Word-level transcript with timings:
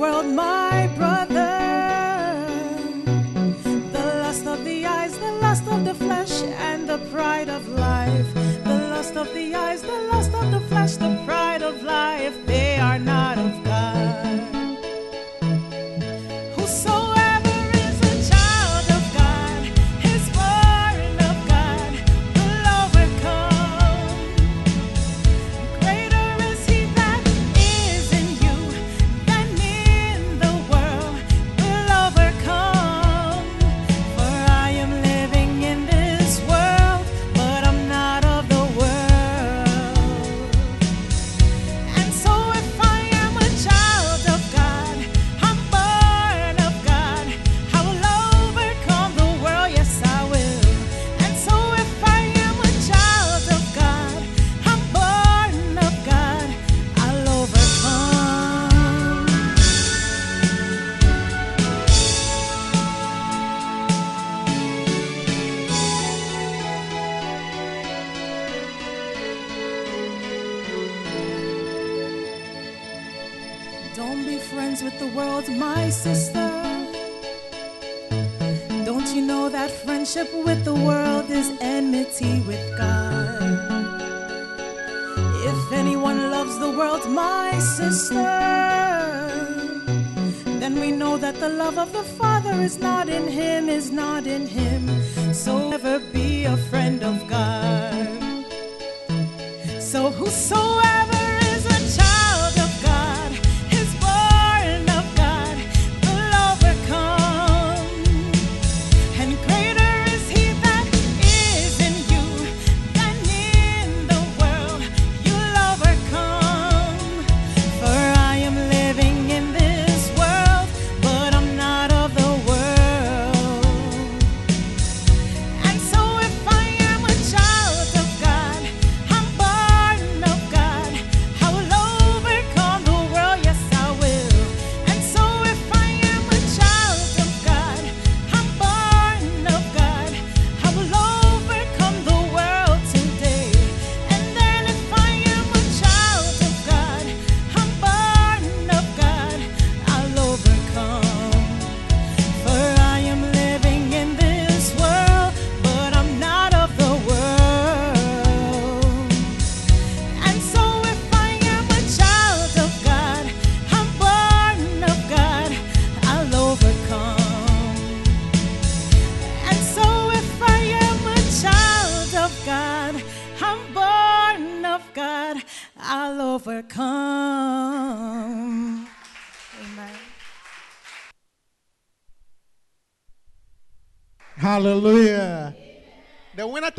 world, 0.00 0.24
my 0.24 0.90
brother. 0.96 1.58
The 3.92 4.06
lust 4.24 4.46
of 4.46 4.64
the 4.64 4.86
eyes, 4.86 5.18
the 5.18 5.32
lust 5.32 5.66
of 5.68 5.84
the 5.84 5.94
flesh, 5.94 6.42
and 6.70 6.88
the 6.88 6.98
pride 7.12 7.50
of 7.50 7.68
life. 7.68 8.32
The 8.64 8.78
lust 8.94 9.16
of 9.16 9.32
the 9.34 9.54
eyes, 9.54 9.82
the 9.82 10.00
lust 10.12 10.32
of 10.32 10.50
the 10.52 10.60
flesh, 10.60 10.96
the 10.96 11.22
pride 11.26 11.62
of 11.62 11.82
life. 11.82 12.34
They 12.46 12.78
are 12.78 12.98
not 12.98 13.36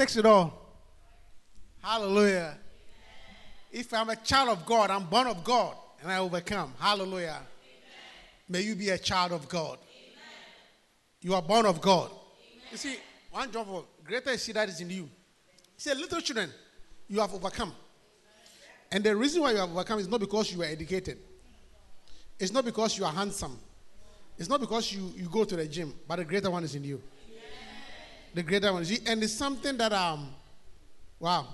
Takes 0.02 0.16
it 0.16 0.26
all. 0.26 0.52
Hallelujah. 1.80 2.58
If 3.72 3.94
I'm 3.94 4.10
a 4.10 4.16
child 4.16 4.50
of 4.50 4.66
God, 4.66 4.90
I'm 4.90 5.06
born 5.06 5.28
of 5.28 5.44
God, 5.44 5.76
and 6.02 6.12
I 6.12 6.18
overcome. 6.18 6.74
Hallelujah. 6.80 7.38
May 8.50 8.62
you 8.62 8.74
be 8.74 8.90
a 8.90 8.98
child 8.98 9.32
of 9.32 9.48
God. 9.48 9.78
You 11.22 11.36
are 11.36 11.42
born 11.44 11.68
of 11.68 11.80
God. 11.82 12.10
You 12.72 12.78
see, 12.78 12.96
1 13.30 13.52
John 13.52 13.64
4, 13.64 13.86
greater 14.04 14.32
is 14.32 14.44
he 14.44 14.54
that 14.54 14.70
is 14.70 14.82
in 14.82 14.90
you. 14.90 15.04
He 15.04 15.10
said, 15.78 15.98
little 15.98 16.20
children, 16.20 16.50
you 17.08 17.20
have 17.20 17.32
overcome. 17.36 17.72
And 18.92 19.04
the 19.04 19.16
reason 19.16 19.44
why 19.44 19.52
you 19.52 19.58
have 19.58 19.70
overcome 19.70 20.00
is 20.00 20.08
not 20.08 20.20
because 20.20 20.52
you 20.52 20.64
are 20.64 20.66
educated. 20.66 21.20
It's 22.40 22.52
not 22.52 22.66
because 22.66 22.98
you 22.98 23.06
are 23.06 23.14
handsome. 23.14 23.56
It's 24.36 24.50
not 24.50 24.62
because 24.62 24.92
you, 24.92 25.14
you 25.16 25.30
go 25.30 25.44
to 25.44 25.56
the 25.56 25.68
gym, 25.68 25.94
but 26.08 26.16
the 26.16 26.26
greater 26.26 26.50
one 26.50 26.64
is 26.64 26.74
in 26.74 26.84
you. 26.86 27.04
The 28.34 28.44
greater 28.44 28.72
one. 28.72 28.86
And 29.08 29.24
it's 29.24 29.34
something 29.34 29.78
that 29.78 29.94
um 29.94 30.30
wow. 31.20 31.48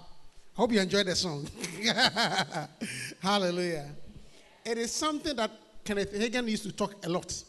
Hope 0.54 0.72
you 0.72 0.80
enjoyed 0.80 1.06
the 1.06 1.16
song. 1.16 1.48
Hallelujah. 3.22 3.92
It 4.66 4.78
is 4.80 4.92
something 4.92 5.36
that 5.36 5.52
Kenneth 5.84 6.14
Hagin 6.14 6.48
used 6.50 6.64
to 6.64 6.72
talk 6.72 7.06
a 7.06 7.10
lot. 7.10 7.44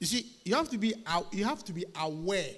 You 0.00 0.06
see, 0.06 0.32
you 0.44 0.54
have 0.54 0.68
to 0.70 0.78
be 0.78 0.94
you 1.32 1.44
have 1.44 1.64
to 1.64 1.72
be 1.72 1.84
aware. 2.00 2.50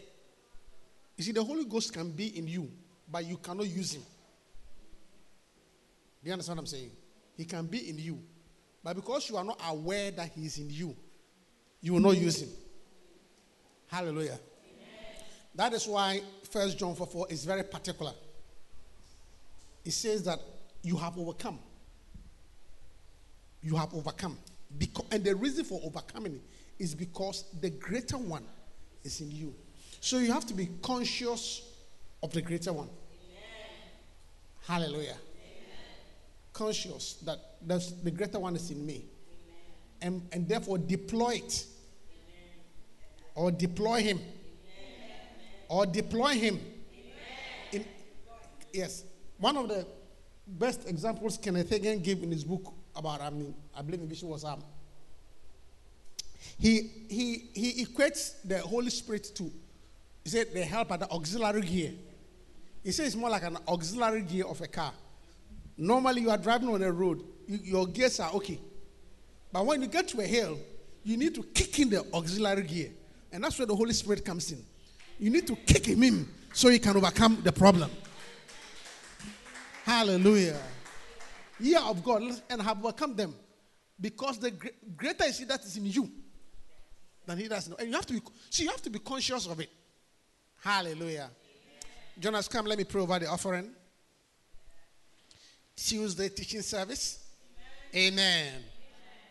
You 1.17 1.25
see, 1.25 1.33
the 1.33 1.45
Holy 1.45 1.65
Ghost 1.65 1.93
can 1.93 2.11
be 2.11 2.37
in 2.37 2.49
you, 2.49 2.71
but 3.11 3.25
you 3.25 3.37
cannot 3.37 3.69
use 3.69 3.95
him. 3.95 4.03
Do 6.23 6.29
you 6.29 6.33
understand 6.33 6.57
what 6.57 6.63
I'm 6.63 6.67
saying? 6.67 6.91
He 7.37 7.45
can 7.45 7.67
be 7.67 7.89
in 7.89 7.99
you, 7.99 8.19
but 8.83 8.97
because 8.97 9.29
you 9.31 9.37
are 9.37 9.45
not 9.45 9.61
aware 9.69 10.11
that 10.11 10.31
he 10.35 10.47
is 10.47 10.59
in 10.59 10.71
you, 10.71 10.97
you 11.81 11.93
will 11.93 12.01
not 12.01 12.17
use 12.17 12.43
him. 12.43 12.49
Hallelujah. 13.87 14.39
That 15.57 15.73
is 15.73 15.87
why 15.87 16.21
First 16.51 16.79
John 16.79 16.95
4 16.95 17.07
4 17.07 17.27
is 17.31 17.45
very 17.45 17.65
particular. 17.65 18.13
It 19.85 19.93
says 19.93 20.23
that 20.25 20.39
you 20.83 20.97
have 20.97 21.19
overcome. 21.19 21.59
You 23.63 23.77
have 23.77 23.95
overcome. 23.95 24.39
Because, 24.79 25.07
and 25.11 25.25
the 25.25 25.35
reason 25.35 25.65
for 25.65 25.81
overcoming 25.83 26.41
is 26.79 26.95
because 26.95 27.45
the 27.61 27.71
greater 27.71 28.19
one 28.19 28.45
is 29.03 29.21
in 29.21 29.31
you. 29.31 29.55
So 30.01 30.19
you 30.19 30.31
have 30.33 30.45
to 30.47 30.55
be 30.55 30.69
conscious 30.83 31.63
of 32.23 32.33
the 32.33 32.43
greater 32.43 32.73
one. 32.73 32.91
Hallelujah. 34.67 35.17
Conscious 36.53 37.15
that 37.25 37.39
the 37.67 38.11
greater 38.11 38.39
one 38.39 38.57
is 38.57 38.71
in 38.71 38.85
me. 38.85 39.05
And, 40.03 40.23
and 40.33 40.47
therefore 40.47 40.79
deploy 40.79 41.41
it. 41.45 41.65
Or 43.35 43.51
deploy 43.51 44.03
him. 44.03 44.21
Or 45.69 45.87
deploy 45.87 46.35
him. 46.35 46.61
In, 47.73 47.85
yes. 48.73 49.05
One 49.39 49.57
of 49.57 49.69
the 49.69 49.87
best 50.47 50.89
examples 50.89 51.39
Kenneth 51.39 51.71
Hagin 51.71 52.03
gave 52.03 52.23
in 52.23 52.31
his 52.31 52.45
book 52.45 52.73
about, 52.95 53.21
I 53.21 53.31
mean, 53.31 53.55
I 53.77 53.83
believe 53.83 54.09
Bishop 54.09 54.29
was 54.29 54.45
um, 54.45 54.63
he, 56.59 56.91
he, 57.09 57.49
he 57.53 57.85
equates 57.85 58.37
the 58.45 58.59
Holy 58.59 58.91
Spirit 58.91 59.31
to, 59.35 59.51
he 60.25 60.31
said, 60.31 60.53
the 60.55 60.65
helper, 60.65 60.97
the 60.97 61.11
auxiliary 61.11 61.63
gear. 61.63 61.93
He 62.83 62.93
says 62.93 63.09
it's 63.09 63.17
more 63.17 63.31
like 63.31 63.43
an 63.43 63.59
auxiliary 63.69 64.23
gear 64.23 64.47
of 64.47 64.61
a 64.61 64.69
car. 64.69 64.93
Normally, 65.77 66.23
you 66.23 66.31
are 66.31 66.39
driving 66.39 66.69
on 66.69 66.83
a 66.83 66.91
road, 66.91 67.23
you, 67.47 67.59
your 67.63 67.87
gears 67.87 68.21
are 68.21 68.33
okay. 68.35 68.59
But 69.53 69.67
when 69.67 69.83
you 69.83 69.89
get 69.89 70.09
to 70.09 70.21
a 70.21 70.25
hill, 70.25 70.59
you 71.05 71.17
need 71.17 71.35
to 71.35 71.43
kick 71.43 71.79
in 71.79 71.91
the 71.91 72.05
auxiliary 72.15 72.63
gear. 72.63 72.91
And 73.33 73.45
that's 73.45 73.59
where 73.59 73.67
the 73.67 73.77
Holy 73.77 73.93
Spirit 73.93 74.25
comes 74.25 74.51
in. 74.53 74.65
You 75.19 75.31
need 75.31 75.47
to 75.47 75.57
kick 75.57 75.87
him 75.87 76.03
in 76.03 76.29
so 76.53 76.69
he 76.69 76.79
can 76.79 76.97
overcome 76.97 77.41
the 77.43 77.53
problem. 77.53 77.91
Hallelujah. 79.85 80.61
Year 81.61 81.81
of 81.81 82.03
God 82.05 82.23
and 82.51 82.61
have 82.61 82.85
overcome 82.85 83.15
them. 83.15 83.35
Because 83.99 84.39
the 84.39 84.51
greater 84.97 85.25
is 85.25 85.39
he 85.39 85.45
that 85.47 85.65
is 85.65 85.77
in 85.77 85.87
you 85.87 86.11
than 87.25 87.39
he 87.39 87.49
does. 87.49 87.67
In. 87.69 87.75
And 87.79 87.89
you 87.89 87.95
have 87.95 88.05
to 88.07 88.13
be 88.13 88.21
you 88.53 88.69
have 88.69 88.83
to 88.83 88.91
be 88.91 88.99
conscious 88.99 89.47
of 89.47 89.59
it. 89.61 89.71
Hallelujah. 90.63 91.31
Jonas, 92.19 92.49
come, 92.49 92.67
let 92.67 92.77
me 92.77 92.85
pray 92.85 93.01
over 93.01 93.19
the 93.19 93.27
offering. 93.29 93.71
Tuesday 95.77 96.29
teaching 96.31 96.63
service. 96.63 97.25
Amen. 97.95 98.53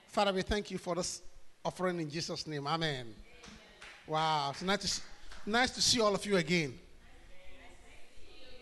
Father, 0.07 0.31
we 0.31 0.41
thank 0.43 0.71
you 0.71 0.77
for 0.77 0.95
this 0.95 1.21
offering 1.63 1.99
in 1.99 2.09
Jesus' 2.09 2.45
name. 2.47 2.65
Amen. 2.67 3.07
Wow. 4.07 4.51
It's 4.51 4.61
nice 4.61 4.77
to, 4.79 4.85
s- 4.85 5.01
nice 5.45 5.71
to 5.71 5.81
see 5.81 6.01
all 6.01 6.13
of 6.13 6.25
you 6.25 6.37
again. 6.37 6.73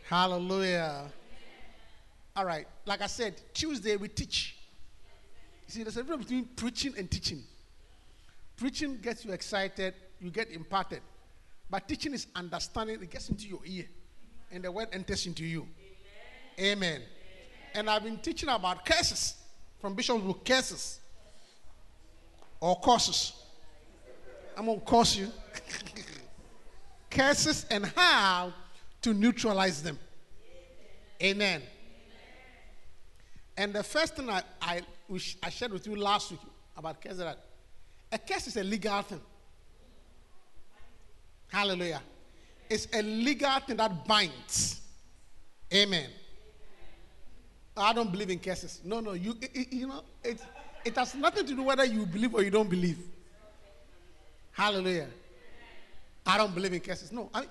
Hallelujah. 0.07 1.05
All 2.35 2.45
right. 2.45 2.67
Like 2.85 3.01
I 3.01 3.07
said, 3.07 3.41
Tuesday 3.53 3.95
we 3.95 4.07
teach. 4.07 4.57
You 5.67 5.73
see, 5.73 5.83
there's 5.83 5.97
a 5.97 6.01
difference 6.03 6.25
between 6.25 6.45
preaching 6.55 6.93
and 6.97 7.09
teaching. 7.09 7.43
Preaching 8.57 8.99
gets 9.01 9.25
you 9.25 9.31
excited, 9.31 9.93
you 10.19 10.29
get 10.29 10.51
imparted. 10.51 11.01
But 11.69 11.87
teaching 11.87 12.13
is 12.13 12.27
understanding, 12.35 13.01
it 13.01 13.09
gets 13.09 13.29
into 13.29 13.47
your 13.47 13.61
ear, 13.65 13.85
and 14.51 14.63
the 14.63 14.71
word 14.71 14.89
enters 14.91 15.25
into 15.25 15.43
you. 15.43 15.67
Amen. 16.59 17.01
And 17.73 17.89
I've 17.89 18.03
been 18.03 18.17
teaching 18.17 18.49
about 18.49 18.85
curses 18.85 19.35
from 19.81 19.95
book, 19.95 20.45
curses 20.45 20.99
or 22.59 22.79
curses. 22.79 23.33
I'm 24.55 24.65
going 24.65 24.79
to 24.79 24.85
curse 24.85 25.15
you. 25.15 25.31
curses 27.13 27.65
and 27.69 27.85
how 27.85 28.53
to 29.01 29.13
neutralize 29.13 29.83
them. 29.83 29.99
Amen. 31.21 31.61
And 33.55 33.73
the 33.73 33.83
first 33.83 34.15
thing 34.15 34.29
I, 34.29 34.41
I, 34.61 34.81
I 35.43 35.49
shared 35.49 35.71
with 35.71 35.85
you 35.85 35.95
last 35.95 36.31
week 36.31 36.39
about 36.75 37.01
curses 37.01 37.23
a 38.11 38.17
curse 38.17 38.47
is 38.47 38.57
a 38.57 38.63
legal 38.63 39.01
thing. 39.01 39.21
Hallelujah. 41.47 42.01
It's 42.69 42.87
a 42.93 43.01
legal 43.01 43.59
thing 43.59 43.77
that 43.77 44.07
binds. 44.07 44.81
Amen. 45.73 46.09
I 47.75 47.93
don't 47.93 48.11
believe 48.11 48.29
in 48.29 48.39
curses. 48.39 48.81
No, 48.83 48.99
no. 48.99 49.13
You, 49.13 49.35
you 49.53 49.87
know, 49.87 50.03
it, 50.23 50.39
it 50.85 50.95
has 50.95 51.15
nothing 51.15 51.45
to 51.45 51.55
do 51.55 51.63
whether 51.63 51.85
you 51.85 52.05
believe 52.05 52.35
or 52.35 52.43
you 52.43 52.51
don't 52.51 52.69
believe. 52.69 52.99
Hallelujah. 54.51 55.07
I 56.25 56.37
don't 56.37 56.53
believe 56.53 56.73
in 56.73 56.79
curses. 56.79 57.11
No. 57.11 57.29
I, 57.33 57.41
mean, 57.41 57.49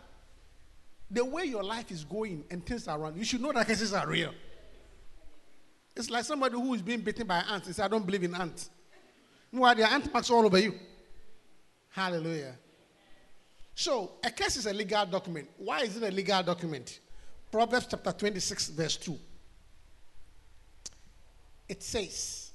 the 1.10 1.24
way 1.24 1.44
your 1.44 1.62
life 1.62 1.90
is 1.90 2.04
going 2.04 2.44
and 2.50 2.64
things 2.64 2.88
are 2.88 2.98
around, 2.98 3.16
you 3.16 3.24
should 3.24 3.40
know 3.40 3.52
that 3.52 3.66
curses 3.66 3.92
are 3.92 4.06
real. 4.06 4.32
It's 5.94 6.08
like 6.08 6.24
somebody 6.24 6.54
who 6.54 6.72
is 6.74 6.80
being 6.82 7.00
bitten 7.00 7.26
by 7.26 7.40
ants. 7.50 7.66
They 7.66 7.74
say, 7.74 7.82
I 7.82 7.88
don't 7.88 8.06
believe 8.06 8.22
in 8.22 8.34
ants. 8.34 8.70
Meanwhile, 9.50 9.74
there 9.74 9.86
are 9.86 9.92
ant 9.92 10.12
marks 10.12 10.30
all 10.30 10.46
over 10.46 10.58
you. 10.58 10.74
Hallelujah. 11.90 12.54
So, 13.74 14.12
a 14.24 14.30
curse 14.30 14.56
is 14.56 14.66
a 14.66 14.72
legal 14.72 15.04
document. 15.04 15.48
Why 15.58 15.80
is 15.80 15.96
it 15.96 16.02
a 16.02 16.10
legal 16.10 16.42
document? 16.42 17.00
Proverbs 17.50 17.86
chapter 17.90 18.12
26, 18.12 18.70
verse 18.70 18.96
2. 18.96 19.18
It 21.68 21.82
says, 21.82 22.52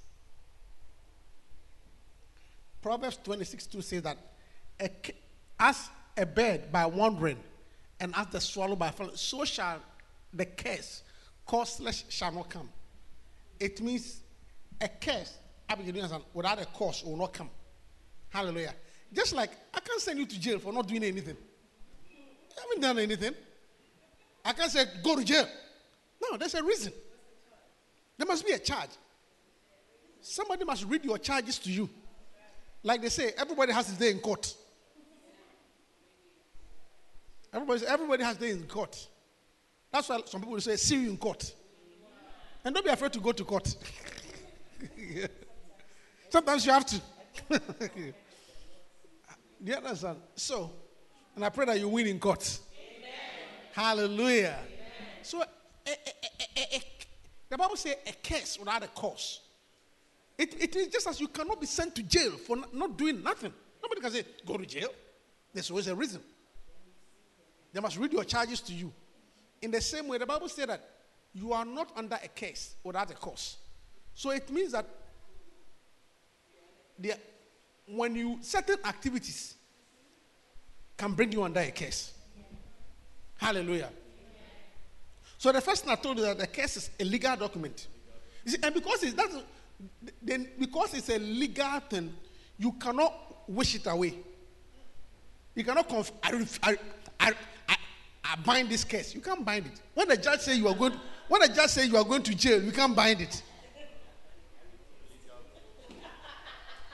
Proverbs 2.81 3.19
26, 3.23 3.67
2 3.67 3.81
says 3.81 4.01
that 4.01 4.17
as 5.59 5.89
a 6.17 6.25
bird 6.25 6.71
by 6.71 6.85
wandering, 6.85 7.37
and 7.99 8.13
as 8.15 8.27
the 8.27 8.41
swallow 8.41 8.75
by 8.75 8.91
falling, 8.91 9.15
so 9.15 9.45
shall 9.45 9.79
the 10.33 10.45
curse, 10.45 11.03
causeless 11.45 12.03
shall 12.09 12.31
not 12.31 12.49
come. 12.49 12.69
It 13.59 13.81
means 13.81 14.21
a 14.81 14.87
curse, 14.87 15.37
without 16.33 16.61
a 16.61 16.65
cause, 16.65 17.03
will 17.03 17.17
not 17.17 17.33
come. 17.33 17.49
Hallelujah. 18.29 18.73
Just 19.13 19.33
like 19.33 19.51
I 19.73 19.79
can't 19.79 20.01
send 20.01 20.19
you 20.19 20.25
to 20.25 20.39
jail 20.39 20.59
for 20.59 20.73
not 20.73 20.87
doing 20.87 21.03
anything. 21.03 21.37
You 22.09 22.61
haven't 22.61 22.81
done 22.81 22.99
anything. 22.99 23.33
I 24.43 24.53
can't 24.53 24.71
say 24.71 24.85
go 25.03 25.15
to 25.15 25.23
jail. 25.23 25.47
No, 26.21 26.37
there's 26.37 26.55
a 26.55 26.63
reason. 26.63 26.91
There 28.17 28.27
must 28.27 28.45
be 28.45 28.51
a 28.51 28.59
charge. 28.59 28.89
Somebody 30.21 30.65
must 30.65 30.83
read 30.85 31.05
your 31.05 31.17
charges 31.17 31.59
to 31.59 31.71
you. 31.71 31.89
Like 32.83 33.01
they 33.01 33.09
say, 33.09 33.31
everybody 33.37 33.71
has 33.71 33.87
his 33.87 33.97
day 33.97 34.11
in 34.11 34.19
court. 34.19 34.53
Everybody, 37.57 37.87
everybody 37.87 38.23
has 38.23 38.37
day 38.37 38.51
in 38.51 38.63
court. 38.67 39.07
That's 39.91 40.07
why 40.07 40.21
some 40.25 40.41
people 40.41 40.53
will 40.53 40.61
say, 40.61 40.75
see 40.75 41.01
you 41.01 41.09
in 41.09 41.17
court. 41.17 41.55
And 42.63 42.75
don't 42.75 42.85
be 42.85 42.91
afraid 42.91 43.13
to 43.13 43.19
go 43.19 43.31
to 43.31 43.43
court. 43.43 43.75
Sometimes 46.29 46.65
you 46.67 46.71
have 46.71 46.85
to. 46.85 47.01
Do 47.49 48.13
you 49.63 49.73
understand? 49.73 50.17
So, 50.35 50.71
and 51.35 51.43
I 51.43 51.49
pray 51.49 51.65
that 51.65 51.79
you 51.79 51.89
win 51.89 52.05
in 52.05 52.19
court. 52.19 52.59
Hallelujah. 53.73 54.59
So, 55.23 55.41
a, 55.41 55.45
a, 55.87 56.75
a, 56.75 56.81
the 57.49 57.57
Bible 57.57 57.75
says 57.75 57.95
a 58.05 58.13
curse 58.23 58.59
without 58.59 58.83
a 58.83 58.87
cause. 58.87 59.41
It, 60.37 60.61
it 60.61 60.75
is 60.75 60.87
just 60.89 61.07
as 61.07 61.19
you 61.19 61.27
cannot 61.27 61.59
be 61.59 61.65
sent 61.65 61.95
to 61.95 62.03
jail 62.03 62.33
for 62.33 62.57
not 62.71 62.95
doing 62.95 63.23
nothing. 63.23 63.51
Nobody 63.81 64.01
can 64.01 64.11
say, 64.11 64.23
go 64.45 64.57
to 64.57 64.65
jail. 64.67 64.89
There's 65.51 65.71
always 65.71 65.87
a 65.87 65.95
reason. 65.95 66.21
They 67.73 67.79
must 67.79 67.97
read 67.97 68.13
your 68.13 68.23
charges 68.23 68.61
to 68.61 68.73
you. 68.73 68.91
In 69.61 69.71
the 69.71 69.81
same 69.81 70.07
way, 70.07 70.17
the 70.17 70.25
Bible 70.25 70.49
said 70.49 70.69
that 70.69 70.81
you 71.33 71.53
are 71.53 71.65
not 71.65 71.91
under 71.95 72.17
a 72.23 72.27
curse 72.27 72.75
without 72.83 73.11
a 73.11 73.13
cause. 73.13 73.57
So 74.13 74.31
it 74.31 74.49
means 74.49 74.71
that 74.71 74.85
the, 76.97 77.13
when 77.87 78.15
you 78.15 78.39
certain 78.41 78.77
activities 78.85 79.55
can 80.97 81.13
bring 81.13 81.31
you 81.31 81.43
under 81.43 81.59
a 81.59 81.71
curse. 81.71 82.13
Hallelujah. 83.37 83.89
So 85.37 85.51
the 85.51 85.61
first 85.61 85.83
thing 85.83 85.93
I 85.93 85.95
told 85.95 86.17
you 86.17 86.23
that 86.23 86.39
the 86.39 86.47
curse 86.47 86.77
is 86.77 86.89
a 86.99 87.03
legal 87.03 87.35
document. 87.35 87.87
See, 88.45 88.57
and 88.63 88.73
because 88.73 89.03
it's 89.03 89.13
that's 89.13 89.35
then 90.21 90.47
because 90.59 90.93
it's 90.95 91.09
a 91.09 91.19
legal 91.19 91.79
thing, 91.81 92.15
you 92.57 92.71
cannot 92.73 93.13
wish 93.47 93.75
it 93.75 93.85
away. 93.85 94.15
You 95.53 95.63
cannot 95.63 95.87
conf- 95.87 96.11
I, 96.23 96.45
I, 96.63 96.77
I, 97.19 97.33
I, 98.31 98.35
bind 98.37 98.69
this 98.69 98.83
case. 98.83 99.13
You 99.15 99.21
can't 99.21 99.43
bind 99.43 99.65
it. 99.65 99.81
When 99.93 100.07
the 100.07 100.17
judge 100.17 100.41
say 100.41 100.55
you 100.55 100.67
are 100.67 100.75
going, 100.75 100.93
when 101.27 101.41
the 101.41 101.49
judge 101.49 101.69
say 101.69 101.85
you 101.85 101.97
are 101.97 102.03
going 102.03 102.23
to 102.23 102.35
jail, 102.35 102.61
you 102.61 102.71
can't 102.71 102.95
bind 102.95 103.21
it. 103.21 103.41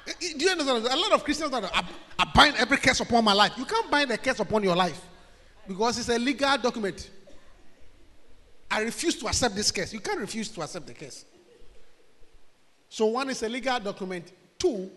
Do 0.06 0.46
you 0.46 0.50
understand? 0.50 0.86
A 0.86 0.96
lot 0.98 1.13
of 1.13 1.24
Christians 1.24 1.52
that 1.52 1.63
I, 1.63 1.84
I 2.20 2.25
bind 2.36 2.56
every 2.58 2.78
curse 2.78 3.00
upon 3.00 3.24
my 3.24 3.34
life. 3.34 3.54
You 3.58 3.66
can't 3.66 3.90
bind 3.90 4.12
a 4.12 4.18
curse 4.18 4.40
upon 4.40 4.63
your 4.63 4.75
life 4.75 5.00
because 5.68 5.98
it's 5.98 6.10
a 6.10 6.20
legal 6.20 6.58
document. 6.58 7.10
I 8.70 8.82
refuse 8.82 9.16
to 9.20 9.28
accept 9.28 9.56
this 9.56 9.72
case. 9.72 9.94
You 9.94 10.00
can't 10.00 10.20
refuse 10.20 10.50
to 10.50 10.62
accept 10.62 10.88
the 10.88 10.94
case. 10.94 11.25
So 12.90 13.06
one 13.08 13.30
is 13.30 13.42
a 13.44 13.50
legal 13.50 13.80
document. 13.80 14.32
Two, 14.60 14.92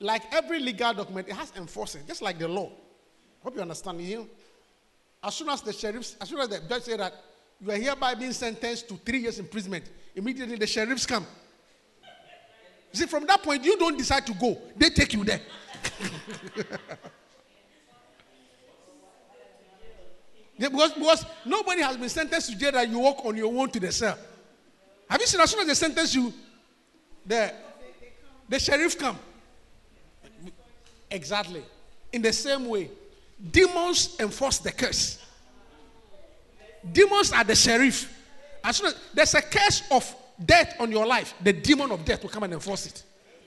like 0.00 0.22
every 0.32 0.60
legal 0.60 0.94
document, 0.94 1.28
it 1.28 1.34
has 1.34 1.52
enforcement, 1.56 2.08
just 2.08 2.22
like 2.22 2.38
the 2.38 2.48
law. 2.48 2.72
Hope 3.42 3.56
you 3.56 3.62
understand. 3.62 4.00
You 4.00 4.16
know, 4.16 4.26
as 5.24 5.34
soon 5.34 5.48
as 5.48 5.62
the 5.62 5.72
sheriffs, 5.72 6.16
as 6.20 6.28
soon 6.28 6.38
as 6.40 6.48
the 6.48 6.60
judge 6.68 6.82
say 6.82 6.96
that 6.96 7.14
you 7.60 7.70
are 7.70 7.76
hereby 7.76 8.14
being 8.14 8.32
sentenced 8.32 8.88
to 8.88 8.96
three 8.96 9.20
years 9.20 9.38
imprisonment, 9.38 9.84
immediately 10.14 10.56
the 10.56 10.66
sheriffs 10.66 11.06
come. 11.06 11.26
You 12.92 13.00
see, 13.00 13.06
from 13.06 13.26
that 13.26 13.42
point, 13.42 13.64
you 13.64 13.76
don't 13.76 13.96
decide 13.96 14.26
to 14.26 14.34
go; 14.34 14.58
they 14.76 14.90
take 14.90 15.12
you 15.14 15.24
there. 15.24 15.40
Yeah, 20.56 20.68
because, 20.68 20.92
because 20.92 21.26
nobody 21.44 21.82
has 21.82 21.96
been 21.96 22.08
sentenced 22.08 22.50
to 22.52 22.56
jail 22.56 22.72
that 22.72 22.88
you 22.88 22.98
walk 23.00 23.24
on 23.24 23.36
your 23.36 23.52
own 23.52 23.70
to 23.70 23.80
the 23.80 23.90
cell. 23.90 24.16
Have 25.10 25.20
you 25.20 25.26
seen 25.26 25.40
as 25.40 25.50
soon 25.50 25.60
as 25.60 25.66
they 25.66 25.74
sentence 25.74 26.14
you, 26.14 26.32
the, 27.26 27.52
the 28.48 28.58
sheriff 28.58 28.96
come? 28.96 29.18
Exactly. 31.10 31.62
In 32.12 32.22
the 32.22 32.32
same 32.32 32.66
way, 32.66 32.88
demons 33.50 34.16
enforce 34.20 34.58
the 34.58 34.72
curse. 34.72 35.18
Demons 36.92 37.32
are 37.32 37.44
the 37.44 37.54
sheriff. 37.54 38.10
As 38.62 38.76
soon 38.76 38.86
as 38.88 38.96
there's 39.12 39.34
a 39.34 39.42
curse 39.42 39.82
of 39.90 40.14
death 40.44 40.76
on 40.80 40.90
your 40.90 41.06
life, 41.06 41.34
the 41.42 41.52
demon 41.52 41.90
of 41.90 42.04
death 42.04 42.22
will 42.22 42.30
come 42.30 42.42
and 42.44 42.54
enforce 42.54 42.86
it. 42.86 43.02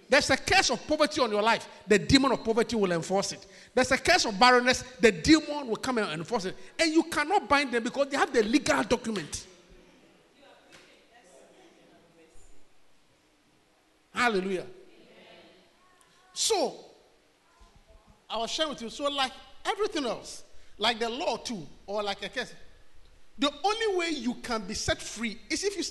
There's 0.09 0.29
a 0.29 0.37
curse 0.37 0.69
of 0.69 0.85
poverty 0.87 1.19
on 1.19 1.31
your 1.31 1.41
life, 1.41 1.67
the 1.85 1.99
demon 1.99 2.31
of 2.31 2.43
poverty 2.43 2.75
will 2.77 2.91
enforce 2.93 3.33
it. 3.33 3.45
There's 3.73 3.91
a 3.91 3.97
curse 3.97 4.25
of 4.25 4.39
barrenness, 4.39 4.83
the 5.01 5.11
demon 5.11 5.67
will 5.67 5.75
come 5.75 5.97
and 5.97 6.11
enforce 6.11 6.45
it. 6.45 6.55
And 6.79 6.93
you 6.93 7.03
cannot 7.03 7.49
bind 7.49 7.73
them 7.73 7.83
because 7.83 8.07
they 8.07 8.17
have 8.17 8.31
the 8.31 8.43
legal 8.43 8.83
document. 8.83 9.45
Hallelujah. 14.13 14.65
So, 16.33 16.75
I 18.29 18.37
was 18.37 18.49
sharing 18.49 18.71
with 18.71 18.81
you, 18.81 18.89
so 18.89 19.09
like 19.09 19.31
everything 19.67 20.05
else, 20.05 20.43
like 20.77 20.99
the 20.99 21.09
law 21.09 21.37
too, 21.37 21.65
or 21.85 22.03
like 22.03 22.23
a 22.23 22.29
case, 22.29 22.53
the 23.37 23.51
only 23.63 23.97
way 23.97 24.09
you 24.09 24.33
can 24.35 24.61
be 24.61 24.73
set 24.73 25.01
free 25.01 25.37
is 25.49 25.63
if 25.63 25.77
you, 25.77 25.83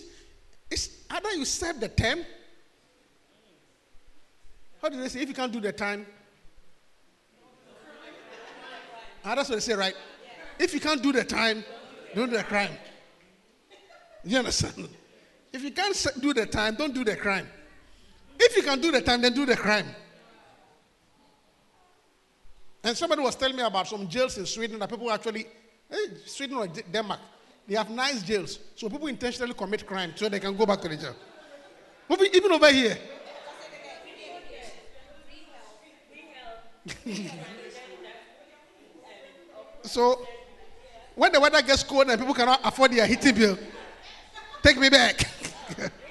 it's 0.70 1.04
either 1.10 1.32
you 1.32 1.44
serve 1.44 1.80
the 1.80 1.88
term. 1.88 2.24
How 4.82 4.88
do 4.88 5.00
they 5.00 5.08
say? 5.08 5.20
If 5.20 5.28
you 5.28 5.34
can't 5.34 5.52
do 5.52 5.60
the 5.60 5.72
time, 5.72 6.06
ah, 9.24 9.34
that's 9.34 9.48
what 9.48 9.56
they 9.56 9.60
say, 9.60 9.74
right? 9.74 9.94
If 10.58 10.74
you 10.74 10.80
can't 10.80 11.02
do 11.02 11.12
the 11.12 11.24
time, 11.24 11.64
don't 12.14 12.30
do 12.30 12.36
the 12.36 12.44
crime. 12.44 12.72
You 14.24 14.38
understand? 14.38 14.88
If 15.52 15.62
you 15.62 15.70
can't 15.70 15.96
do 16.20 16.34
the 16.34 16.46
time, 16.46 16.74
don't 16.74 16.94
do 16.94 17.04
the 17.04 17.16
crime. 17.16 17.48
If 18.38 18.56
you 18.56 18.62
can 18.62 18.80
do 18.80 18.90
the 18.90 19.00
time, 19.00 19.22
then 19.22 19.32
do 19.34 19.46
the 19.46 19.56
crime. 19.56 19.86
And 22.86 22.96
somebody 22.96 23.20
was 23.20 23.34
telling 23.34 23.56
me 23.56 23.64
about 23.64 23.88
some 23.88 24.08
jails 24.08 24.38
in 24.38 24.46
Sweden 24.46 24.78
that 24.78 24.88
people 24.88 25.10
actually, 25.10 25.44
eh, 25.90 25.96
Sweden 26.24 26.56
or 26.58 26.68
Denmark, 26.68 27.18
they 27.66 27.74
have 27.74 27.90
nice 27.90 28.22
jails. 28.22 28.60
So 28.76 28.88
people 28.88 29.08
intentionally 29.08 29.54
commit 29.54 29.84
crime 29.84 30.12
so 30.14 30.28
they 30.28 30.38
can 30.38 30.56
go 30.56 30.64
back 30.64 30.80
to 30.82 30.88
the 30.88 30.96
jail. 30.96 31.16
Even 32.32 32.52
over 32.52 32.70
here. 32.70 32.96
so 39.82 40.24
when 41.16 41.32
the 41.32 41.40
weather 41.40 41.62
gets 41.62 41.82
cold 41.82 42.08
and 42.08 42.20
people 42.20 42.34
cannot 42.34 42.60
afford 42.62 42.92
their 42.92 43.04
heating 43.04 43.34
bill, 43.34 43.58
take 44.62 44.78
me 44.78 44.88
back. 44.90 45.28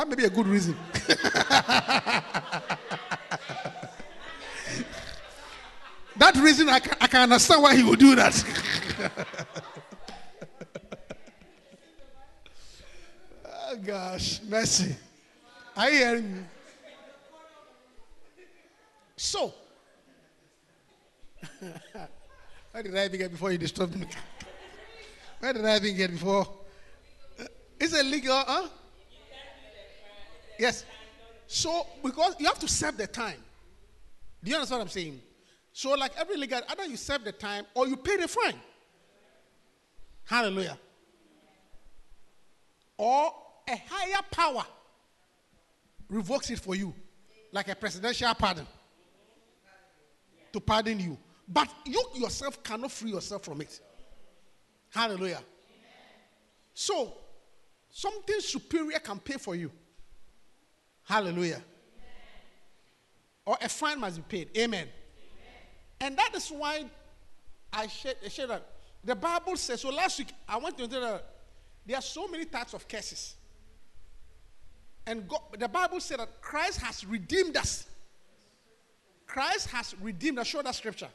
That 0.00 0.08
may 0.08 0.14
be 0.14 0.24
a 0.24 0.30
good 0.30 0.46
reason. 0.46 0.74
that 6.16 6.36
reason, 6.36 6.70
I 6.70 6.78
can, 6.78 6.96
I 7.02 7.06
can 7.06 7.20
understand 7.24 7.62
why 7.62 7.76
he 7.76 7.82
would 7.82 7.98
do 7.98 8.14
that. 8.14 8.42
oh, 13.44 13.76
gosh, 13.84 14.40
mercy. 14.48 14.96
Are 15.76 15.90
you 15.90 15.98
hearing 15.98 16.34
me? 16.34 16.42
So, 19.18 19.52
where 22.72 22.82
did 22.82 22.96
I 22.96 23.08
get 23.08 23.32
before 23.32 23.52
you 23.52 23.58
disturbed 23.58 23.94
me? 23.98 24.06
Where 25.40 25.52
did 25.52 25.66
I 25.66 25.78
get 25.78 26.10
before? 26.10 26.48
Is 27.78 27.92
it 27.92 28.06
legal? 28.06 28.42
Huh? 28.46 28.68
Yes. 30.60 30.84
So, 31.46 31.86
because 32.04 32.36
you 32.38 32.46
have 32.46 32.58
to 32.58 32.68
serve 32.68 32.98
the 32.98 33.06
time. 33.06 33.42
Do 34.44 34.50
you 34.50 34.56
understand 34.56 34.80
what 34.80 34.84
I'm 34.84 34.90
saying? 34.90 35.20
So, 35.72 35.94
like 35.94 36.12
every 36.18 36.36
legal, 36.36 36.60
either 36.68 36.84
you 36.84 36.96
serve 36.96 37.24
the 37.24 37.32
time 37.32 37.64
or 37.74 37.88
you 37.88 37.96
pay 37.96 38.18
the 38.18 38.28
fine. 38.28 38.54
Hallelujah. 40.26 40.78
Or 42.98 43.32
a 43.68 43.76
higher 43.88 44.22
power 44.30 44.64
revokes 46.10 46.50
it 46.50 46.58
for 46.58 46.74
you, 46.74 46.94
like 47.52 47.68
a 47.68 47.74
presidential 47.74 48.32
pardon 48.34 48.66
to 50.52 50.60
pardon 50.60 51.00
you. 51.00 51.16
But 51.48 51.68
you 51.86 52.04
yourself 52.16 52.62
cannot 52.62 52.92
free 52.92 53.12
yourself 53.12 53.44
from 53.44 53.62
it. 53.62 53.80
Hallelujah. 54.90 55.42
So, 56.74 57.14
something 57.88 58.40
superior 58.40 58.98
can 58.98 59.18
pay 59.18 59.38
for 59.38 59.56
you. 59.56 59.70
Hallelujah. 61.10 61.60
Or 63.44 63.58
a 63.60 63.68
fine 63.68 63.98
must 63.98 64.16
be 64.16 64.22
paid. 64.44 64.56
Amen. 64.56 64.86
And 66.00 66.16
that 66.16 66.36
is 66.36 66.48
why 66.50 66.84
I 67.72 67.88
shared, 67.88 68.14
I 68.24 68.46
that. 68.46 68.66
The 69.02 69.16
Bible 69.16 69.56
says, 69.56 69.80
so 69.80 69.90
last 69.90 70.20
week 70.20 70.28
I 70.48 70.56
went 70.58 70.78
to 70.78 70.86
that 70.86 71.24
there 71.84 71.98
are 71.98 72.02
so 72.02 72.28
many 72.28 72.44
types 72.44 72.74
of 72.74 72.86
curses. 72.86 73.34
And 75.04 75.26
God, 75.26 75.40
the 75.58 75.66
Bible 75.66 75.98
said 75.98 76.20
that 76.20 76.40
Christ 76.40 76.80
has 76.80 77.04
redeemed 77.04 77.56
us. 77.56 77.86
Christ 79.26 79.66
has 79.70 79.96
redeemed 80.00 80.38
us. 80.38 80.46
Show 80.46 80.62
that 80.62 80.76
scripture. 80.76 81.08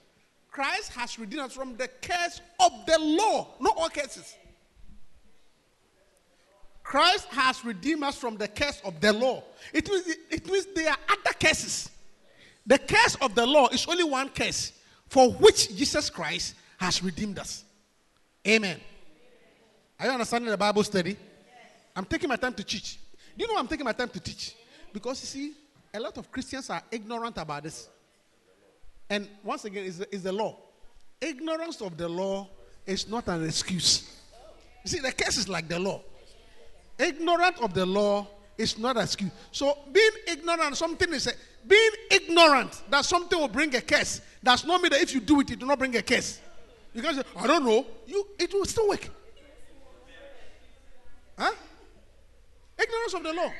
Christ 0.51 0.91
has 0.91 1.17
redeemed 1.17 1.43
us 1.43 1.53
from 1.53 1.77
the 1.77 1.87
curse 2.01 2.41
of 2.59 2.71
the 2.85 2.99
law, 2.99 3.47
not 3.61 3.77
all 3.77 3.87
curses. 3.87 4.35
Christ 6.85 7.25
has 7.29 7.65
redeemed 7.65 8.03
us 8.03 8.15
from 8.15 8.37
the 8.37 8.47
curse 8.47 8.79
of 8.85 9.01
the 9.01 9.11
law. 9.11 9.43
It 9.73 9.89
means, 9.89 10.07
it 10.29 10.45
means 10.45 10.67
there 10.67 10.91
are 10.91 10.97
other 11.09 11.33
curses. 11.37 11.89
The 12.63 12.77
curse 12.77 13.15
of 13.21 13.33
the 13.33 13.43
law 13.43 13.67
is 13.69 13.87
only 13.87 14.03
one 14.03 14.29
curse 14.29 14.71
for 15.07 15.31
which 15.31 15.75
Jesus 15.75 16.11
Christ 16.11 16.53
has 16.77 17.01
redeemed 17.01 17.39
us. 17.39 17.63
Amen. 18.47 18.79
Are 19.99 20.05
you 20.05 20.11
understanding 20.11 20.51
the 20.51 20.57
Bible 20.57 20.83
study? 20.83 21.17
I'm 21.95 22.05
taking 22.05 22.29
my 22.29 22.35
time 22.35 22.53
to 22.53 22.63
teach. 22.63 22.99
Do 23.35 23.43
you 23.43 23.51
know 23.51 23.59
I'm 23.59 23.67
taking 23.67 23.85
my 23.85 23.93
time 23.93 24.09
to 24.09 24.19
teach? 24.19 24.53
Because 24.93 25.19
you 25.21 25.27
see, 25.27 25.53
a 25.91 25.99
lot 25.99 26.15
of 26.19 26.31
Christians 26.31 26.69
are 26.69 26.83
ignorant 26.91 27.37
about 27.37 27.63
this. 27.63 27.89
And 29.09 29.27
once 29.43 29.65
again, 29.65 29.85
it's 29.85 29.97
the, 29.97 30.13
it's 30.13 30.23
the 30.23 30.31
law. 30.31 30.55
Ignorance 31.19 31.81
of 31.81 31.97
the 31.97 32.07
law 32.07 32.47
is 32.85 33.09
not 33.09 33.27
an 33.27 33.43
excuse. 33.43 34.07
You 34.83 34.89
see, 34.91 34.99
the 34.99 35.11
case 35.11 35.37
is 35.37 35.49
like 35.49 35.67
the 35.67 35.79
law. 35.79 36.03
Ignorant 36.97 37.59
of 37.61 37.73
the 37.73 37.85
law 37.85 38.27
is 38.57 38.77
not 38.77 38.95
an 38.97 39.03
excuse. 39.03 39.31
So 39.51 39.77
being 39.91 40.11
ignorant 40.27 40.77
something 40.77 41.13
is 41.13 41.27
a, 41.27 41.33
being 41.67 41.91
ignorant 42.11 42.83
that 42.89 43.05
something 43.05 43.37
will 43.37 43.47
bring 43.47 43.75
a 43.75 43.81
curse. 43.81 44.21
Does 44.43 44.65
not 44.65 44.81
mean 44.81 44.91
that 44.91 45.01
if 45.01 45.13
you 45.13 45.19
do 45.19 45.41
it, 45.41 45.51
it 45.51 45.59
will 45.59 45.67
not 45.67 45.79
bring 45.79 45.95
a 45.95 46.01
curse. 46.01 46.39
You 46.93 47.01
can 47.01 47.15
say, 47.15 47.23
I 47.35 47.47
don't 47.47 47.65
know. 47.65 47.85
You 48.07 48.27
it 48.39 48.53
will 48.53 48.65
still 48.65 48.87
work. 48.87 49.09
Huh? 51.37 51.51
Ignorance 52.77 53.13
of 53.13 53.23
the 53.23 53.33
law. 53.33 53.51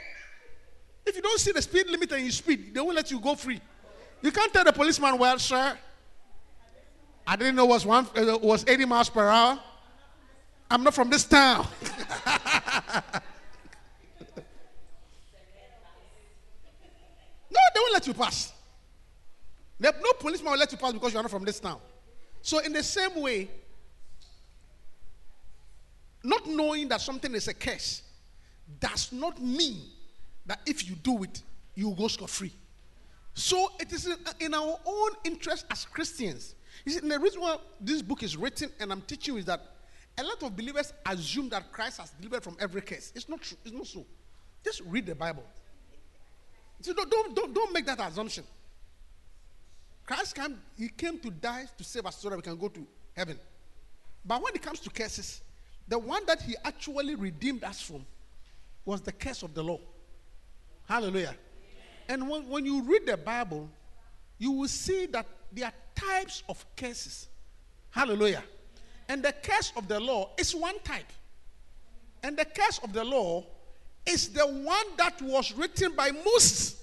If 1.06 1.16
you 1.16 1.22
don't 1.22 1.40
see 1.40 1.52
the 1.52 1.62
speed 1.62 1.88
limit 1.88 2.12
and 2.14 2.24
you 2.24 2.32
speed, 2.32 2.74
they 2.74 2.80
won't 2.80 2.96
let 2.96 3.12
you 3.12 3.20
go 3.20 3.36
free. 3.36 3.60
You 4.22 4.32
can't 4.32 4.52
tell 4.52 4.64
the 4.64 4.74
policeman, 4.74 5.18
well, 5.18 5.38
sir, 5.38 5.78
I 7.28 7.36
didn't 7.36 7.56
know 7.56 7.66
it 7.66 7.70
was 7.70 7.86
one 7.86 8.08
uh, 8.16 8.38
was 8.42 8.66
80 8.68 8.86
miles 8.86 9.10
per 9.10 9.28
hour. 9.28 9.60
I'm 10.70 10.84
not 10.84 10.94
from 10.94 11.10
this 11.10 11.26
town. 11.26 11.68
no, 11.86 12.02
they 17.74 17.80
won't 17.80 17.94
let 18.08 18.18
you 18.18 18.24
pass. 18.24 18.54
No 19.80 20.14
policeman 20.20 20.52
will 20.52 20.60
let 20.60 20.72
you 20.72 20.78
pass 20.78 20.94
because 20.94 21.14
you 21.14 21.20
are 21.20 21.24
not 21.24 21.32
from 21.32 21.44
this 21.44 21.60
town. 21.60 21.80
So, 22.42 22.60
in 22.60 22.74
the 22.74 22.84
same 22.84 23.22
way, 23.22 23.50
not 26.24 26.48
knowing 26.48 26.88
that 26.90 27.02
something 27.02 27.34
is 27.34 27.48
a 27.48 27.54
curse 27.54 28.04
does 28.80 29.12
not 29.12 29.42
mean 29.42 29.78
that 30.46 30.60
if 30.66 30.88
you 30.88 30.96
do 30.96 31.24
it, 31.24 31.42
you 31.76 31.90
will 31.90 31.96
go 31.96 32.08
scot 32.08 32.30
free. 32.30 32.52
So 33.34 33.72
it 33.80 33.92
is 33.92 34.10
in, 34.40 34.54
our 34.54 34.80
own 34.86 35.10
interest 35.24 35.66
as 35.70 35.86
Christians. 35.86 36.56
You 36.86 36.94
see, 36.94 37.08
the 37.08 37.20
reason 37.20 37.42
why 37.42 37.58
this 37.82 38.02
book 38.02 38.24
is 38.24 38.38
written 38.38 38.72
and 38.80 38.92
I'm 38.92 39.02
teaching 39.02 39.34
you 39.36 39.40
is 39.40 39.46
that 39.46 39.62
a 40.18 40.24
lot 40.24 40.42
of 40.42 40.56
believers 40.56 40.94
assume 41.06 41.50
that 41.50 41.72
Christ 41.72 42.00
has 42.00 42.12
delivered 42.12 42.44
from 42.44 42.56
every 42.60 42.82
curse. 42.82 43.12
It's 43.14 43.28
not 43.28 43.42
true. 43.42 43.58
It's 43.66 43.74
not 43.74 43.86
so. 43.86 44.06
Just 44.64 44.82
read 44.86 45.06
the 45.06 45.16
Bible. 45.16 45.44
So 46.86 46.94
don't, 46.94 47.10
don't, 47.10 47.36
don't, 47.36 47.52
don't 47.52 47.74
make 47.74 47.88
that 47.88 48.00
assumption. 48.00 48.44
Christ 50.06 50.36
came, 50.36 50.56
he 50.78 50.88
came 50.90 51.18
to 51.18 51.32
die 51.32 51.66
to 51.76 51.84
save 51.84 52.06
us 52.06 52.18
so 52.18 52.30
that 52.30 52.36
we 52.36 52.44
can 52.44 52.56
go 52.56 52.68
to 52.68 52.86
heaven. 53.16 53.40
But 54.24 54.44
when 54.44 54.54
it 54.54 54.62
comes 54.62 54.80
to 54.82 54.92
curses, 54.92 55.42
the 55.88 55.98
one 55.98 56.24
that 56.28 56.44
he 56.44 56.56
actually 56.64 57.16
redeemed 57.16 57.64
us 57.64 57.82
from 57.82 58.06
was 58.86 59.02
the 59.02 59.12
curse 59.12 59.42
of 59.42 59.56
the 59.56 59.64
law. 59.64 59.80
Hallelujah. 60.88 61.34
And 62.08 62.30
when, 62.30 62.48
when 62.48 62.68
you 62.68 62.84
read 62.84 63.08
the 63.08 63.18
Bible, 63.18 63.68
you 64.38 64.52
will 64.52 64.68
see 64.68 65.08
that 65.08 65.26
there 65.52 65.66
are 65.66 65.74
types 65.96 66.44
of 66.48 66.64
curses. 66.76 67.30
Hallelujah. 67.90 68.44
And 69.10 69.24
the 69.24 69.34
curse 69.42 69.74
of 69.76 69.88
the 69.88 70.00
law 70.00 70.30
is 70.38 70.54
one 70.54 70.78
type. 70.84 71.12
And 72.22 72.38
the 72.38 72.46
curse 72.46 72.80
of 72.84 72.94
the 72.94 73.04
law 73.04 73.44
is 74.06 74.30
the 74.30 74.46
one 74.46 74.86
that 74.98 75.22
was 75.22 75.54
written 75.54 75.96
by 75.96 76.12
Moses. 76.12 76.82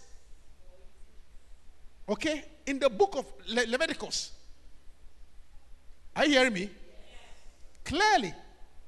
Okay? 2.08 2.44
In 2.66 2.78
the 2.78 2.90
book 2.90 3.16
of 3.16 3.26
Le- 3.48 3.66
Leviticus. 3.68 4.32
Are 6.14 6.26
you 6.26 6.32
hearing 6.32 6.52
me? 6.52 6.70
Clearly, 7.84 8.34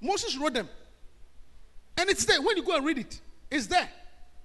Moses 0.01 0.37
wrote 0.37 0.55
them. 0.55 0.69
And 1.97 2.11
it's 2.11 2.25
there. 2.25 2.43
When 2.43 2.57
you 2.57 2.65
go 2.65 2.77
and 2.77 2.85
read 2.85 2.99
it, 2.99 3.21
it's 3.51 3.67
there. 3.67 3.89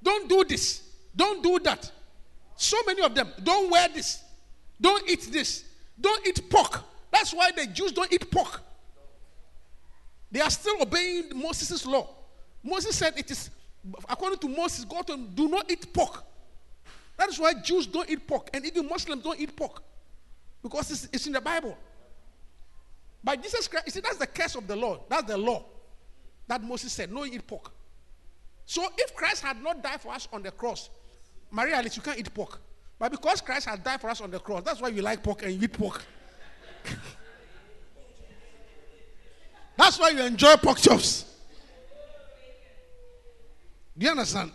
Don't 0.01 0.29
do 0.29 0.43
this. 0.43 0.81
Don't 1.15 1.43
do 1.43 1.59
that. 1.59 1.91
So 2.55 2.77
many 2.85 3.01
of 3.01 3.13
them. 3.15 3.31
Don't 3.43 3.69
wear 3.69 3.87
this. 3.89 4.23
Don't 4.79 5.07
eat 5.09 5.29
this. 5.31 5.65
Don't 5.99 6.25
eat 6.25 6.49
pork. 6.49 6.83
That's 7.11 7.33
why 7.33 7.51
the 7.51 7.65
Jews 7.67 7.91
don't 7.91 8.11
eat 8.11 8.29
pork. 8.31 8.61
They 10.31 10.41
are 10.41 10.49
still 10.49 10.81
obeying 10.81 11.31
Moses' 11.35 11.85
law. 11.85 12.07
Moses 12.63 12.95
said 12.95 13.13
it 13.17 13.29
is, 13.31 13.49
according 14.07 14.39
to 14.39 14.49
Moses, 14.49 14.85
God 14.85 15.07
told 15.07 15.19
him, 15.19 15.29
do 15.33 15.47
not 15.47 15.69
eat 15.71 15.91
pork. 15.93 16.23
That 17.17 17.29
is 17.29 17.39
why 17.39 17.53
Jews 17.53 17.85
don't 17.85 18.09
eat 18.09 18.25
pork, 18.25 18.49
and 18.53 18.65
even 18.65 18.87
Muslims 18.87 19.23
don't 19.23 19.39
eat 19.39 19.55
pork. 19.55 19.83
Because 20.61 20.91
it's, 20.91 21.07
it's 21.11 21.27
in 21.27 21.33
the 21.33 21.41
Bible. 21.41 21.77
But 23.23 23.41
Jesus 23.43 23.67
Christ, 23.67 23.87
you 23.87 23.91
see, 23.91 23.99
that's 24.01 24.17
the 24.17 24.27
curse 24.27 24.55
of 24.55 24.67
the 24.67 24.75
law. 24.75 25.01
That's 25.09 25.27
the 25.27 25.37
law 25.37 25.65
that 26.47 26.63
Moses 26.63 26.91
said, 26.91 27.11
no 27.11 27.25
eat 27.25 27.45
pork. 27.45 27.71
So 28.65 28.85
if 28.97 29.15
Christ 29.15 29.43
had 29.43 29.61
not 29.61 29.83
died 29.83 30.01
for 30.01 30.11
us 30.11 30.27
on 30.33 30.43
the 30.43 30.51
cross, 30.51 30.89
Maria 31.51 31.75
Alice, 31.75 31.95
you 31.95 32.01
can't 32.01 32.17
eat 32.17 32.33
pork. 32.33 32.59
But 32.97 33.11
because 33.11 33.39
Christ 33.39 33.67
has 33.67 33.79
died 33.79 34.01
for 34.01 34.09
us 34.09 34.19
on 34.19 34.31
the 34.31 34.39
cross, 34.39 34.63
that's 34.63 34.81
why 34.81 34.89
you 34.89 35.01
like 35.01 35.23
pork 35.23 35.43
and 35.43 35.53
you 35.53 35.61
eat 35.63 35.73
pork. 35.73 36.03
that's 39.77 39.99
why 39.99 40.09
you 40.09 40.21
enjoy 40.21 40.55
pork 40.55 40.79
chops. 40.79 41.28
Do 43.99 44.05
you 44.05 44.11
understand? 44.11 44.51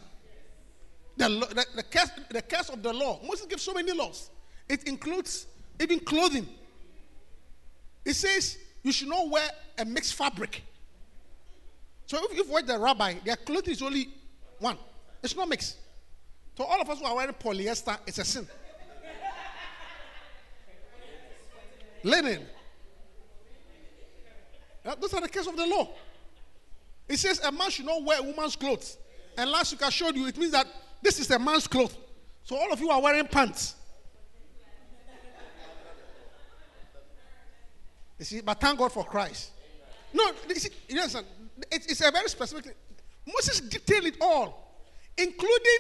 The, 1.19 1.29
the, 1.29 1.67
the, 1.77 1.83
curse, 1.83 2.11
the 2.31 2.43
curse 2.43 2.71
of 2.71 2.83
the 2.83 2.93
law. 2.93 3.21
Moses 3.25 3.45
gives 3.45 3.63
so 3.63 3.75
many 3.75 3.93
laws. 3.93 4.31
It 4.69 4.85
includes 4.85 5.47
even 5.79 6.01
clothing. 6.01 6.49
It 8.05 8.15
says 8.15 8.57
you 8.83 8.91
should 8.91 9.09
not 9.09 9.29
wear 9.29 9.47
a 9.79 9.85
mixed 9.85 10.15
fabric. 10.15 10.63
So 12.07 12.19
if 12.23 12.37
you've 12.37 12.67
the 12.67 12.79
rabbi, 12.79 13.15
their 13.25 13.37
clothing 13.37 13.73
is 13.73 13.83
only 13.83 14.09
one. 14.59 14.79
It's 15.23 15.37
not 15.37 15.49
mixed. 15.49 15.77
So 16.57 16.65
all 16.65 16.81
of 16.81 16.89
us 16.89 16.99
who 16.99 17.05
are 17.05 17.15
wearing 17.15 17.35
polyester, 17.35 17.99
it's 18.07 18.19
a 18.19 18.25
sin. 18.25 18.49
Linen. 22.03 22.47
Those 25.01 25.15
are 25.15 25.21
the 25.21 25.29
case 25.29 25.47
of 25.47 25.57
the 25.57 25.67
law. 25.67 25.89
It 27.09 27.19
says 27.19 27.41
a 27.41 27.53
man 27.53 27.71
should 27.71 27.87
not 27.87 28.03
wear 28.03 28.21
a 28.21 28.23
woman's 28.23 28.57
clothes. 28.57 28.99
And 29.37 29.51
last 29.51 29.73
week 29.73 29.83
I 29.83 29.91
showed 29.91 30.17
you, 30.17 30.27
it 30.27 30.37
means 30.39 30.53
that 30.53 30.67
this 31.03 31.19
is 31.19 31.31
a 31.31 31.39
man's 31.39 31.67
cloth. 31.67 31.97
So 32.45 32.57
all 32.57 32.73
of 32.73 32.81
you 32.81 32.91
are 32.91 33.01
wearing 33.01 33.27
pants. 33.27 33.75
You 38.19 38.25
see, 38.25 38.41
but 38.41 38.61
thank 38.61 38.79
God 38.79 38.93
for 38.93 39.05
Christ. 39.05 39.51
No, 40.13 40.31
you 40.49 40.55
see, 40.55 40.71
you 40.89 40.99
understand? 41.01 41.27
It- 41.71 41.91
it's 41.91 42.01
a 42.01 42.11
very 42.11 42.29
specific 42.29 42.65
thing. 42.67 42.75
Moses 43.27 43.61
detailed 43.61 44.05
it 44.07 44.17
all, 44.21 44.77
including 45.17 45.79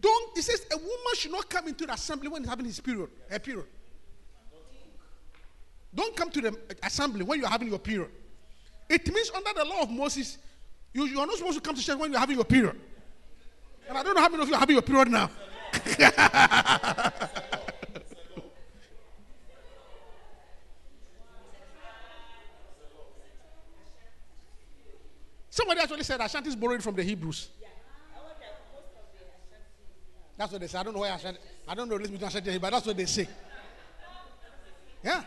don't. 0.00 0.34
He 0.36 0.42
says 0.42 0.64
a 0.72 0.76
woman 0.76 1.14
should 1.14 1.32
not 1.32 1.48
come 1.50 1.68
into 1.68 1.86
the 1.86 1.92
assembly 1.92 2.28
when 2.28 2.42
he's 2.42 2.48
having 2.48 2.64
his 2.66 2.80
period, 2.80 3.10
her 3.28 3.38
period. 3.38 3.66
Don't 5.94 6.16
come 6.16 6.30
to 6.30 6.40
the 6.40 6.58
assembly 6.82 7.22
when 7.22 7.38
you're 7.40 7.48
having 7.48 7.68
your 7.68 7.78
period. 7.78 8.10
It 8.88 9.06
means 9.12 9.30
under 9.30 9.52
the 9.54 9.64
law 9.64 9.82
of 9.82 9.90
Moses, 9.90 10.38
you, 10.92 11.06
you 11.06 11.20
are 11.20 11.26
not 11.26 11.36
supposed 11.36 11.56
to 11.56 11.60
come 11.60 11.74
to 11.74 11.82
church 11.82 11.98
when 11.98 12.10
you're 12.10 12.20
having 12.20 12.36
your 12.36 12.44
period. 12.44 12.80
And 13.88 13.98
I 13.98 14.02
don't 14.02 14.14
know 14.14 14.20
how 14.20 14.28
many 14.28 14.42
of 14.42 14.48
you 14.48 14.54
are 14.54 14.58
having 14.58 14.74
your 14.74 14.82
period 14.82 15.08
now. 15.08 15.30
Somebody 25.50 25.80
actually 25.80 26.02
said 26.02 26.20
Ashanti 26.20 26.48
is 26.48 26.56
borrowed 26.56 26.82
from 26.82 26.96
the 26.96 27.02
Hebrews. 27.02 27.48
That's 30.36 30.50
what 30.50 30.60
they 30.60 30.66
say. 30.66 30.78
I 30.78 30.82
don't 30.82 30.94
know 30.94 31.00
why 31.00 31.10
Ashanti. 31.10 31.38
I 31.68 31.74
don't 31.74 31.88
know 31.88 31.96
this 31.96 32.08
between 32.08 32.28
Ashanti 32.28 32.58
but 32.58 32.72
that's 32.72 32.86
what 32.86 32.96
they 32.96 33.04
say. 33.06 33.28
Yeah. 35.02 35.22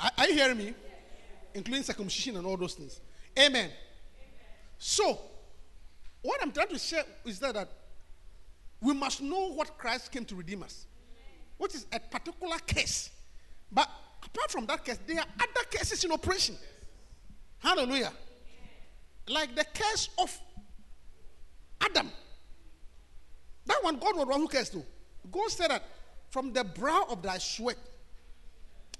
Are, 0.00 0.10
are 0.18 0.26
you 0.26 0.34
hearing 0.34 0.58
me? 0.58 0.74
Including 1.54 1.84
circumcision 1.84 2.36
and 2.38 2.46
all 2.46 2.56
those 2.56 2.74
things. 2.74 3.00
Amen. 3.38 3.70
So, 4.78 5.20
what 6.22 6.40
I'm 6.42 6.52
trying 6.52 6.68
to 6.68 6.78
share 6.78 7.04
is 7.24 7.38
that, 7.40 7.54
that 7.54 7.68
we 8.80 8.94
must 8.94 9.20
know 9.20 9.52
what 9.52 9.76
Christ 9.76 10.10
came 10.10 10.24
to 10.26 10.34
redeem 10.34 10.62
us, 10.62 10.86
which 11.58 11.74
is 11.74 11.86
a 11.92 12.00
particular 12.00 12.58
case. 12.66 13.10
But 13.70 13.88
apart 14.24 14.50
from 14.50 14.66
that 14.66 14.84
case, 14.84 14.98
there 15.06 15.18
are 15.18 15.26
other 15.40 15.66
cases 15.70 16.04
in 16.04 16.12
operation. 16.12 16.56
Hallelujah. 17.58 18.12
Like 19.28 19.54
the 19.54 19.64
case 19.64 20.08
of 20.18 20.36
Adam. 21.80 22.10
That 23.66 23.78
one, 23.82 23.98
God 23.98 24.16
was 24.16 24.26
one 24.26 24.40
who 24.40 24.48
cursed 24.48 24.72
too. 24.72 24.84
God 25.30 25.50
said 25.50 25.70
that 25.70 25.84
from 26.30 26.52
the 26.52 26.64
brow 26.64 27.06
of 27.08 27.22
thy 27.22 27.38
sweat, 27.38 27.76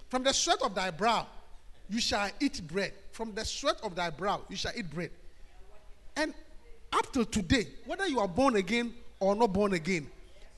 from 0.09 0.23
the 0.23 0.33
sweat 0.33 0.63
of 0.63 0.75
thy 0.75 0.91
brow, 0.91 1.27
you 1.89 2.01
shall 2.01 2.31
eat 2.41 2.61
bread. 2.67 2.93
From 3.11 3.35
the 3.35 3.45
sweat 3.45 3.77
of 3.83 3.95
thy 3.95 4.11
brow, 4.11 4.43
you 4.49 4.57
shall 4.57 4.73
eat 4.77 4.89
bread. 4.91 5.11
And 6.17 6.35
up 6.93 7.13
till 7.13 7.25
today, 7.25 7.67
whether 7.87 8.07
you 8.07 8.21
are 8.21 8.29
born 8.29 8.57
again 8.57 8.93
or 9.21 9.35
not 9.35 9.53
born 9.53 9.73
again, 9.73 10.09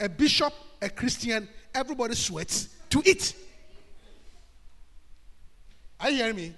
a 0.01 0.09
bishop, 0.09 0.53
a 0.83 0.89
Christian, 0.89 1.49
everybody 1.75 2.15
sweats 2.15 2.69
to 2.91 3.03
eat. 3.05 3.35
Are 6.01 6.11
you 6.11 6.17
hearing 6.17 6.37
me? 6.37 6.55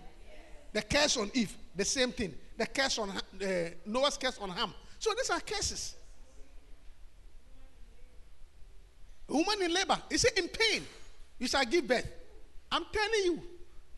The 0.72 0.82
curse 0.82 1.16
on 1.16 1.30
Eve, 1.34 1.56
the 1.74 1.84
same 1.84 2.12
thing. 2.12 2.34
The 2.56 2.66
curse 2.66 2.98
on 2.98 3.10
uh, 3.10 3.46
Noah's 3.84 4.16
curse 4.16 4.38
on 4.38 4.50
Ham. 4.50 4.72
So 4.98 5.12
these 5.16 5.30
are 5.30 5.40
curses. 5.40 5.94
A 9.28 9.32
woman 9.32 9.62
in 9.62 9.74
labor, 9.74 9.98
is 10.08 10.24
it 10.24 10.38
in 10.38 10.48
pain, 10.48 10.82
you 11.38 11.48
shall 11.48 11.64
give 11.64 11.86
birth. 11.86 12.06
I'm 12.70 12.84
telling 12.92 13.24
you, 13.24 13.42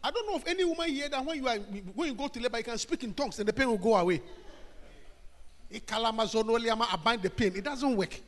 I 0.03 0.11
don't 0.11 0.27
know 0.27 0.37
of 0.37 0.47
any 0.47 0.64
woman 0.64 0.88
here 0.91 1.09
that 1.09 1.25
when 1.25 1.37
you 1.37 1.49
are 1.49 1.57
when 1.57 2.09
you 2.09 2.14
go 2.14 2.29
to 2.29 2.41
labor, 2.41 2.59
you 2.59 2.64
can 2.64 2.79
speak 2.79 3.05
in 3.05 3.12
tongues 3.12 3.38
and 3.38 3.49
the 3.49 3.53
pain 3.53 3.69
will 3.69 3.79
go 3.79 3.97
away. 3.97 4.23
The 5.70 7.31
pain. 7.31 7.52
It 7.57 7.64
doesn't 7.64 7.96
work. 7.96 8.18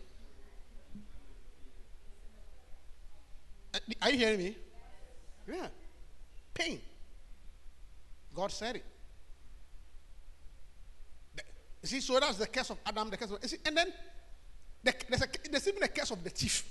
Uh, 3.74 3.79
Are 4.03 4.11
you 4.11 4.18
hearing 4.18 4.38
me? 4.38 4.57
Yeah. 5.48 5.68
Pain. 6.53 6.81
God 8.35 8.50
said 8.53 8.76
it. 8.76 8.85
You 11.83 11.88
see, 11.88 12.00
so 12.00 12.20
that's 12.20 12.37
the 12.37 12.46
curse 12.46 12.70
of 12.70 12.79
Adam, 12.85 13.09
the 13.09 13.16
curse 13.16 13.31
of. 13.31 13.42
See, 13.48 13.57
and 13.64 13.76
then 13.76 13.92
the, 14.85 14.94
there's, 15.09 15.22
a, 15.22 15.29
there's 15.50 15.66
even 15.68 15.83
a 15.83 15.88
curse 15.88 16.11
of 16.11 16.22
the 16.22 16.31
thief. 16.31 16.64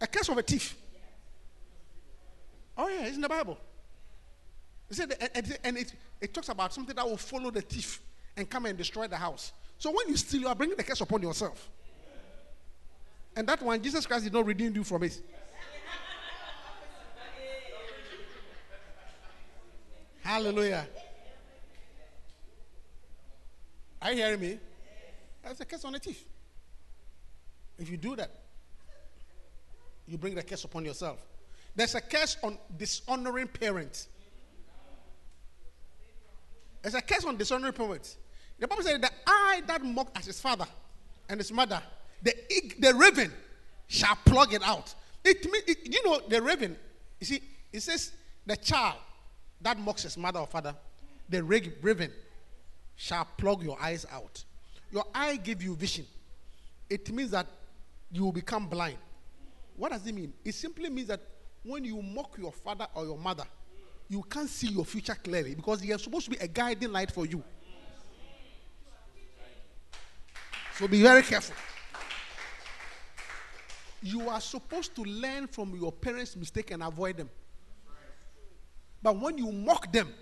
A 0.00 0.06
curse 0.06 0.28
of 0.28 0.36
a 0.38 0.42
thief. 0.42 0.76
Oh, 2.76 2.88
yeah, 2.88 3.06
it's 3.06 3.14
in 3.16 3.22
the 3.22 3.28
Bible. 3.28 3.56
It 4.90 4.96
said, 4.96 5.14
and, 5.20 5.30
and- 5.34 5.58
and 5.64 5.76
it, 5.78 5.94
it 6.20 6.34
talks 6.34 6.48
about 6.48 6.72
something 6.74 6.94
that 6.94 7.08
will 7.08 7.16
follow 7.16 7.50
the 7.50 7.60
thief 7.62 8.00
and 8.36 8.48
come 8.48 8.66
and 8.66 8.76
destroy 8.76 9.06
the 9.06 9.16
house. 9.16 9.52
So 9.78 9.90
when 9.90 10.08
you 10.08 10.16
steal, 10.16 10.40
you 10.40 10.48
are 10.48 10.54
bringing 10.54 10.76
the 10.76 10.82
curse 10.82 11.00
upon 11.00 11.22
yourself. 11.22 11.68
And 13.34 13.46
that 13.48 13.62
one, 13.62 13.82
Jesus 13.82 14.06
Christ 14.06 14.24
did 14.24 14.32
not 14.32 14.46
redeem 14.46 14.74
you 14.74 14.84
from 14.84 15.02
it. 15.02 15.20
Hallelujah. 20.22 20.86
Are 24.02 24.10
you 24.10 24.16
hearing 24.16 24.40
me? 24.40 24.58
That's 25.42 25.60
a 25.60 25.64
curse 25.64 25.84
on 25.84 25.94
a 25.94 25.98
thief. 25.98 26.24
If 27.78 27.90
you 27.90 27.96
do 27.96 28.16
that, 28.16 28.30
you 30.08 30.18
bring 30.18 30.34
the 30.34 30.42
curse 30.42 30.64
upon 30.64 30.84
yourself. 30.84 31.24
There's 31.74 31.94
a 31.94 32.00
curse 32.00 32.36
on 32.42 32.58
dishonoring 32.76 33.48
parents. 33.48 34.08
There's 36.82 36.94
a 36.94 37.02
curse 37.02 37.24
on 37.24 37.36
dishonoring 37.36 37.74
parents. 37.74 38.16
The 38.58 38.68
Bible 38.68 38.82
said, 38.82 39.02
The 39.02 39.10
eye 39.26 39.62
that 39.66 39.84
mocked 39.84 40.16
at 40.16 40.24
his 40.24 40.40
father 40.40 40.66
and 41.28 41.38
his 41.40 41.52
mother, 41.52 41.82
the, 42.22 42.34
the 42.78 42.94
raven 42.94 43.32
shall 43.88 44.16
plug 44.24 44.54
it 44.54 44.62
out. 44.62 44.94
It, 45.24 45.38
it, 45.44 45.92
you 45.92 46.04
know, 46.04 46.20
the 46.28 46.40
raven, 46.40 46.76
you 47.20 47.26
see, 47.26 47.40
it 47.72 47.80
says, 47.80 48.12
The 48.46 48.56
child 48.56 48.96
that 49.60 49.78
mocks 49.78 50.02
his 50.02 50.16
mother 50.16 50.40
or 50.40 50.46
father, 50.46 50.74
the 51.28 51.42
raven 51.42 52.12
shall 52.94 53.26
plug 53.36 53.62
your 53.62 53.80
eyes 53.80 54.06
out. 54.12 54.44
Your 54.90 55.04
eye 55.14 55.36
give 55.36 55.62
you 55.62 55.74
vision. 55.74 56.06
It 56.88 57.12
means 57.12 57.30
that 57.32 57.46
you 58.12 58.24
will 58.24 58.32
become 58.32 58.68
blind. 58.68 58.98
What 59.76 59.92
does 59.92 60.06
it 60.06 60.14
mean? 60.14 60.32
It 60.44 60.54
simply 60.54 60.88
means 60.88 61.08
that 61.08 61.20
when 61.64 61.84
you 61.84 62.00
mock 62.00 62.38
your 62.38 62.52
father 62.52 62.86
or 62.94 63.04
your 63.04 63.18
mother, 63.18 63.44
you 64.08 64.22
can't 64.22 64.48
see 64.48 64.68
your 64.68 64.84
future 64.84 65.16
clearly 65.22 65.54
because 65.54 65.80
they 65.80 65.92
are 65.92 65.98
supposed 65.98 66.26
to 66.26 66.30
be 66.30 66.36
a 66.38 66.46
guiding 66.46 66.92
light 66.92 67.10
for 67.10 67.26
you. 67.26 67.42
So 70.78 70.86
be 70.86 71.00
very 71.00 71.22
careful. 71.22 71.56
You 74.02 74.28
are 74.28 74.40
supposed 74.42 74.94
to 74.96 75.02
learn 75.02 75.46
from 75.46 75.74
your 75.74 75.90
parents' 75.90 76.36
mistake 76.36 76.70
and 76.70 76.82
avoid 76.82 77.16
them. 77.16 77.30
But 79.02 79.18
when 79.18 79.38
you 79.38 79.50
mock 79.50 79.90
them, 79.90 80.12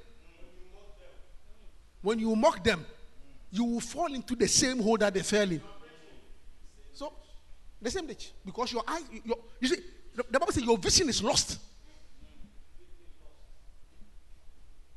when 2.02 2.20
you 2.20 2.36
mock 2.36 2.62
them, 2.62 2.86
you 3.50 3.64
will 3.64 3.80
fall 3.80 4.12
into 4.14 4.36
the 4.36 4.46
same 4.46 4.80
hole 4.80 4.96
that 4.98 5.12
they 5.12 5.22
fell 5.22 5.50
in. 5.50 5.60
So, 6.92 7.12
the 7.82 7.90
same 7.90 8.06
ditch. 8.06 8.32
Because 8.44 8.72
your 8.72 8.84
eye, 8.86 9.02
your, 9.24 9.38
you 9.60 9.68
see, 9.68 9.80
the, 10.14 10.24
the 10.30 10.38
Bible 10.38 10.52
says 10.52 10.62
your 10.62 10.78
vision 10.78 11.08
is 11.08 11.22
lost. 11.22 11.58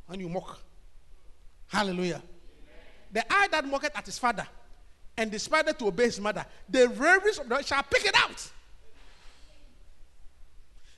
And 0.07 0.21
you 0.21 0.29
mock. 0.29 0.59
Hallelujah. 1.67 2.21
The 3.11 3.33
eye 3.33 3.47
that 3.51 3.65
mocketh 3.65 3.97
at 3.97 4.05
his 4.05 4.19
father 4.19 4.47
and 5.17 5.31
decided 5.31 5.77
to 5.79 5.87
obey 5.87 6.05
his 6.05 6.19
mother, 6.19 6.45
the 6.69 6.87
ravens 6.89 7.39
of 7.39 7.49
the 7.49 7.61
shall 7.63 7.83
pick 7.83 8.05
it 8.05 8.15
out. 8.15 8.51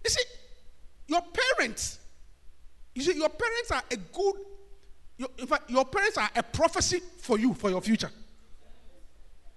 You 0.04 0.10
see, 0.10 0.24
your 1.08 1.22
parents, 1.22 2.00
you 2.94 3.02
see, 3.02 3.18
your 3.18 3.30
parents 3.30 3.72
are 3.72 3.84
a 3.92 3.96
good, 3.96 4.36
your, 5.18 5.30
in 5.38 5.48
fact, 5.48 5.70
your 5.70 5.86
parents 5.86 6.18
are 6.18 6.30
a 6.36 6.44
prophecy 6.44 7.02
for 7.18 7.40
you, 7.40 7.54
for 7.54 7.70
your 7.70 7.82
future. 7.82 8.12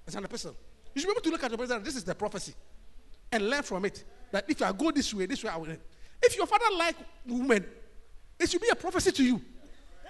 As 0.06 0.14
an 0.14 0.24
person. 0.24 0.52
You 0.94 1.00
should 1.00 1.08
be 1.08 1.12
able 1.12 1.20
to 1.22 1.30
look 1.30 1.44
at 1.44 1.50
your 1.50 1.58
parents 1.58 1.74
and 1.74 1.84
this 1.84 1.96
is 1.96 2.04
the 2.04 2.14
prophecy. 2.14 2.54
And 3.30 3.48
learn 3.48 3.62
from 3.62 3.84
it. 3.84 4.04
That 4.30 4.44
if 4.48 4.60
I 4.62 4.72
go 4.72 4.90
this 4.90 5.12
way, 5.14 5.26
this 5.26 5.42
way 5.42 5.50
I 5.50 5.56
will. 5.56 5.76
If 6.22 6.36
your 6.36 6.46
father 6.46 6.64
like 6.76 6.96
women, 7.26 7.64
it 8.38 8.50
should 8.50 8.60
be 8.60 8.68
a 8.68 8.74
prophecy 8.74 9.12
to 9.12 9.24
you. 9.24 9.40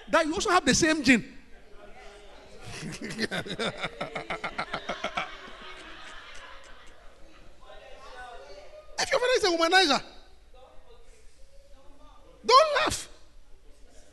That 0.09 0.27
you 0.27 0.35
also 0.35 0.51
have 0.51 0.65
the 0.65 0.75
same 0.75 1.03
gene. 1.03 1.25
if 2.85 2.99
your 9.11 9.21
father 9.21 9.37
is 9.37 9.45
a 9.45 9.49
womanizer, 9.49 10.03
don't 12.45 12.75
laugh. 12.77 13.09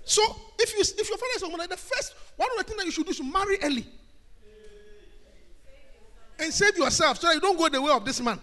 So 0.06 0.22
if 0.60 0.74
you 0.74 0.82
if 0.82 1.10
your 1.10 1.18
father 1.18 1.34
is 1.36 1.44
a 1.44 1.48
womanizer, 1.48 1.70
the 1.70 1.78
first 1.78 2.14
one 2.36 2.50
of 2.52 2.58
the 2.58 2.64
things 2.64 2.78
that 2.78 2.86
you 2.86 2.92
should 2.92 3.06
do 3.06 3.12
is 3.12 3.24
marry 3.24 3.58
early. 3.64 3.88
And 6.38 6.54
save 6.54 6.78
yourself 6.78 7.20
so 7.20 7.28
that 7.28 7.34
you 7.34 7.42
don't 7.42 7.58
go 7.58 7.68
the 7.70 7.82
way 7.82 7.92
of 7.92 8.06
this 8.06 8.22
man. 8.22 8.40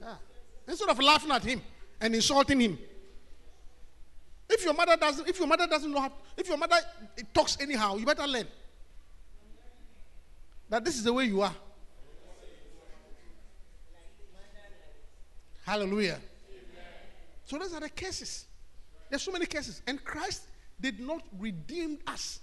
Yeah. 0.00 0.14
Instead 0.68 0.88
of 0.88 0.98
laughing 0.98 1.30
at 1.30 1.44
him 1.44 1.62
and 2.00 2.14
insulting 2.14 2.60
him. 2.60 2.78
If 4.52 4.64
your 4.64 4.74
mother 4.74 4.96
doesn't, 4.98 5.26
if 5.26 5.38
your 5.38 5.48
mother 5.48 5.66
doesn't 5.66 5.90
know 5.90 6.00
how, 6.00 6.12
if 6.36 6.46
your 6.46 6.58
mother 6.58 6.76
talks 7.32 7.56
anyhow, 7.58 7.96
you 7.96 8.04
better 8.04 8.26
learn 8.26 8.46
that 10.68 10.84
this 10.84 10.96
is 10.96 11.04
the 11.04 11.12
way 11.12 11.24
you 11.24 11.40
are. 11.40 11.54
Hallelujah. 15.64 16.18
So 17.46 17.58
those 17.58 17.72
are 17.72 17.80
the 17.80 17.88
cases. 17.88 18.44
There's 19.08 19.22
so 19.22 19.32
many 19.32 19.46
cases, 19.46 19.80
and 19.86 20.04
Christ 20.04 20.42
did 20.80 21.00
not 21.00 21.22
redeem 21.38 21.98
us 22.06 22.40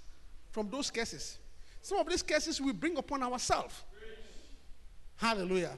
from 0.51 0.69
those 0.69 0.89
cases. 0.89 1.37
Some 1.81 1.99
of 1.99 2.09
these 2.09 2.23
cases 2.23 2.59
we 2.59 2.71
bring 2.73 2.97
upon 2.97 3.21
ourselves. 3.21 3.83
Hallelujah. 5.17 5.77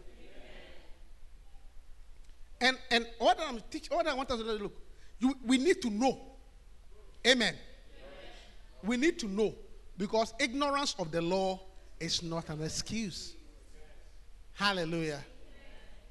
And 2.62 2.78
and 2.90 3.06
what 3.18 3.38
I'm 3.42 3.60
teach, 3.70 3.90
what 3.90 4.08
I 4.08 4.14
want 4.14 4.32
us 4.32 4.40
to 4.40 4.46
look, 4.46 4.78
you, 5.22 5.36
we 5.46 5.58
need 5.58 5.82
to 5.84 5.90
know. 5.90 6.20
Amen. 7.26 7.56
We 8.84 8.98
need 8.98 9.20
to 9.20 9.28
know 9.28 9.54
because 9.98 10.34
ignorance 10.40 10.96
of 10.98 11.12
the 11.12 11.22
law 11.22 11.60
is 12.00 12.24
not 12.24 12.50
an 12.50 12.64
excuse. 12.64 13.36
Hallelujah. 14.54 15.24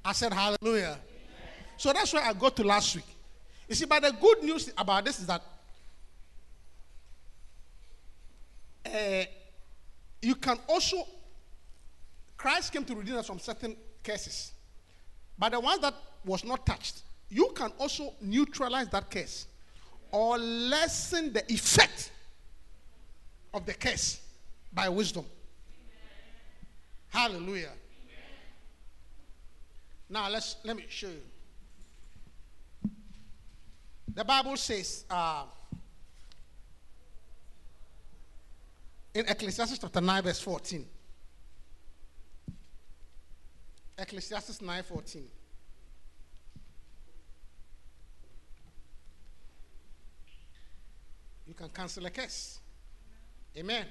I 0.04 0.12
said 0.12 0.32
hallelujah. 0.32 0.96
So 1.76 1.92
that's 1.92 2.12
why 2.12 2.22
I 2.22 2.32
got 2.32 2.54
to 2.56 2.62
last 2.64 2.94
week. 2.94 3.04
You 3.68 3.74
see, 3.74 3.84
but 3.84 4.02
the 4.02 4.12
good 4.12 4.44
news 4.44 4.72
about 4.78 5.04
this 5.04 5.18
is 5.18 5.26
that 5.26 5.42
uh, 8.86 9.24
you 10.22 10.34
can 10.36 10.58
also, 10.68 11.06
Christ 12.36 12.72
came 12.72 12.84
to 12.84 12.94
redeem 12.94 13.16
us 13.16 13.26
from 13.26 13.38
certain 13.40 13.76
curses. 14.04 14.52
But 15.38 15.52
the 15.52 15.60
ones 15.60 15.80
that 15.80 15.94
was 16.24 16.44
not 16.44 16.64
touched, 16.64 17.02
you 17.30 17.52
can 17.54 17.70
also 17.78 18.12
neutralize 18.20 18.88
that 18.88 19.10
curse 19.10 19.46
or 20.10 20.36
lessen 20.36 21.32
the 21.32 21.50
effect 21.52 22.10
of 23.54 23.64
the 23.64 23.72
curse 23.72 24.20
by 24.72 24.88
wisdom. 24.88 25.24
Hallelujah. 27.08 27.70
Now 30.08 30.28
let's 30.28 30.56
let 30.64 30.76
me 30.76 30.84
show 30.88 31.08
you. 31.08 31.22
The 34.12 34.24
Bible 34.24 34.56
says 34.56 35.04
uh, 35.08 35.44
in 39.14 39.24
Ecclesiastes 39.26 39.78
chapter 39.78 40.00
9, 40.00 40.22
verse 40.24 40.40
14. 40.40 40.84
Ecclesiastes 43.98 44.60
9 44.60 44.82
14. 44.82 45.28
You 51.50 51.54
can 51.56 51.68
cancel 51.70 52.06
a 52.06 52.10
curse. 52.10 52.60
Amen. 53.56 53.84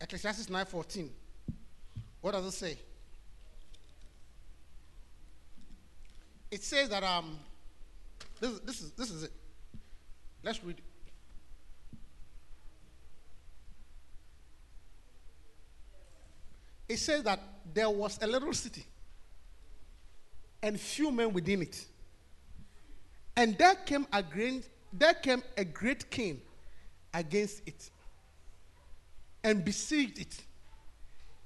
Ecclesiastes 0.00 0.48
9 0.48 0.64
14. 0.64 1.10
What 2.22 2.30
does 2.32 2.46
it 2.46 2.52
say? 2.52 2.78
It 6.50 6.62
says 6.62 6.88
that 6.88 7.02
um 7.02 7.38
this, 8.40 8.50
is- 8.50 8.60
this 8.60 8.80
is 8.80 8.90
this 8.92 9.10
is 9.10 9.22
it. 9.24 9.32
Let's 10.42 10.64
read 10.64 10.78
it. 10.78 10.84
It 16.88 16.96
says 16.96 17.22
that 17.24 17.40
there 17.74 17.90
was 17.90 18.18
a 18.22 18.26
little 18.26 18.54
city 18.54 18.86
and 20.62 20.80
few 20.80 21.10
men 21.10 21.30
within 21.34 21.60
it. 21.60 21.84
And 23.36 23.58
there 23.58 23.74
came 23.74 24.06
a 24.10 24.22
great 24.22 24.64
there 24.92 25.14
came 25.14 25.42
a 25.56 25.64
great 25.64 26.10
king 26.10 26.40
against 27.14 27.62
it 27.66 27.90
and 29.42 29.64
besieged 29.64 30.18
it 30.18 30.42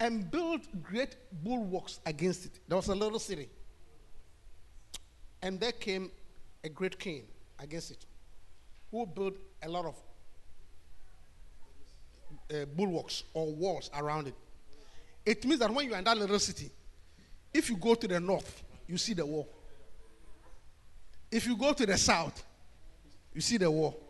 and 0.01 0.31
built 0.31 0.63
great 0.83 1.17
bulwarks 1.43 2.01
against 2.07 2.47
it. 2.47 2.61
There 2.69 2.77
was 2.77 2.89
a 2.89 2.95
little 2.95 3.19
city. 3.19 3.49
And 5.43 5.61
there 5.61 5.73
came 5.73 6.11
a 6.63 6.69
great 6.69 6.99
king 6.99 7.23
against 7.59 7.91
it 7.91 8.05
who 8.91 9.07
built 9.07 9.35
a 9.63 9.69
lot 9.69 9.85
of 9.85 9.95
uh, 12.51 12.65
bulwarks 12.77 13.25
or 13.35 13.53
walls 13.53 13.91
around 13.97 14.29
it. 14.29 14.35
It 15.25 15.45
means 15.45 15.61
that 15.61 15.73
when 15.73 15.87
you 15.87 15.95
are 15.95 15.99
in 15.99 16.05
that 16.05 16.19
little 16.19 16.39
city, 16.39 16.71
if 17.53 17.71
you 17.71 17.77
go 17.77 17.95
to 17.95 18.09
the 18.09 18.21
north, 18.21 18.63
you 18.87 18.99
see 18.99 19.15
the 19.15 19.25
wall. 19.25 19.49
If 21.31 21.47
you 21.47 21.57
go 21.57 21.73
to 21.73 21.87
the 21.87 21.97
south, 21.97 22.45
you 23.35 23.41
see 23.41 23.57
the 23.57 23.71
wall. 23.71 24.01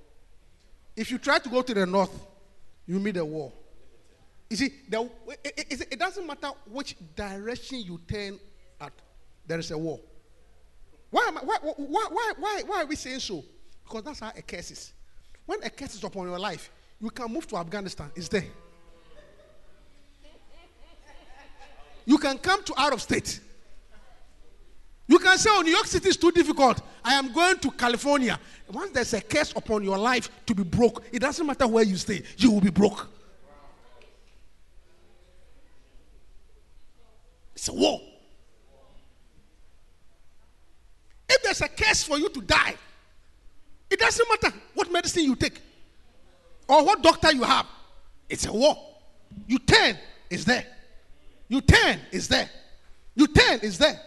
If 0.95 1.11
you 1.11 1.19
try 1.19 1.39
to 1.39 1.49
go 1.49 1.63
to 1.63 1.75
the 1.75 1.87
north, 1.87 2.13
you 2.87 3.01
meet 3.01 3.15
the 3.15 3.25
wall. 3.25 3.53
You 4.51 4.57
see, 4.57 4.73
the, 4.89 5.11
it, 5.45 5.67
it, 5.71 5.89
it 5.93 5.99
doesn't 5.99 6.27
matter 6.27 6.51
which 6.71 6.95
direction 7.17 7.81
you 7.81 7.99
turn 8.07 8.39
at, 8.81 8.93
there 9.47 9.59
is 9.59 9.71
a 9.71 9.79
wall. 9.79 10.01
Why, 11.11 11.25
am 11.29 11.39
I, 11.39 11.41
why, 11.41 11.57
why, 11.63 12.07
why, 12.11 12.33
why, 12.39 12.63
why 12.67 12.83
are 12.83 12.87
we 12.87 12.97
saying 12.97 13.21
so? 13.21 13.43
Because 13.83 14.03
that's 14.03 14.21
how 14.21 14.33
a 14.37 14.43
curse 14.43 14.71
is. 14.71 14.93
When 15.47 15.63
a 15.63 15.71
curse 15.71 15.95
is 15.95 16.05
upon 16.05 16.29
your 16.29 16.39
life, 16.39 16.71
you 17.01 17.11
can 17.11 17.33
move 17.33 17.47
to 17.49 17.57
Afghanistan, 17.57 18.11
it's 18.15 18.29
there. 18.29 18.45
You 22.07 22.19
can 22.19 22.37
come 22.39 22.63
to 22.65 22.75
out 22.79 22.93
of 22.93 23.01
state. 23.01 23.41
You 25.07 25.19
can 25.19 25.37
say, 25.37 25.51
Oh, 25.53 25.61
New 25.61 25.71
York 25.71 25.87
City 25.87 26.09
is 26.09 26.17
too 26.17 26.31
difficult. 26.31 26.81
I 27.05 27.14
am 27.14 27.33
going 27.33 27.59
to 27.59 27.71
California. 27.71 28.38
Once 28.71 28.90
there's 28.93 29.12
a 29.12 29.21
curse 29.21 29.53
upon 29.55 29.85
your 29.85 29.99
life 29.99 30.31
to 30.47 30.55
be 30.55 30.62
broke, 30.62 31.05
it 31.12 31.21
doesn't 31.21 31.47
matter 31.47 31.67
where 31.67 31.85
you 31.85 31.97
stay, 31.97 32.23
you 32.38 32.51
will 32.51 32.61
be 32.61 32.71
broke. 32.71 33.09
It's 37.55 37.69
a 37.69 37.73
war. 37.73 38.01
If 41.29 41.43
there's 41.43 41.61
a 41.61 41.69
curse 41.69 42.05
for 42.05 42.19
you 42.19 42.29
to 42.31 42.40
die, 42.40 42.75
it 43.90 43.99
doesn't 43.99 44.29
matter 44.29 44.57
what 44.75 44.90
medicine 44.90 45.25
you 45.25 45.37
take 45.37 45.61
or 46.69 46.85
what 46.85 47.03
doctor 47.03 47.33
you 47.33 47.43
have. 47.43 47.67
It's 48.29 48.47
a 48.47 48.53
war. 48.53 48.77
You 49.47 49.59
turn, 49.59 49.99
it's 50.31 50.45
there. 50.45 50.67
You 51.49 51.61
turn, 51.61 52.01
it's 52.11 52.27
there. 52.27 52.49
You 53.14 53.27
turn, 53.27 53.61
it's 53.62 53.79
there. 53.79 54.01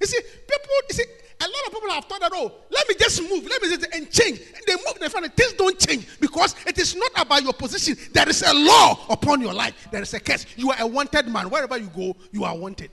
You 0.00 0.06
see, 0.06 0.20
people, 0.20 0.70
you 0.88 0.94
see, 0.94 1.04
a 1.40 1.44
lot 1.44 1.66
of 1.66 1.72
people 1.72 1.90
have 1.90 2.04
thought 2.06 2.20
that, 2.20 2.32
oh, 2.34 2.52
let 2.70 2.88
me 2.88 2.94
just 2.98 3.20
move, 3.22 3.44
let 3.48 3.60
me 3.62 3.68
just 3.68 3.86
and 3.94 4.10
change. 4.10 4.40
And 4.40 4.62
they 4.66 4.74
move, 4.74 4.98
they 5.00 5.08
find 5.08 5.24
that 5.24 5.36
things 5.36 5.52
don't 5.54 5.78
change 5.78 6.06
because 6.20 6.54
it 6.66 6.78
is 6.78 6.94
not 6.96 7.10
about 7.16 7.42
your 7.42 7.52
position. 7.52 7.96
There 8.12 8.28
is 8.28 8.42
a 8.42 8.52
law 8.54 9.06
upon 9.10 9.40
your 9.40 9.52
life. 9.54 9.88
There 9.90 10.02
is 10.02 10.12
a 10.14 10.20
curse. 10.20 10.46
You 10.56 10.70
are 10.70 10.76
a 10.80 10.86
wanted 10.86 11.28
man. 11.28 11.50
Wherever 11.50 11.76
you 11.76 11.88
go, 11.88 12.16
you 12.32 12.44
are 12.44 12.56
wanted. 12.56 12.90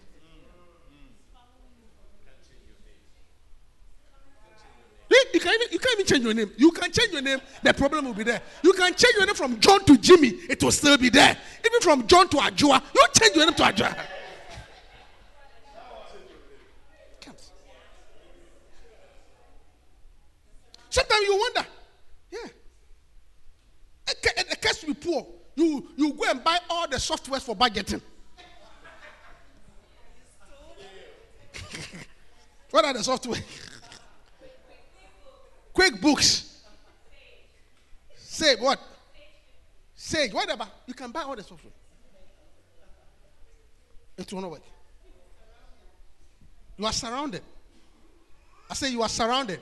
You- 5.10 5.24
You 5.34 5.39
can, 5.39 5.54
even, 5.54 5.68
you 5.72 5.80
can't 5.80 5.94
even 6.00 6.06
change 6.06 6.24
your 6.24 6.34
name. 6.34 6.52
You 6.58 6.72
can 6.72 6.92
change 6.92 7.12
your 7.12 7.22
name, 7.22 7.39
the 7.62 7.74
problem 7.74 8.06
will 8.06 8.13
be 8.13 8.24
there. 8.24 8.42
You 8.63 8.74
can 8.74 8.94
change 8.96 9.16
your 9.16 9.26
name 9.26 9.36
from 9.36 9.60
John 9.60 9.84
to 9.86 9.98
Jimmy, 9.98 10.30
it 10.50 10.62
will 10.63 10.72
still 10.72 10.98
be 10.98 11.10
there. 11.10 11.38
Even 11.66 11.82
from 11.82 12.08
John 12.08 12.28
to 12.30 12.38
Ajua, 12.38 12.82
you 12.96 13.06
change 13.20 13.36
your 13.36 13.46
name 13.46 13.54
to 13.56 13.63
Ajua. 13.63 13.96
Sometimes 20.94 21.26
you 21.26 21.36
wonder, 21.36 21.66
yeah. 22.32 22.48
A 24.52 24.56
case 24.58 24.82
to 24.82 24.86
be 24.86 24.94
poor, 24.94 25.26
you, 25.56 25.90
you 25.98 26.14
go 26.14 26.30
and 26.30 26.44
buy 26.44 26.60
all 26.70 26.88
the 26.88 26.98
softwares 26.98 27.42
for 27.42 27.56
budgeting. 27.56 28.00
what 32.70 32.86
are 32.86 32.94
the 32.94 33.04
software? 33.04 33.42
QuickBooks. 35.76 36.60
Say 38.16 38.56
what? 38.58 38.80
Sage, 39.96 40.32
whatever. 40.32 40.68
You 40.86 40.94
can 40.94 41.10
buy 41.10 41.24
all 41.24 41.36
the 41.36 41.42
software. 41.42 41.74
It 44.16 44.32
will 44.32 44.42
not 44.42 44.52
work. 44.52 44.62
You 46.78 46.86
are 46.86 46.94
surrounded. 46.94 47.42
I 48.70 48.76
say 48.76 48.92
you 48.92 49.02
are 49.02 49.10
surrounded. 49.10 49.60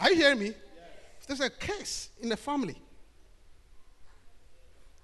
Are 0.00 0.10
you 0.10 0.16
hearing 0.16 0.38
me? 0.38 0.52
There's 1.26 1.40
a 1.40 1.50
curse 1.50 2.10
in 2.20 2.28
the 2.28 2.36
family. 2.36 2.76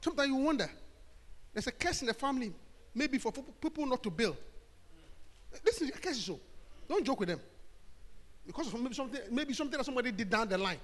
Sometimes 0.00 0.28
you 0.28 0.36
wonder. 0.36 0.70
There's 1.52 1.66
a 1.66 1.72
curse 1.72 2.00
in 2.02 2.06
the 2.06 2.14
family, 2.14 2.52
maybe 2.94 3.18
for 3.18 3.32
people- 3.32 3.86
not 3.86 4.02
to 4.02 4.10
build. 4.10 4.36
This 5.62 5.80
is 5.82 5.90
a 5.90 5.92
curse, 5.92 6.18
so 6.18 6.40
don't 6.88 7.04
joke 7.04 7.20
with 7.20 7.28
them 7.28 7.40
because 8.46 8.72
of 8.72 8.80
maybe 8.80 8.94
something, 8.94 9.20
maybe 9.30 9.54
something 9.54 9.78
that 9.78 9.84
somebody 9.84 10.10
did 10.10 10.28
down 10.28 10.48
the 10.48 10.58
line. 10.58 10.80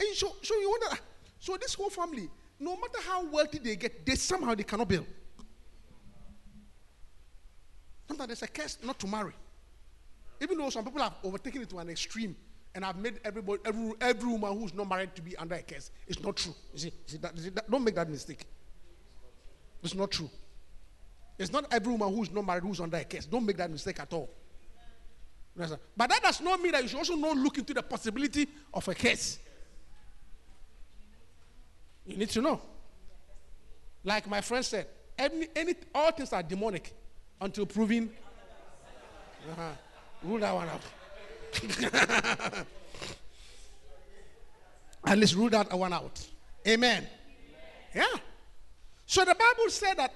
And 0.00 0.16
so, 0.16 0.36
so 0.42 0.54
you 0.58 0.70
wonder, 0.70 0.86
ah, 0.90 0.98
so 1.38 1.56
this 1.56 1.74
whole 1.74 1.90
family, 1.90 2.30
no 2.60 2.76
matter 2.76 3.00
how 3.02 3.24
wealthy 3.24 3.58
they 3.58 3.76
get, 3.76 4.06
they 4.06 4.14
somehow 4.14 4.54
they 4.54 4.62
cannot 4.62 4.88
build. 4.88 5.06
Sometimes 8.06 8.28
there's 8.28 8.42
a 8.42 8.48
curse 8.48 8.78
not 8.82 8.98
to 8.98 9.06
marry. 9.06 9.32
Even 10.40 10.56
though 10.56 10.70
some 10.70 10.84
people 10.84 11.02
have 11.02 11.14
overtaken 11.24 11.62
it 11.62 11.70
to 11.70 11.78
an 11.78 11.90
extreme 11.90 12.36
and 12.78 12.84
I've 12.84 12.96
made 12.96 13.18
everybody, 13.24 13.60
every, 13.64 13.92
every 14.00 14.30
woman 14.30 14.56
who's 14.56 14.72
not 14.72 14.88
married 14.88 15.12
to 15.16 15.20
be 15.20 15.36
under 15.36 15.56
a 15.56 15.62
curse. 15.62 15.90
It's 16.06 16.22
not 16.22 16.36
true. 16.36 16.54
You 16.72 16.78
see, 16.78 16.86
you 16.86 16.92
see, 17.06 17.16
that, 17.16 17.36
you 17.36 17.42
see 17.42 17.48
that- 17.48 17.68
don't 17.68 17.82
make 17.82 17.96
that 17.96 18.08
mistake. 18.08 18.44
It's 19.82 19.96
not 19.96 20.12
true. 20.12 20.30
It's 21.36 21.50
not 21.50 21.66
every 21.72 21.90
woman 21.90 22.14
who's 22.14 22.30
not 22.30 22.46
married 22.46 22.62
who's 22.62 22.78
under 22.80 22.96
a 22.96 23.02
curse. 23.02 23.26
Don't 23.26 23.44
make 23.44 23.56
that 23.56 23.68
mistake 23.68 23.98
at 23.98 24.12
all. 24.12 24.30
But 25.56 26.08
that 26.08 26.22
does 26.22 26.40
not 26.40 26.62
mean 26.62 26.70
that 26.70 26.84
you 26.84 26.88
should 26.88 26.98
also 26.98 27.16
not 27.16 27.36
look 27.36 27.58
into 27.58 27.74
the 27.74 27.82
possibility 27.82 28.46
of 28.72 28.86
a 28.86 28.94
curse. 28.94 29.40
You 32.06 32.16
need 32.16 32.30
to 32.30 32.40
know. 32.40 32.60
Like 34.04 34.28
my 34.28 34.40
friend 34.40 34.64
said, 34.64 34.86
any, 35.18 35.48
any, 35.56 35.74
all 35.92 36.12
things 36.12 36.32
are 36.32 36.44
demonic 36.44 36.94
until 37.40 37.66
proven. 37.66 38.08
Uh-huh. 39.50 39.62
Rule 40.22 40.38
that 40.38 40.54
one 40.54 40.68
out. 40.68 40.82
At 45.06 45.18
least 45.18 45.34
rule 45.34 45.50
that 45.50 45.72
one 45.72 45.92
out. 45.92 46.26
Amen. 46.66 47.06
Yeah. 47.94 48.04
So 49.06 49.24
the 49.24 49.34
Bible 49.34 49.70
said 49.70 49.94
that 49.94 50.12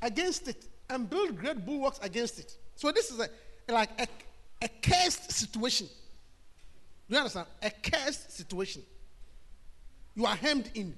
against 0.00 0.48
it 0.48 0.64
and 0.88 1.08
build 1.08 1.36
great 1.36 1.64
bulwarks 1.64 1.98
against 2.02 2.38
it. 2.38 2.56
So 2.76 2.90
this 2.90 3.10
is 3.10 3.20
a 3.20 3.28
like 3.72 3.90
a, 4.00 4.06
a 4.62 4.68
cursed 4.82 5.30
situation. 5.30 5.88
Do 7.08 7.14
you 7.14 7.18
understand? 7.18 7.46
A 7.62 7.70
cursed 7.70 8.32
situation. 8.32 8.82
You 10.14 10.26
are 10.26 10.36
hemmed 10.36 10.70
in. 10.74 10.94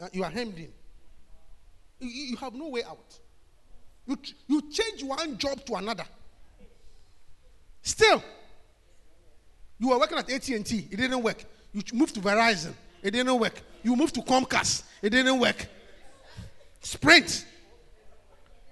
Uh, 0.00 0.08
you 0.12 0.24
are 0.24 0.30
hemmed 0.30 0.56
in. 0.56 0.72
You, 2.00 2.08
you 2.08 2.24
you 2.30 2.36
have 2.36 2.54
no 2.54 2.68
way 2.68 2.82
out. 2.82 3.18
You, 4.06 4.18
you 4.48 4.62
change 4.70 5.04
one 5.04 5.38
job 5.38 5.64
to 5.66 5.74
another. 5.74 6.04
Still, 7.82 8.22
you 9.78 9.88
were 9.88 9.98
working 9.98 10.18
at 10.18 10.30
AT&T. 10.30 10.88
It 10.90 10.96
didn't 10.96 11.22
work. 11.22 11.44
You 11.72 11.82
moved 11.92 12.14
to 12.14 12.20
Verizon. 12.20 12.72
It 13.02 13.10
didn't 13.10 13.38
work. 13.38 13.60
You 13.82 13.96
moved 13.96 14.14
to 14.14 14.20
Comcast. 14.20 14.84
It 15.02 15.10
didn't 15.10 15.40
work. 15.40 15.66
Sprint. 16.80 17.44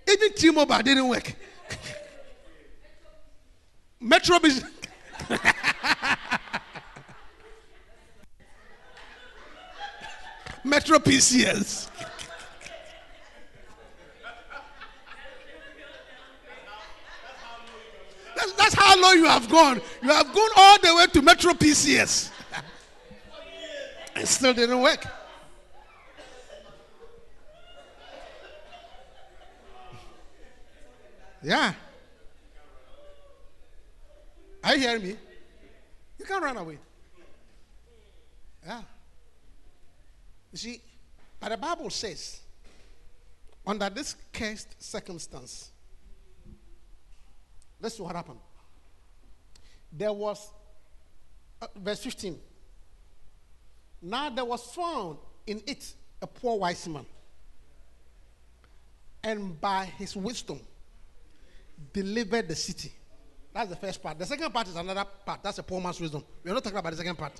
Even 0.08 0.32
T-Mobile 0.32 0.82
didn't 0.82 1.08
work. 1.08 1.34
Metro 4.00 4.38
Business. 4.38 4.70
Metro 10.64 10.98
PCS. 10.98 11.88
That's, 18.36 18.52
low 19.10 19.22
you 19.22 19.26
have 19.26 19.48
gone. 19.48 19.80
You 20.02 20.08
have 20.08 20.32
gone 20.32 20.50
all 20.56 20.78
the 20.78 20.94
way 20.94 21.06
to 21.06 21.22
Metro 21.22 21.52
PCS. 21.52 22.30
It 24.16 24.26
still 24.26 24.54
didn't 24.54 24.80
work. 24.80 25.04
Yeah. 31.42 31.72
Are 34.62 34.74
you 34.74 34.80
hearing 34.80 35.02
me? 35.02 35.16
You 36.18 36.24
can't 36.26 36.44
run 36.44 36.56
away. 36.58 36.78
Yeah. 38.66 38.82
You 40.52 40.58
see, 40.58 40.80
but 41.38 41.48
the 41.48 41.56
Bible 41.56 41.88
says, 41.88 42.40
under 43.66 43.88
this 43.88 44.16
cursed 44.32 44.82
circumstance, 44.82 45.70
this 47.80 47.94
is 47.94 48.00
what 48.00 48.14
happened. 48.14 48.40
There 49.92 50.12
was 50.12 50.50
Uh, 51.62 51.66
verse 51.76 52.02
15. 52.02 52.38
Now 54.02 54.30
there 54.30 54.44
was 54.44 54.62
found 54.64 55.18
in 55.46 55.62
it 55.66 55.94
a 56.22 56.26
poor 56.26 56.58
wise 56.58 56.88
man, 56.88 57.04
and 59.22 59.60
by 59.60 59.84
his 59.84 60.16
wisdom 60.16 60.58
delivered 61.92 62.48
the 62.48 62.56
city. 62.56 62.92
That's 63.52 63.68
the 63.68 63.76
first 63.76 64.02
part. 64.02 64.18
The 64.18 64.24
second 64.24 64.52
part 64.52 64.68
is 64.68 64.76
another 64.76 65.04
part. 65.04 65.42
That's 65.42 65.58
a 65.58 65.62
poor 65.62 65.80
man's 65.80 66.00
wisdom. 66.00 66.24
We're 66.42 66.54
not 66.54 66.64
talking 66.64 66.78
about 66.78 66.92
the 66.92 66.96
second 66.96 67.16
part. 67.16 67.38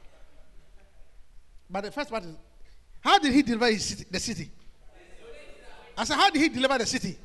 But 1.70 1.84
the 1.84 1.90
first 1.92 2.10
part 2.10 2.24
is 2.24 2.34
how 3.00 3.18
did 3.18 3.32
he 3.32 3.42
deliver 3.42 3.78
city, 3.78 4.04
the 4.10 4.20
city? 4.20 4.50
I 5.96 6.04
said, 6.04 6.16
how 6.16 6.30
did 6.30 6.42
he 6.42 6.48
deliver 6.48 6.78
the 6.78 6.86
city? 6.86 7.18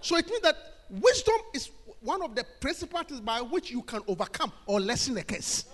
So 0.00 0.16
it 0.16 0.28
means 0.28 0.42
that 0.42 0.56
wisdom 0.90 1.36
is 1.54 1.70
one 2.00 2.22
of 2.22 2.34
the 2.34 2.44
principles 2.60 3.20
by 3.20 3.40
which 3.40 3.70
you 3.70 3.82
can 3.82 4.00
overcome 4.06 4.52
or 4.66 4.80
lessen 4.80 5.16
a 5.18 5.22
curse. 5.22 5.64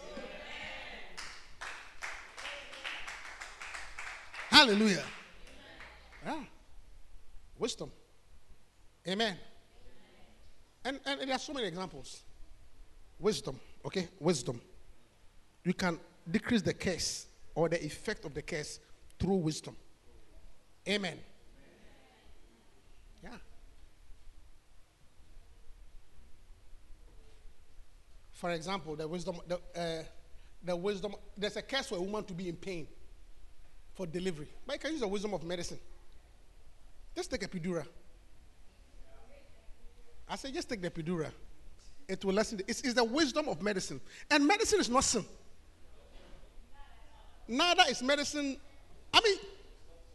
Hallelujah. 4.51 5.05
Yeah. 6.25 6.43
Wisdom. 7.59 7.91
Amen. 9.07 9.37
And, 10.85 11.01
and 11.05 11.21
there 11.21 11.33
are 11.33 11.39
so 11.39 11.53
many 11.53 11.67
examples. 11.67 12.23
Wisdom, 13.19 13.59
okay? 13.85 14.09
Wisdom. 14.21 14.61
You 15.65 15.75
can 15.75 15.99
decrease 16.31 16.63
the 16.63 16.75
curse 16.75 17.27
or 17.55 17.69
the 17.69 17.85
effect 17.85 18.25
of 18.25 18.35
the 18.35 18.43
curse 18.43 18.79
through 19.19 19.37
wisdom. 19.37 19.77
Amen. 20.89 21.19
Yeah. 23.23 23.31
For 28.37 28.51
example, 28.51 28.95
the 28.97 29.09
wisdom, 29.09 29.41
the, 29.49 29.57
uh, 29.75 30.03
the 30.63 30.77
wisdom, 30.77 31.15
there's 31.39 31.57
a 31.57 31.63
curse 31.63 31.87
for 31.87 31.97
a 31.97 32.01
woman 32.03 32.23
to 32.25 32.35
be 32.35 32.51
in 32.51 32.57
pain 32.57 32.87
for 33.95 34.07
delivery. 34.07 34.49
But 34.67 34.75
you 34.75 34.81
can 34.81 34.93
use 34.93 35.01
the 35.01 35.09
wisdom 35.09 35.33
of 35.33 35.43
medicine. 35.43 35.79
Just 37.15 37.31
take 37.31 37.43
a 37.45 37.49
epidural. 37.49 37.87
I 40.29 40.37
say, 40.37 40.53
just 40.53 40.69
take 40.69 40.83
the 40.83 40.91
epidural. 40.91 41.31
It 42.07 42.23
will 42.27 42.35
lessen. 42.35 42.59
The, 42.59 42.65
it's, 42.69 42.83
it's 42.83 42.93
the 42.93 43.05
wisdom 43.05 43.49
of 43.49 43.63
medicine. 43.63 44.03
And 44.31 44.47
medicine 44.47 44.81
is 44.81 44.91
not 44.91 45.05
sin. 45.05 45.25
Neither 47.49 47.85
is 47.89 48.03
medicine. 48.03 48.59
I 49.15 49.21
mean, 49.23 49.39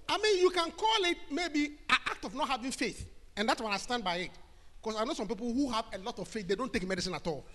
I 0.08 0.18
mean, 0.20 0.42
you 0.42 0.52
can 0.52 0.70
call 0.70 1.06
it 1.06 1.18
maybe 1.32 1.66
an 1.90 1.98
act 2.06 2.24
of 2.24 2.36
not 2.36 2.50
having 2.50 2.70
faith. 2.70 3.04
And 3.36 3.50
that's 3.50 3.60
when 3.60 3.74
I 3.74 3.78
stand 3.78 4.04
by 4.04 4.18
it. 4.18 4.32
Because 4.80 5.00
I 5.00 5.06
know 5.06 5.14
some 5.14 5.28
people 5.28 5.52
who 5.52 5.72
have 5.72 5.86
a 5.92 5.98
lot 5.98 6.20
of 6.20 6.28
faith, 6.28 6.48
they 6.48 6.56
don't 6.56 6.72
take 6.72 6.88
medicine 6.88 7.16
at 7.16 7.26
all. 7.26 7.46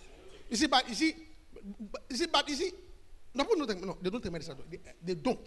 You 0.49 0.57
see, 0.57 0.67
but 0.67 0.89
you 0.89 0.95
see, 0.95 1.15
but, 1.93 2.03
you 2.11 2.17
see, 2.17 2.27
but 2.27 2.49
you 2.49 2.55
see, 2.55 2.71
no, 3.35 3.45
no, 3.57 3.67
they 4.01 4.11
don't 4.11 4.23
take 4.23 4.33
medicine. 4.33 4.57
They, 4.71 4.79
they 5.05 5.15
don't. 5.15 5.47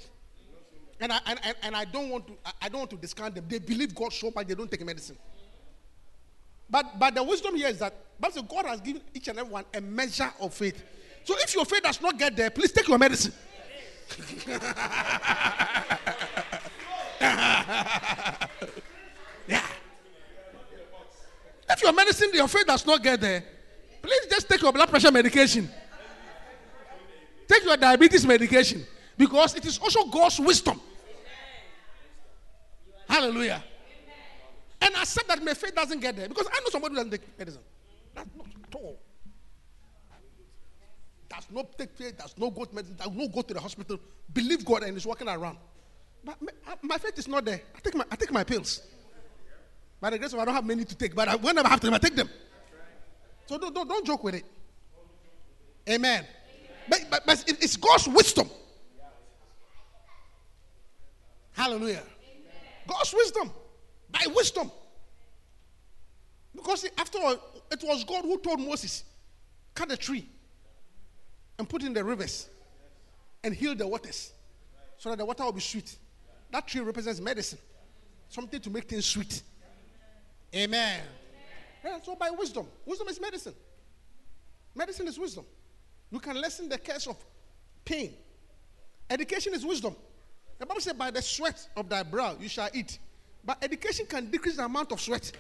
And 1.00 1.14
I, 1.14 1.20
and, 1.26 1.40
and, 1.64 1.76
I 1.76 1.86
don't 1.86 2.10
want 2.10 2.28
to 2.28 2.34
I- 2.62 2.68
don't 2.68 2.80
want 2.80 2.90
to 2.92 2.98
discount 2.98 3.34
them. 3.34 3.46
They 3.48 3.60
believe 3.60 3.96
God 3.96 4.12
so 4.12 4.32
much 4.36 4.48
they 4.48 4.56
don't 4.56 4.70
take 4.70 4.86
medicine. 4.86 5.18
But 6.70 7.00
but 7.00 7.16
the 7.16 7.24
wisdom 7.24 7.56
here 7.56 7.70
is 7.70 7.80
that 7.80 7.96
Bible 8.20 8.44
God 8.44 8.66
has 8.66 8.82
given 8.82 9.02
each 9.14 9.30
and 9.30 9.40
every 9.40 9.52
one 9.52 9.64
a 9.74 9.80
measure 9.80 10.32
of 10.42 10.54
faith. 10.54 10.84
So 11.24 11.36
if 11.38 11.56
your 11.56 11.66
faith 11.66 11.84
does 11.84 12.02
not 12.02 12.18
get 12.18 12.36
there, 12.36 12.50
please 12.50 12.72
take 12.72 12.88
your 12.88 12.98
medicine. 12.98 13.34
yeah. 19.48 19.66
If 21.70 21.82
your 21.84 21.94
medicine, 21.94 22.30
your 22.34 22.48
faith 22.48 22.66
does 22.66 22.86
not 22.86 23.04
get 23.04 23.22
there, 23.22 23.44
please 24.02 24.26
just 24.30 24.50
take 24.50 24.62
your 24.62 24.72
blood 24.72 24.90
pressure 24.90 25.12
medication. 25.12 25.70
Take 27.48 27.64
your 27.64 27.78
diabetes 27.78 28.26
medication 28.26 28.86
because 29.18 29.56
it 29.56 29.66
is 29.66 29.80
also 29.80 30.06
God's 30.06 30.40
wisdom. 30.40 30.80
Hallelujah. 33.08 33.64
And 34.82 34.96
accept 34.96 35.28
that 35.28 35.44
my 35.44 35.54
faith 35.54 35.76
doesn't 35.76 36.00
get 36.00 36.16
there 36.16 36.30
because 36.30 36.48
I 36.48 36.60
know 36.60 36.70
somebody 36.70 36.94
who 36.94 36.98
doesn't 36.98 37.12
take 37.12 37.40
medicine. 37.40 37.62
That's 38.16 38.30
not 38.38 38.48
at 38.48 38.76
all. 38.76 39.00
Does 41.28 41.48
not 41.52 41.78
take 41.78 41.92
faith, 41.96 42.18
does 42.18 42.36
not 42.38 42.56
go 42.56 42.66
to 42.66 42.76
medicine, 42.76 42.96
does 42.96 43.12
not 43.12 43.34
go 43.34 43.42
to 43.42 43.54
the 43.54 43.60
hospital, 43.60 44.00
believe 44.34 44.64
God 44.64 44.84
and 44.84 44.96
is 44.96 45.06
walking 45.06 45.28
around. 45.28 45.58
But 46.24 46.42
my, 46.42 46.52
uh, 46.68 46.76
my 46.82 46.98
faith 46.98 47.18
is 47.18 47.28
not 47.28 47.46
there. 47.46 47.62
I 47.76 47.80
take 47.80 47.96
my, 47.96 48.06
I 48.12 48.16
take 48.16 48.32
my 48.32 48.44
pills. 48.44 48.82
By 50.00 50.12
the 50.12 50.20
grace 50.20 50.34
of 50.34 50.40
I 50.40 50.46
don't 50.46 50.54
have 50.54 50.66
many 50.66 50.86
to 50.86 50.96
take, 50.96 51.14
but 51.16 51.28
I, 51.28 51.36
whenever 51.36 51.68
I 51.68 51.72
have 51.72 51.82
them, 51.82 51.94
I 51.94 51.98
take 51.98 52.16
them. 52.16 52.30
So 53.50 53.58
don't, 53.58 53.74
don't, 53.74 53.88
don't 53.90 54.06
joke 54.06 54.24
with 54.24 54.36
it. 54.36 54.46
Amen. 55.90 56.24
But, 56.88 57.08
but, 57.10 57.26
but 57.26 57.44
it's 57.48 57.78
God's 57.78 58.08
wisdom. 58.08 58.48
Hallelujah. 61.54 62.04
God's 62.88 63.12
wisdom. 63.12 63.50
By 64.12 64.24
wisdom. 64.36 64.72
Because 66.54 66.86
after 66.96 67.18
all, 67.18 67.38
it 67.72 67.84
was 67.84 68.04
God 68.04 68.24
who 68.24 68.38
told 68.38 68.60
Moses, 68.60 69.04
cut 69.74 69.92
a 69.92 69.98
tree 69.98 70.30
and 71.58 71.68
put 71.68 71.82
in 71.82 71.92
the 71.92 72.04
rivers 72.04 72.50
and 73.44 73.56
heal 73.56 73.74
the 73.74 73.88
waters 73.88 74.32
so 75.00 75.10
that 75.10 75.18
the 75.18 75.26
water 75.26 75.46
will 75.46 75.54
be 75.54 75.62
sweet. 75.62 75.98
That 76.52 76.68
tree 76.68 76.82
represents 76.82 77.20
medicine, 77.20 77.58
something 78.28 78.62
to 78.62 78.70
make 78.70 78.88
things 78.88 79.08
sweet. 79.08 79.42
Amen. 80.54 81.02
Yeah, 81.84 82.00
so 82.04 82.15
by 82.15 82.30
wisdom, 82.30 82.68
wisdom 82.86 83.08
is 83.08 83.20
medicine. 83.22 83.56
Medicine 84.76 85.08
is 85.08 85.18
wisdom. 85.18 85.46
You 86.12 86.20
can 86.20 86.39
lessen 86.39 86.70
the 86.70 86.78
curse 86.78 87.08
of 87.08 87.18
pain. 87.86 88.13
Education 89.10 89.54
is 89.54 89.65
wisdom. 89.65 89.96
The 90.58 90.65
Bible 90.65 90.82
says, 90.82 90.94
by 90.94 91.10
the 91.10 91.22
sweat 91.22 91.68
of 91.76 91.89
thy 91.89 92.04
brow 92.04 92.36
you 92.39 92.50
shall 92.50 92.70
eat. 92.74 93.00
But 93.44 93.63
education 93.63 94.06
can 94.06 94.30
decrease 94.30 94.58
the 94.58 94.65
amount 94.65 94.92
of 94.92 95.00
sweat. 95.00 95.32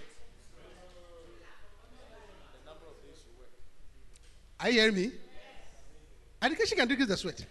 Are 4.59 4.69
you 4.69 4.79
hearing 4.79 4.95
me? 4.95 5.11
Education 6.41 6.77
can 6.77 6.87
decrease 6.87 7.07
the 7.07 7.17
sweat. 7.17 7.45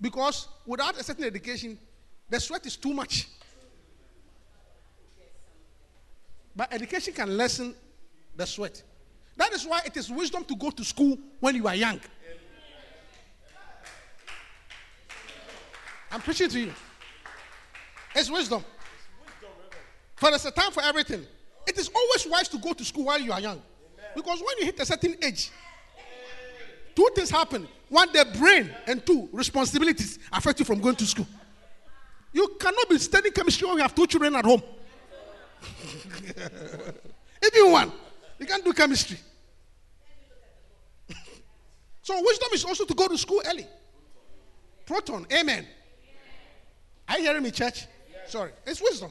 Because 0.00 0.48
without 0.64 0.98
a 0.98 1.04
certain 1.04 1.24
education, 1.24 1.78
the 2.28 2.40
sweat 2.40 2.64
is 2.66 2.76
too 2.76 2.94
much. 2.94 3.28
But 6.60 6.74
education 6.74 7.14
can 7.14 7.38
lessen 7.38 7.74
the 8.36 8.46
sweat. 8.46 8.82
That 9.38 9.50
is 9.54 9.66
why 9.66 9.80
it 9.86 9.96
is 9.96 10.10
wisdom 10.10 10.44
to 10.44 10.54
go 10.54 10.68
to 10.68 10.84
school 10.84 11.16
when 11.38 11.54
you 11.54 11.66
are 11.66 11.74
young. 11.74 11.98
I'm 16.12 16.20
preaching 16.20 16.50
to 16.50 16.60
you. 16.60 16.74
It's 18.14 18.30
wisdom. 18.30 18.62
For 20.16 20.28
there's 20.28 20.44
a 20.44 20.50
time 20.50 20.70
for 20.70 20.82
everything. 20.82 21.24
It 21.66 21.78
is 21.78 21.88
always 21.88 22.26
wise 22.26 22.48
to 22.50 22.58
go 22.58 22.74
to 22.74 22.84
school 22.84 23.06
while 23.06 23.18
you 23.18 23.32
are 23.32 23.40
young. 23.40 23.62
Because 24.14 24.40
when 24.40 24.58
you 24.58 24.66
hit 24.66 24.78
a 24.80 24.84
certain 24.84 25.16
age, 25.22 25.50
two 26.94 27.08
things 27.14 27.30
happen. 27.30 27.66
One, 27.88 28.12
the 28.12 28.26
brain, 28.38 28.68
and 28.86 29.06
two, 29.06 29.30
responsibilities 29.32 30.18
affect 30.30 30.58
you 30.58 30.66
from 30.66 30.78
going 30.82 30.96
to 30.96 31.06
school. 31.06 31.26
You 32.34 32.54
cannot 32.60 32.86
be 32.86 32.98
studying 32.98 33.32
chemistry 33.32 33.66
when 33.66 33.78
you 33.78 33.82
have 33.82 33.94
two 33.94 34.06
children 34.06 34.36
at 34.36 34.44
home. 34.44 34.62
Even 37.44 37.72
one. 37.72 37.92
You 38.38 38.46
can't 38.46 38.64
do 38.64 38.72
chemistry. 38.72 39.18
so 42.02 42.22
wisdom 42.22 42.48
is 42.54 42.64
also 42.64 42.84
to 42.84 42.94
go 42.94 43.08
to 43.08 43.18
school 43.18 43.42
early. 43.46 43.66
Proton, 44.86 45.26
amen. 45.32 45.66
Are 47.08 47.18
you 47.18 47.24
hearing 47.24 47.42
me, 47.42 47.50
church? 47.50 47.86
Sorry. 48.26 48.52
It's 48.66 48.80
wisdom. 48.80 49.10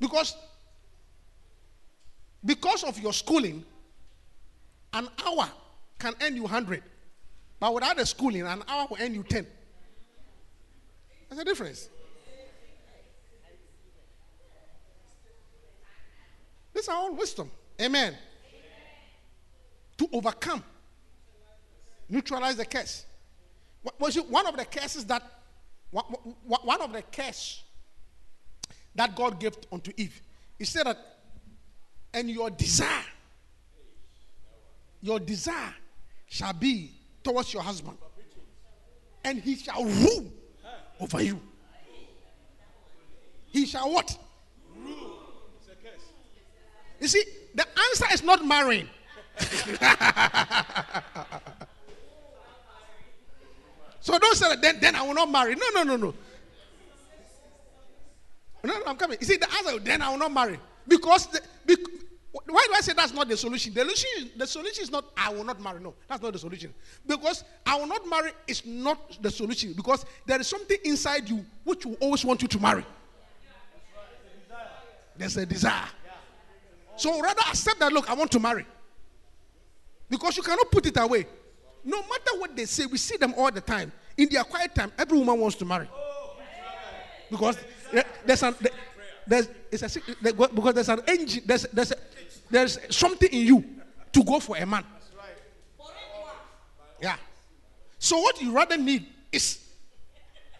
Because 0.00 0.36
because 2.44 2.84
of 2.84 2.98
your 2.98 3.12
schooling, 3.12 3.64
an 4.92 5.08
hour 5.26 5.50
can 5.98 6.14
earn 6.22 6.36
you 6.36 6.42
100. 6.42 6.82
But 7.60 7.74
without 7.74 7.96
the 7.96 8.06
schooling, 8.06 8.42
an 8.42 8.62
hour 8.68 8.86
will 8.88 8.98
earn 9.00 9.14
you 9.14 9.24
10. 9.24 9.46
There's 11.28 11.40
a 11.40 11.44
difference. 11.44 11.88
These 16.78 16.88
are 16.90 16.94
all 16.94 17.12
wisdom. 17.12 17.50
Amen. 17.82 18.14
To 19.96 20.08
overcome, 20.12 20.62
neutralize 22.08 22.54
the 22.54 22.64
curse. 22.64 23.04
Was 23.98 24.16
it 24.16 24.30
one 24.30 24.46
of 24.46 24.56
the 24.56 24.64
curses 24.64 25.04
that 25.06 25.24
one 25.90 26.80
of 26.80 26.92
the 26.92 27.02
curse 27.10 27.64
that 28.94 29.16
God 29.16 29.40
gave 29.40 29.56
unto 29.72 29.90
Eve? 29.96 30.22
He 30.56 30.64
said 30.64 30.86
that, 30.86 30.98
and 32.14 32.30
your 32.30 32.48
desire, 32.48 33.04
your 35.02 35.18
desire 35.18 35.74
shall 36.28 36.52
be 36.52 36.92
towards 37.24 37.52
your 37.52 37.64
husband, 37.64 37.98
and 39.24 39.40
he 39.40 39.56
shall 39.56 39.84
rule 39.84 40.32
over 41.00 41.20
you. 41.24 41.40
He 43.46 43.66
shall 43.66 43.92
what? 43.92 44.16
You 47.00 47.08
see, 47.08 47.24
the 47.54 47.66
answer 47.90 48.06
is 48.12 48.22
not 48.22 48.44
marrying. 48.44 48.88
So 54.08 54.18
don't 54.18 54.36
say 54.36 54.48
that 54.48 54.62
then, 54.62 54.80
then 54.80 54.96
I 54.96 55.02
will 55.02 55.12
not 55.12 55.30
marry. 55.30 55.54
No, 55.54 55.66
no, 55.74 55.82
no, 55.82 55.96
no. 55.96 56.14
No, 58.64 58.78
no, 58.78 58.82
I'm 58.86 58.96
coming. 58.96 59.18
You 59.20 59.26
see, 59.26 59.36
the 59.36 59.46
answer 59.52 59.78
then 59.80 60.00
I 60.00 60.08
will 60.08 60.16
not 60.16 60.32
marry. 60.32 60.58
Because 60.86 61.26
the, 61.26 61.42
bec- 61.66 61.76
why 62.32 62.66
do 62.68 62.74
I 62.74 62.80
say 62.80 62.94
that's 62.94 63.12
not 63.12 63.28
the 63.28 63.36
solution? 63.36 63.74
The 63.74 63.80
solution, 63.80 64.30
the 64.34 64.46
solution 64.46 64.84
is 64.84 64.90
not 64.90 65.04
I 65.14 65.30
will 65.30 65.44
not 65.44 65.60
marry. 65.60 65.80
No, 65.80 65.92
that's 66.08 66.22
not 66.22 66.32
the 66.32 66.38
solution. 66.38 66.72
Because 67.06 67.44
I 67.66 67.78
will 67.78 67.86
not 67.86 68.08
marry 68.08 68.30
is 68.46 68.64
not 68.64 69.20
the 69.20 69.30
solution. 69.30 69.74
Because 69.74 70.06
there 70.24 70.40
is 70.40 70.46
something 70.46 70.78
inside 70.84 71.28
you 71.28 71.44
which 71.64 71.84
will 71.84 71.98
always 72.00 72.24
want 72.24 72.40
you 72.40 72.48
to 72.48 72.58
marry. 72.58 72.86
There's 75.18 75.36
a 75.36 75.44
desire. 75.44 75.84
So 76.98 77.20
rather 77.20 77.40
accept 77.48 77.78
that 77.78 77.92
look, 77.92 78.10
I 78.10 78.14
want 78.14 78.30
to 78.32 78.40
marry. 78.40 78.66
Because 80.10 80.36
you 80.36 80.42
cannot 80.42 80.70
put 80.70 80.86
it 80.86 80.96
away. 80.96 81.26
No 81.84 82.02
matter 82.02 82.38
what 82.38 82.56
they 82.56 82.64
say, 82.64 82.86
we 82.86 82.98
see 82.98 83.16
them 83.16 83.34
all 83.36 83.50
the 83.50 83.60
time. 83.60 83.92
In 84.16 84.28
their 84.28 84.42
quiet 84.44 84.74
time, 84.74 84.92
every 84.98 85.16
woman 85.16 85.38
wants 85.38 85.56
to 85.56 85.64
marry. 85.64 85.88
Because 87.30 87.56
there's 88.24 88.42
an 88.42 88.54
there's 89.26 89.48
it's 89.70 89.96
a 89.96 90.00
because 90.20 90.74
there's 90.74 90.88
an 90.88 91.02
engine, 91.06 91.42
there's 91.46 91.62
there's 91.72 91.92
a, 91.92 91.96
there's 92.50 92.78
something 92.96 93.28
in 93.30 93.46
you 93.46 93.64
to 94.12 94.24
go 94.24 94.40
for 94.40 94.56
a 94.56 94.66
man. 94.66 94.84
Yeah. 97.00 97.16
So 97.98 98.18
what 98.18 98.40
you 98.40 98.52
rather 98.52 98.76
need 98.76 99.06
is 99.30 99.64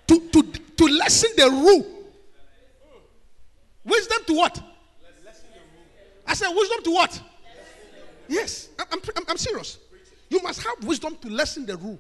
to 0.07 0.20
to 0.20 0.43
to 0.43 0.84
lessen 0.84 1.30
the 1.36 1.51
rule. 1.51 1.86
Wisdom 3.84 4.18
to 4.26 4.34
what? 4.34 4.62
I 6.29 6.35
said 6.35 6.51
wisdom 6.55 6.83
to 6.85 6.91
what? 6.91 7.22
Yes, 8.29 8.68
I'm, 8.79 9.01
I'm, 9.16 9.24
I'm 9.31 9.39
serious. 9.39 9.79
You 10.29 10.43
must 10.43 10.62
have 10.62 10.85
wisdom 10.85 11.16
to 11.22 11.29
lessen 11.31 11.64
the 11.64 11.76
rule. 11.79 11.99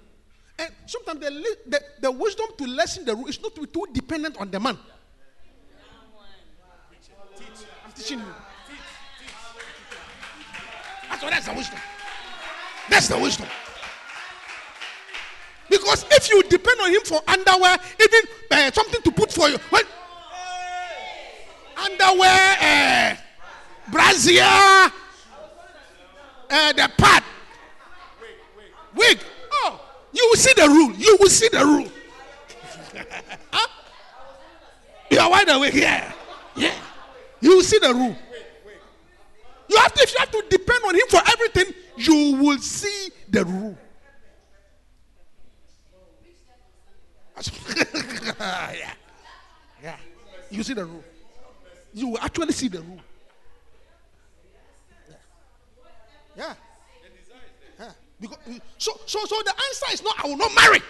And 0.58 0.70
sometimes 0.86 1.20
the, 1.20 1.56
the, 1.66 1.80
the 2.02 2.12
wisdom 2.12 2.46
to 2.58 2.66
lessen 2.66 3.06
the 3.06 3.16
rule 3.16 3.28
is 3.28 3.40
not 3.40 3.54
to 3.54 3.62
be 3.62 3.66
too 3.66 3.86
dependent 3.92 4.36
on 4.36 4.50
the 4.50 4.60
man. 4.60 4.76
I'm 7.86 7.92
teaching 7.92 8.18
you. 8.18 8.24
That's 11.08 11.22
what 11.22 11.30
that's 11.30 11.46
the 11.46 11.54
wisdom. 11.54 11.78
That's 12.90 13.08
the 13.08 13.18
wisdom. 13.18 13.46
Because 15.70 16.04
if 16.10 16.28
you 16.30 16.42
depend 16.42 16.80
on 16.80 16.90
him 16.90 17.00
for 17.04 17.22
underwear, 17.26 17.78
even 18.00 18.20
uh, 18.50 18.70
something 18.72 19.02
to 19.02 19.10
put 19.10 19.32
for 19.32 19.48
you, 19.48 19.58
well, 19.70 19.82
underwear, 21.76 22.56
uh, 22.60 23.16
brassiere, 23.90 24.92
uh, 26.50 26.72
the 26.72 26.90
pad, 26.96 27.22
wig. 28.94 29.18
Oh, 29.52 29.80
you 30.12 30.26
will 30.30 30.36
see 30.36 30.52
the 30.54 30.68
rule. 30.68 30.92
You 30.94 31.16
will 31.20 31.30
see 31.30 31.48
the 31.48 31.64
rule. 31.64 31.88
Huh? 33.50 33.68
You 35.10 35.18
are 35.20 35.30
wide 35.30 35.48
awake, 35.48 35.74
yeah, 35.74 36.12
yeah. 36.54 36.74
You 37.40 37.56
will 37.56 37.62
see 37.62 37.78
the 37.78 37.94
rule. 37.94 38.16
You 39.68 39.76
have 39.76 39.92
to, 39.94 40.02
if 40.02 40.12
you 40.12 40.18
have 40.18 40.30
to 40.30 40.44
depend 40.48 40.84
on 40.86 40.94
him 40.94 41.08
for 41.08 41.20
everything, 41.30 41.74
you 41.96 42.36
will 42.36 42.58
see 42.58 43.10
the 43.28 43.44
rule. 43.44 43.78
yeah, 48.40 48.92
yeah. 49.82 49.96
You 50.50 50.62
see 50.62 50.74
the 50.74 50.84
rule. 50.84 51.04
You 51.92 52.08
will 52.08 52.18
actually 52.18 52.52
see 52.52 52.68
the 52.68 52.80
rule. 52.80 53.00
Yeah. 56.36 56.54
Yeah. 57.78 57.90
Because, 58.20 58.37
so, 58.78 58.92
so, 59.06 59.24
so 59.24 59.36
the 59.44 59.52
answer 59.52 59.86
is 59.92 60.02
not, 60.02 60.24
I 60.24 60.28
will 60.28 60.36
not 60.36 60.54
marry. 60.54 60.80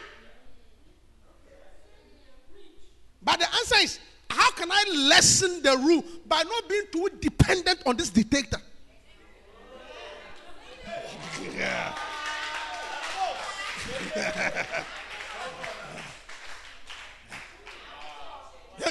But 3.23 3.41
the 3.41 3.47
answer 3.47 3.77
is, 3.77 3.99
how 4.31 4.51
can 4.53 4.71
I 4.71 4.85
lessen 5.09 5.63
the 5.63 5.77
rule 5.77 6.05
by 6.27 6.43
not 6.43 6.69
being 6.69 6.85
too 6.93 7.09
dependent 7.21 7.83
on 7.87 7.97
this 7.97 8.11
dictator? 8.11 8.59
Yeah. 11.57 11.95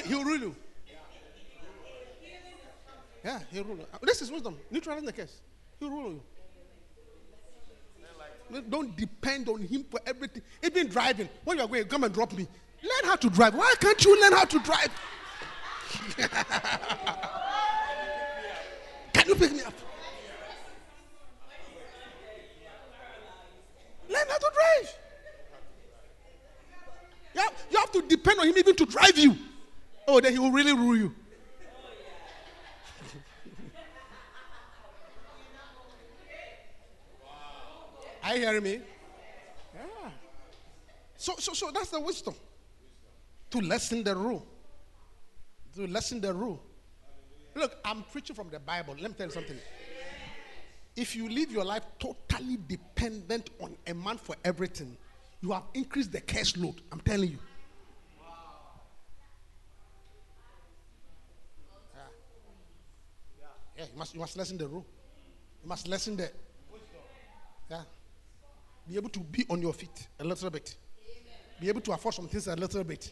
he'll 0.06 0.24
rule 0.24 0.38
you. 0.38 0.56
Yeah, 3.24 3.40
he'll 3.50 3.64
rule 3.64 3.78
you. 3.78 3.86
This 4.02 4.22
is 4.22 4.30
wisdom. 4.30 4.56
Neutralizing 4.70 5.06
the 5.06 5.12
case. 5.12 5.40
He'll 5.78 5.90
rule 5.90 6.12
you. 6.12 6.22
Don't 8.68 8.96
depend 8.96 9.48
on 9.48 9.60
him 9.60 9.84
for 9.90 10.00
everything. 10.06 10.42
Even 10.62 10.88
driving. 10.88 11.28
When 11.44 11.58
you 11.58 11.64
are 11.64 11.68
going, 11.68 11.84
come 11.84 12.04
and 12.04 12.14
drop 12.14 12.32
me. 12.32 12.46
Learn 12.82 13.04
how 13.04 13.16
to 13.16 13.28
drive. 13.30 13.54
Why 13.54 13.74
can't 13.80 14.04
you 14.04 14.20
learn 14.20 14.32
how 14.32 14.44
to 14.44 14.58
drive? 14.60 14.90
Can 19.12 19.28
you 19.28 19.34
pick 19.34 19.52
me 19.52 19.62
up? 19.62 19.74
Learn 24.08 24.26
how 24.28 24.38
to 24.38 24.50
drive. 24.54 24.96
You 27.34 27.40
have, 27.40 27.52
you 27.70 27.78
have 27.78 27.92
to 27.92 28.02
depend 28.02 28.40
on 28.40 28.48
him 28.48 28.56
even 28.56 28.76
to 28.76 28.86
drive 28.86 29.18
you. 29.18 29.36
Oh, 30.06 30.20
then 30.20 30.32
he 30.32 30.38
will 30.38 30.52
really 30.52 30.72
rule 30.72 30.96
you. 30.96 31.14
Are 38.28 38.36
you 38.36 38.42
hearing 38.42 38.62
me? 38.62 38.80
Yeah. 39.74 40.10
So, 41.16 41.36
so, 41.38 41.54
so 41.54 41.70
that's 41.70 41.88
the 41.88 41.98
wisdom. 41.98 42.34
To 43.50 43.58
lessen 43.58 44.04
the 44.04 44.14
rule. 44.14 44.46
To 45.74 45.86
lessen 45.86 46.20
the 46.20 46.34
rule. 46.34 46.62
Look, 47.54 47.78
I'm 47.82 48.02
preaching 48.12 48.36
from 48.36 48.50
the 48.50 48.58
Bible. 48.58 48.94
Let 49.00 49.12
me 49.12 49.16
tell 49.16 49.28
you 49.28 49.32
something. 49.32 49.56
If 50.94 51.16
you 51.16 51.26
live 51.30 51.50
your 51.50 51.64
life 51.64 51.84
totally 51.98 52.58
dependent 52.68 53.48
on 53.60 53.74
a 53.86 53.94
man 53.94 54.18
for 54.18 54.36
everything, 54.44 54.94
you 55.40 55.52
have 55.52 55.62
increased 55.72 56.12
the 56.12 56.20
cash 56.20 56.54
load. 56.54 56.82
I'm 56.92 57.00
telling 57.00 57.30
you. 57.30 57.38
Yeah. 61.94 62.02
Yeah, 63.78 63.84
you 63.90 63.98
must, 63.98 64.12
you 64.12 64.20
must 64.20 64.36
lessen 64.36 64.58
the 64.58 64.66
rule. 64.66 64.84
You 65.62 65.68
must 65.70 65.88
lessen 65.88 66.16
the. 66.16 66.30
Yeah. 67.70 67.84
Be 68.88 68.96
able 68.96 69.10
to 69.10 69.20
be 69.20 69.44
on 69.50 69.60
your 69.60 69.74
feet 69.74 70.08
a 70.18 70.24
little 70.24 70.48
bit. 70.50 70.74
Be 71.60 71.68
able 71.68 71.82
to 71.82 71.92
afford 71.92 72.14
some 72.14 72.26
things 72.28 72.46
a 72.46 72.56
little 72.56 72.84
bit. 72.84 73.10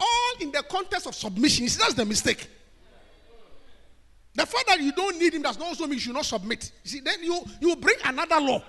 All 0.00 0.32
in 0.40 0.50
the 0.50 0.62
context 0.68 1.06
of 1.06 1.14
submission. 1.14 1.68
See, 1.68 1.78
that's 1.78 1.94
the 1.94 2.04
mistake. 2.04 2.48
The 4.34 4.46
fact 4.46 4.66
that 4.66 4.80
you 4.80 4.92
don't 4.92 5.18
need 5.18 5.34
him 5.34 5.42
does 5.42 5.58
not 5.58 5.68
also 5.68 5.84
mean 5.84 5.94
you 5.94 6.00
should 6.00 6.14
not 6.14 6.24
submit. 6.24 6.72
You 6.84 6.90
see, 6.90 7.00
then 7.00 7.22
you 7.22 7.44
you 7.60 7.76
bring 7.76 7.96
another 8.04 8.40
law. 8.40 8.62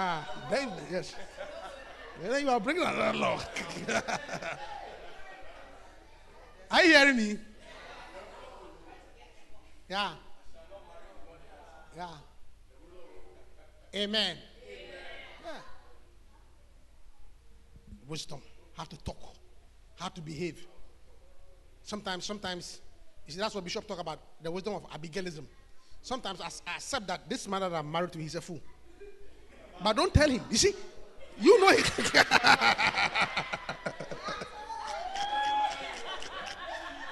Ah, 0.00 0.46
then 0.48 0.70
yes. 0.90 1.14
Then 2.22 2.44
you 2.44 2.50
are 2.50 2.60
bringing 2.60 2.82
another 2.82 3.16
law. 3.16 3.40
are 6.70 6.82
you 6.82 6.88
hearing 6.96 7.16
me? 7.16 7.38
Yeah. 9.88 10.10
Yeah. 11.96 12.08
Amen. 13.94 14.36
Yeah. 15.44 15.50
Wisdom. 18.06 18.42
How 18.76 18.84
to 18.84 18.96
talk. 18.98 19.34
How 19.96 20.08
to 20.08 20.20
behave. 20.20 20.66
Sometimes, 21.82 22.24
sometimes, 22.24 22.80
you 23.26 23.32
see, 23.32 23.38
that's 23.38 23.54
what 23.54 23.64
Bishop 23.64 23.86
talk 23.86 23.98
about, 23.98 24.18
the 24.42 24.50
wisdom 24.50 24.74
of 24.74 24.90
Abigailism. 24.90 25.44
Sometimes 26.02 26.40
I, 26.40 26.48
I 26.70 26.76
accept 26.76 27.06
that 27.06 27.28
this 27.28 27.48
man 27.48 27.62
that 27.62 27.72
I'm 27.72 27.90
married 27.90 28.12
to, 28.12 28.18
he's 28.18 28.34
a 28.34 28.40
fool. 28.40 28.60
But 29.82 29.96
don't 29.96 30.12
tell 30.12 30.28
him. 30.28 30.42
You 30.50 30.56
see, 30.56 30.74
you 31.40 31.60
know 31.60 31.68
it. 31.70 31.84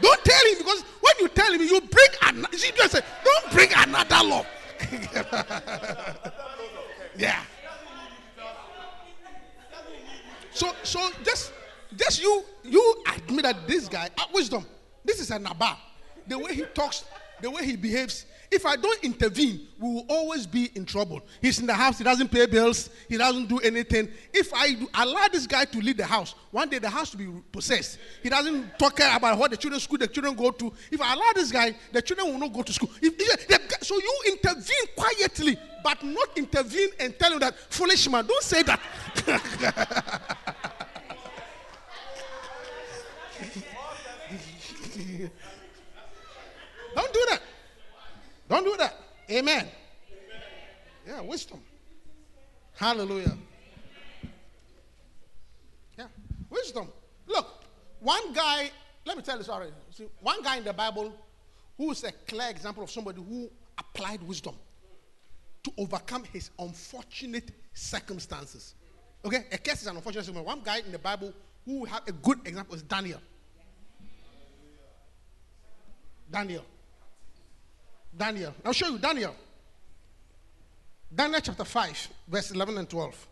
don't 0.01 0.25
tell 0.25 0.47
him 0.47 0.59
because 0.59 0.83
when 1.01 1.15
you 1.21 1.29
tell 1.29 1.53
him, 1.53 1.63
you 1.63 1.81
bring 1.81 2.09
another. 2.23 2.57
See, 2.57 2.73
just 2.77 2.93
say, 2.93 3.01
don't 3.25 3.53
bring 3.53 3.69
another 3.77 4.25
law. 4.27 4.47
yeah. 7.17 7.43
So, 10.53 10.73
so 10.83 11.11
just, 11.23 11.53
just 11.95 12.23
you, 12.23 12.43
you 12.65 13.03
admit 13.15 13.43
that 13.43 13.69
this 13.69 13.89
guy, 13.89 14.09
uh, 14.19 14.25
wisdom, 14.33 14.65
this 15.05 15.21
is 15.21 15.31
a 15.31 15.39
Nabal. 15.39 15.77
The 16.27 16.39
way 16.39 16.55
he 16.55 16.63
talks, 16.63 17.05
the 17.43 17.51
way 17.51 17.65
he 17.65 17.77
behaves, 17.77 18.25
If 18.51 18.65
I 18.65 18.77
don't 18.77 19.03
intervene, 19.03 19.67
we 19.79 19.89
will 19.95 20.07
always 20.09 20.47
be 20.47 20.71
in 20.75 20.87
trouble. 20.87 21.21
He's 21.43 21.59
in 21.59 21.67
the 21.67 21.75
house, 21.75 21.99
he 21.99 22.05
doesn't 22.05 22.31
pay 22.31 22.47
bills, 22.47 22.91
he 23.09 23.17
doesn't 23.17 23.49
do 23.49 23.59
anything. 23.59 24.09
If 24.33 24.53
I 24.55 24.75
do- 24.75 24.89
allow 24.95 25.29
this 25.29 25.47
guy 25.47 25.65
to 25.65 25.79
lead 25.79 25.97
the 25.97 26.07
house, 26.07 26.35
one 26.51 26.69
day 26.69 26.79
the 26.79 26.89
house 26.89 27.15
will 27.15 27.25
be 27.33 27.41
possessed. 27.53 27.99
He 28.23 28.29
doesn't 28.29 28.79
talk 28.79 28.99
about 29.01 29.39
what 29.39 29.51
the 29.51 29.57
children 29.57 29.81
school 29.81 29.99
the 29.99 30.07
children 30.07 30.35
go 30.35 30.51
to. 30.51 30.73
If 30.91 31.01
I 31.01 31.15
allow 31.15 31.33
this 31.35 31.51
guy, 31.51 31.75
the 31.93 32.03
children 32.03 32.29
will 32.33 32.39
not 32.39 32.53
go 32.53 32.63
to 32.63 32.73
school. 32.73 32.91
If, 33.03 33.15
if- 33.19 33.85
so 33.85 33.95
you 33.97 34.21
intervene 34.33 34.87
quietly, 34.97 35.59
but 35.85 36.03
not 36.03 36.37
intervene 36.37 36.89
and 36.99 37.17
tell 37.19 37.33
him 37.33 37.39
that 37.41 37.55
foolish 37.73 38.09
man. 38.09 38.27
Don't 38.27 38.43
say 38.43 38.63
that. 38.63 38.81
Don't 46.95 47.13
do 47.13 47.27
that. 47.31 47.41
Don't 48.49 48.65
do 48.65 48.77
that. 48.77 48.95
Amen. 49.31 49.67
Yeah, 51.07 51.21
wisdom. 51.21 51.61
Hallelujah. 52.75 53.37
Yeah, 55.99 56.07
wisdom. 56.51 56.89
Look, 57.27 57.65
one 58.01 58.33
guy, 58.33 58.71
let 59.05 59.17
me 59.17 59.23
tell 59.23 59.39
you 59.39 59.45
sorry. 59.45 59.69
See, 59.91 60.07
one 60.21 60.43
guy 60.43 60.59
in 60.59 60.65
the 60.65 60.73
Bible 60.73 61.13
who 61.77 61.91
is 61.91 62.05
a 62.05 62.13
clear 62.13 62.51
example 62.51 62.83
of 62.83 62.91
somebody 62.91 63.23
who 63.23 63.51
applied 63.79 64.23
wisdom 64.23 64.55
to 65.65 65.73
overcome 65.79 66.25
his 66.33 66.51
unfortunate 66.59 67.51
circumstances. 67.73 68.75
Okay, 69.25 69.45
a 69.51 69.59
case 69.59 69.83
is 69.83 69.89
an 69.89 69.97
unfortunate 69.97 70.25
circumstance. 70.25 70.47
One 70.47 70.63
guy 70.65 70.79
in 70.79 70.93
the 70.93 70.99
Bible 70.99 71.33
who 71.65 71.85
had 71.85 72.03
a 72.07 72.13
good 72.13 72.41
example 72.47 72.75
is 72.75 72.83
Daniel. 72.83 73.21
Daniel. 76.31 76.65
Daniel. 78.17 78.55
I'll 78.65 78.73
show 78.73 78.89
you 78.89 78.99
Daniel. 78.99 79.35
Daniel 81.15 81.41
chapter 81.41 81.65
5, 81.65 82.09
verse 82.29 82.51
11 82.51 82.79
and 82.79 82.89
12. 82.89 83.29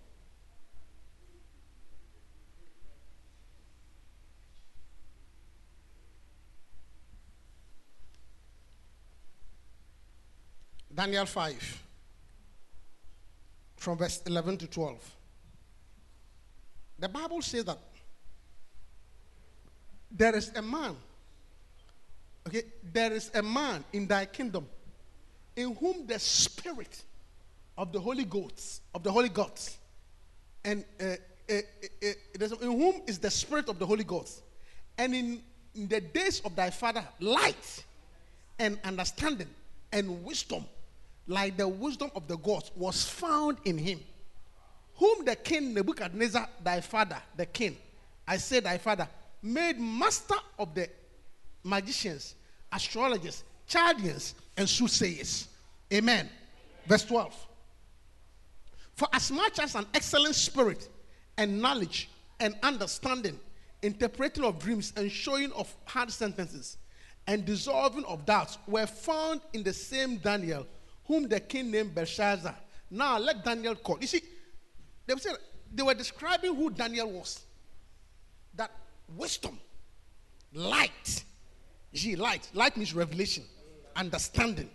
Daniel 10.95 11.26
5, 11.26 11.82
from 13.76 13.99
verse 13.99 14.22
11 14.26 14.59
to 14.59 14.66
12. 14.68 15.16
The 17.01 17.09
Bible 17.09 17.43
says 17.43 17.64
that 17.64 17.78
there 20.09 20.37
is 20.37 20.53
a 20.55 20.62
man, 20.62 20.95
okay, 22.47 22.62
there 22.93 23.12
is 23.12 23.32
a 23.35 23.43
man 23.43 23.85
in 23.93 24.07
thy 24.07 24.26
kingdom 24.26 24.68
in 25.57 25.74
whom 25.76 26.07
the 26.07 26.18
spirit 26.18 27.02
of 27.76 27.92
the 27.92 28.00
Holy 28.00 28.24
Ghost, 28.24 28.82
of 28.94 29.02
the 29.02 29.11
Holy 29.11 29.28
Gods, 29.28 29.78
and 30.64 30.84
uh, 31.00 31.05
uh, 31.05 31.52
uh, 31.52 32.07
uh, 32.40 32.57
in 32.62 32.78
whom 32.78 33.02
is 33.07 33.18
the 33.18 33.30
spirit 33.30 33.68
of 33.68 33.78
the 33.78 33.86
Holy 33.86 34.05
Ghost, 34.05 34.42
and 34.96 35.14
in, 35.14 35.42
in 35.74 35.88
the 35.88 36.00
days 36.00 36.40
of 36.40 36.55
thy 36.57 36.70
father, 36.70 37.05
light 37.20 37.84
and 38.59 38.78
understanding 38.84 39.48
and 39.92 40.24
wisdom, 40.24 40.64
like 41.26 41.57
the 41.57 41.66
wisdom 41.66 42.11
of 42.14 42.26
the 42.28 42.36
gods, 42.38 42.70
was 42.76 43.05
found 43.05 43.59
in 43.64 43.78
him. 43.78 44.00
Whom 44.96 45.24
the 45.24 45.34
king 45.34 45.74
Nebuchadnezzar, 45.74 46.48
thy 46.62 46.80
father, 46.80 47.18
the 47.36 47.46
king, 47.46 47.76
I 48.26 48.36
say 48.36 48.61
thy 48.61 48.78
father, 48.78 49.09
made 49.42 49.78
master 49.78 50.36
of 50.59 50.74
the 50.74 50.88
magicians, 51.64 52.34
astrologers, 52.72 53.42
Chaldeans, 53.66 54.34
and 54.56 54.68
soothsayers. 54.68 55.48
Amen. 55.92 56.28
Verse 56.86 57.04
12. 57.04 57.34
For 58.94 59.08
as 59.12 59.30
much 59.30 59.58
as 59.58 59.74
an 59.74 59.86
excellent 59.94 60.34
spirit 60.34 60.88
and 61.36 61.60
knowledge 61.60 62.08
and 62.40 62.54
understanding, 62.62 63.38
interpreting 63.82 64.44
of 64.44 64.58
dreams 64.58 64.92
and 64.96 65.10
showing 65.10 65.52
of 65.52 65.74
hard 65.84 66.10
sentences 66.10 66.78
and 67.26 67.44
dissolving 67.44 68.04
of 68.04 68.24
doubts 68.24 68.58
were 68.66 68.86
found 68.86 69.40
in 69.52 69.62
the 69.62 69.72
same 69.72 70.16
Daniel, 70.18 70.66
whom 71.06 71.28
the 71.28 71.40
king 71.40 71.70
named 71.70 71.94
Belteshazzar. 71.94 72.54
Now 72.90 73.18
let 73.18 73.44
Daniel 73.44 73.74
call. 73.74 73.98
You 74.00 74.06
see, 74.06 74.22
they 75.06 75.16
said 75.16 75.36
they 75.72 75.82
were 75.82 75.94
describing 75.94 76.54
who 76.54 76.70
Daniel 76.70 77.10
was. 77.10 77.40
That 78.54 78.70
wisdom, 79.16 79.58
light, 80.52 81.24
see, 81.95 82.16
light. 82.16 82.49
Light 82.55 82.76
means 82.76 82.95
revelation, 82.95 83.45
understanding, 83.97 84.68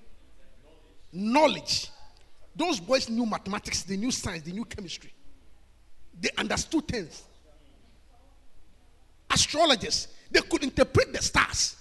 knowledge. 1.12 1.90
Those 2.56 2.80
boys 2.80 3.10
knew 3.10 3.26
mathematics, 3.26 3.84
they 3.84 3.98
knew 3.98 4.12
science, 4.12 4.44
they 4.44 4.52
knew 4.52 4.66
chemistry. 4.66 5.14
They 6.20 6.30
understood 6.38 6.88
things. 6.88 7.24
Astrologers, 9.30 10.08
they 10.32 10.42
could 10.42 10.64
interpret 10.64 11.14
the 11.14 11.22
stars. 11.22 11.76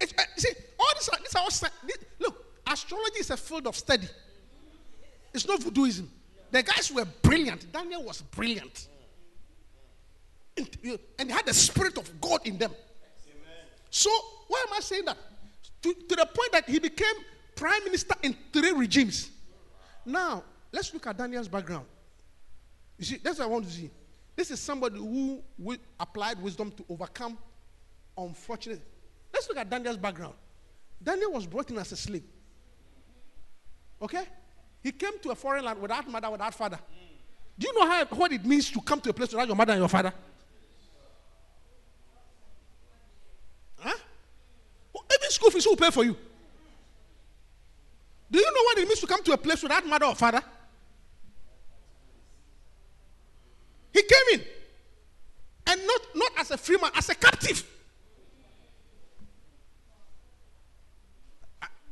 It's, 0.00 0.12
uh, 0.16 0.22
see, 0.36 0.50
all 0.78 0.86
are, 0.86 1.18
these 1.18 1.34
are 1.34 1.42
all, 1.42 1.50
sci- 1.50 1.66
thi- 1.86 2.06
look, 2.20 2.44
astrology 2.66 3.20
is 3.20 3.30
a 3.30 3.36
field 3.36 3.66
of 3.66 3.74
study. 3.74 4.06
It's 5.34 5.46
not 5.46 5.60
voodooism. 5.60 6.06
The 6.50 6.62
guys 6.62 6.92
were 6.92 7.04
brilliant. 7.22 7.70
Daniel 7.72 8.02
was 8.02 8.22
brilliant. 8.22 8.88
And, 10.56 10.68
and 11.18 11.30
they 11.30 11.34
had 11.34 11.46
the 11.46 11.54
spirit 11.54 11.98
of 11.98 12.20
God 12.20 12.40
in 12.46 12.58
them. 12.58 12.72
So, 13.90 14.10
why 14.48 14.64
am 14.68 14.74
I 14.74 14.80
saying 14.80 15.04
that? 15.06 15.16
To, 15.82 15.94
to 15.94 16.16
the 16.16 16.26
point 16.26 16.52
that 16.52 16.68
he 16.68 16.78
became 16.78 17.14
prime 17.54 17.84
minister 17.84 18.14
in 18.22 18.36
three 18.52 18.72
regimes. 18.72 19.30
Now, 20.04 20.44
let's 20.72 20.92
look 20.92 21.06
at 21.06 21.16
Daniel's 21.16 21.48
background. 21.48 21.86
You 22.98 23.04
see, 23.04 23.16
that's 23.22 23.38
what 23.38 23.46
I 23.46 23.48
want 23.48 23.66
to 23.66 23.70
see. 23.70 23.90
This 24.34 24.50
is 24.50 24.60
somebody 24.60 24.98
who 24.98 25.42
applied 25.98 26.40
wisdom 26.40 26.70
to 26.72 26.84
overcome 26.88 27.36
unfortunate. 28.16 28.80
Let's 29.32 29.48
look 29.48 29.58
at 29.58 29.68
Daniel's 29.68 29.96
background. 29.96 30.34
Daniel 31.02 31.32
was 31.32 31.46
brought 31.46 31.70
in 31.70 31.78
as 31.78 31.92
a 31.92 31.96
slave. 31.96 32.24
Okay? 34.00 34.24
He 34.82 34.92
came 34.92 35.18
to 35.20 35.30
a 35.30 35.34
foreign 35.34 35.64
land 35.64 35.80
without 35.80 36.08
mother, 36.08 36.30
without 36.30 36.54
father. 36.54 36.78
Do 37.58 37.66
you 37.66 37.78
know 37.78 37.86
how, 37.86 38.04
what 38.06 38.32
it 38.32 38.44
means 38.44 38.70
to 38.70 38.80
come 38.80 39.00
to 39.00 39.10
a 39.10 39.12
place 39.12 39.30
without 39.30 39.48
your 39.48 39.56
mother 39.56 39.72
and 39.72 39.80
your 39.80 39.88
father? 39.88 40.12
Huh? 43.76 43.94
Even 44.94 45.30
school 45.30 45.47
who 45.64 45.70
will 45.70 45.76
pay 45.76 45.90
for 45.90 46.04
you? 46.04 46.16
Do 48.30 48.38
you 48.38 48.44
know 48.44 48.62
what 48.64 48.78
it 48.78 48.86
means 48.86 49.00
to 49.00 49.06
come 49.06 49.22
to 49.22 49.32
a 49.32 49.36
place 49.36 49.62
without 49.62 49.86
mother 49.86 50.06
or 50.06 50.14
father? 50.14 50.42
He 53.92 54.02
came 54.02 54.40
in, 54.40 54.46
and 55.66 55.80
not, 55.86 56.00
not 56.14 56.32
as 56.38 56.50
a 56.50 56.56
free 56.58 56.76
man, 56.80 56.90
as 56.94 57.08
a 57.08 57.14
captive. 57.14 57.64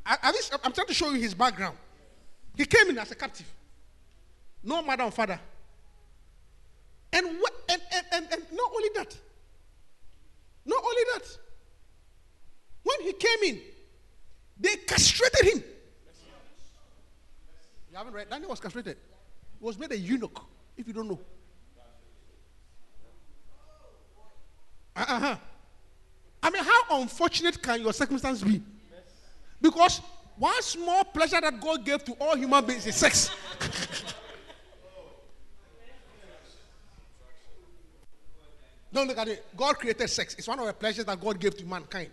I, 0.05 0.17
I, 0.23 0.33
I'm 0.63 0.73
trying 0.73 0.87
to 0.87 0.95
show 0.95 1.11
you 1.11 1.21
his 1.21 1.35
background. 1.35 1.77
He 2.55 2.65
came 2.65 2.91
in 2.91 2.99
as 2.99 3.11
a 3.11 3.15
captive, 3.15 3.51
no 4.63 4.83
mother 4.83 5.05
or 5.05 5.11
father. 5.11 5.41
And, 7.13 7.27
what, 7.41 7.55
and, 7.69 7.81
and, 7.93 8.07
and, 8.13 8.27
and 8.33 8.43
not 8.53 8.71
only 8.75 8.89
that, 8.95 9.17
not 10.65 10.83
only 10.85 11.03
that, 11.15 11.39
when 12.87 13.01
he 13.03 13.13
came 13.15 13.43
in, 13.55 13.61
they 14.61 14.77
castrated 14.87 15.55
him. 15.55 15.65
You 17.91 17.97
haven't 17.97 18.13
read? 18.13 18.31
Daniel 18.31 18.51
was 18.51 18.61
castrated. 18.61 18.97
He 19.59 19.65
was 19.65 19.77
made 19.77 19.91
a 19.91 19.99
eunuch, 19.99 20.41
if 20.77 20.87
you 20.87 20.93
don't 20.93 21.09
know. 21.09 21.19
Uh-huh. 24.95 25.37
I 26.43 26.51
mean, 26.51 26.63
how 26.63 27.01
unfortunate 27.01 27.61
can 27.61 27.83
your 27.83 27.93
circumstance 27.93 28.43
be? 28.43 28.63
Because 29.61 30.01
one 30.37 30.63
small 30.63 31.03
pleasure 31.05 31.41
that 31.41 31.61
God 31.61 31.85
gave 31.85 32.05
to 32.05 32.13
all 32.13 32.37
human 32.37 32.65
beings 32.65 32.87
is 32.87 32.95
sex. 32.95 33.31
Don't 38.93 39.09
look 39.09 39.19
at 39.19 39.29
it. 39.29 39.45
God 39.57 39.77
created 39.77 40.09
sex. 40.09 40.37
It's 40.39 40.47
one 40.47 40.61
of 40.61 40.67
the 40.67 40.73
pleasures 40.73 41.05
that 41.05 41.21
God 41.21 41.41
gave 41.41 41.57
to 41.57 41.67
mankind. 41.67 42.11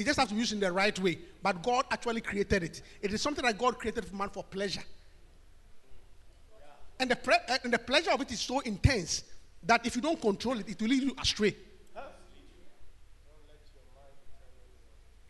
You 0.00 0.06
just 0.06 0.18
have 0.18 0.30
to 0.30 0.34
use 0.34 0.50
it 0.50 0.54
in 0.54 0.60
the 0.60 0.72
right 0.72 0.98
way. 0.98 1.18
But 1.42 1.62
God 1.62 1.84
actually 1.90 2.22
created 2.22 2.62
it. 2.62 2.80
It 3.02 3.12
is 3.12 3.20
something 3.20 3.44
that 3.44 3.58
God 3.58 3.78
created 3.78 4.06
for 4.06 4.16
man 4.16 4.30
for 4.30 4.42
pleasure. 4.42 4.80
And 6.98 7.10
the, 7.10 7.16
pre- 7.16 7.34
uh, 7.34 7.58
and 7.64 7.70
the 7.70 7.78
pleasure 7.78 8.10
of 8.10 8.22
it 8.22 8.32
is 8.32 8.40
so 8.40 8.60
intense 8.60 9.24
that 9.62 9.84
if 9.84 9.94
you 9.94 10.00
don't 10.00 10.18
control 10.18 10.58
it, 10.58 10.70
it 10.70 10.80
will 10.80 10.88
lead 10.88 11.02
you 11.02 11.14
astray. 11.20 11.54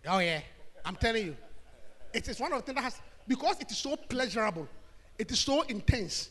Oh, 0.06 0.20
yeah. 0.20 0.40
I'm 0.84 0.94
telling 0.94 1.26
you. 1.26 1.36
It 2.14 2.28
is 2.28 2.38
one 2.38 2.52
of 2.52 2.60
the 2.60 2.66
things 2.66 2.76
that 2.76 2.84
has, 2.84 3.00
because 3.26 3.58
it 3.58 3.72
is 3.72 3.78
so 3.78 3.96
pleasurable, 3.96 4.68
it 5.18 5.32
is 5.32 5.40
so 5.40 5.62
intense 5.62 6.30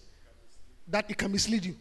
that 0.87 1.11
it 1.11 1.17
can 1.17 1.29
mislead 1.29 1.65
you. 1.65 1.75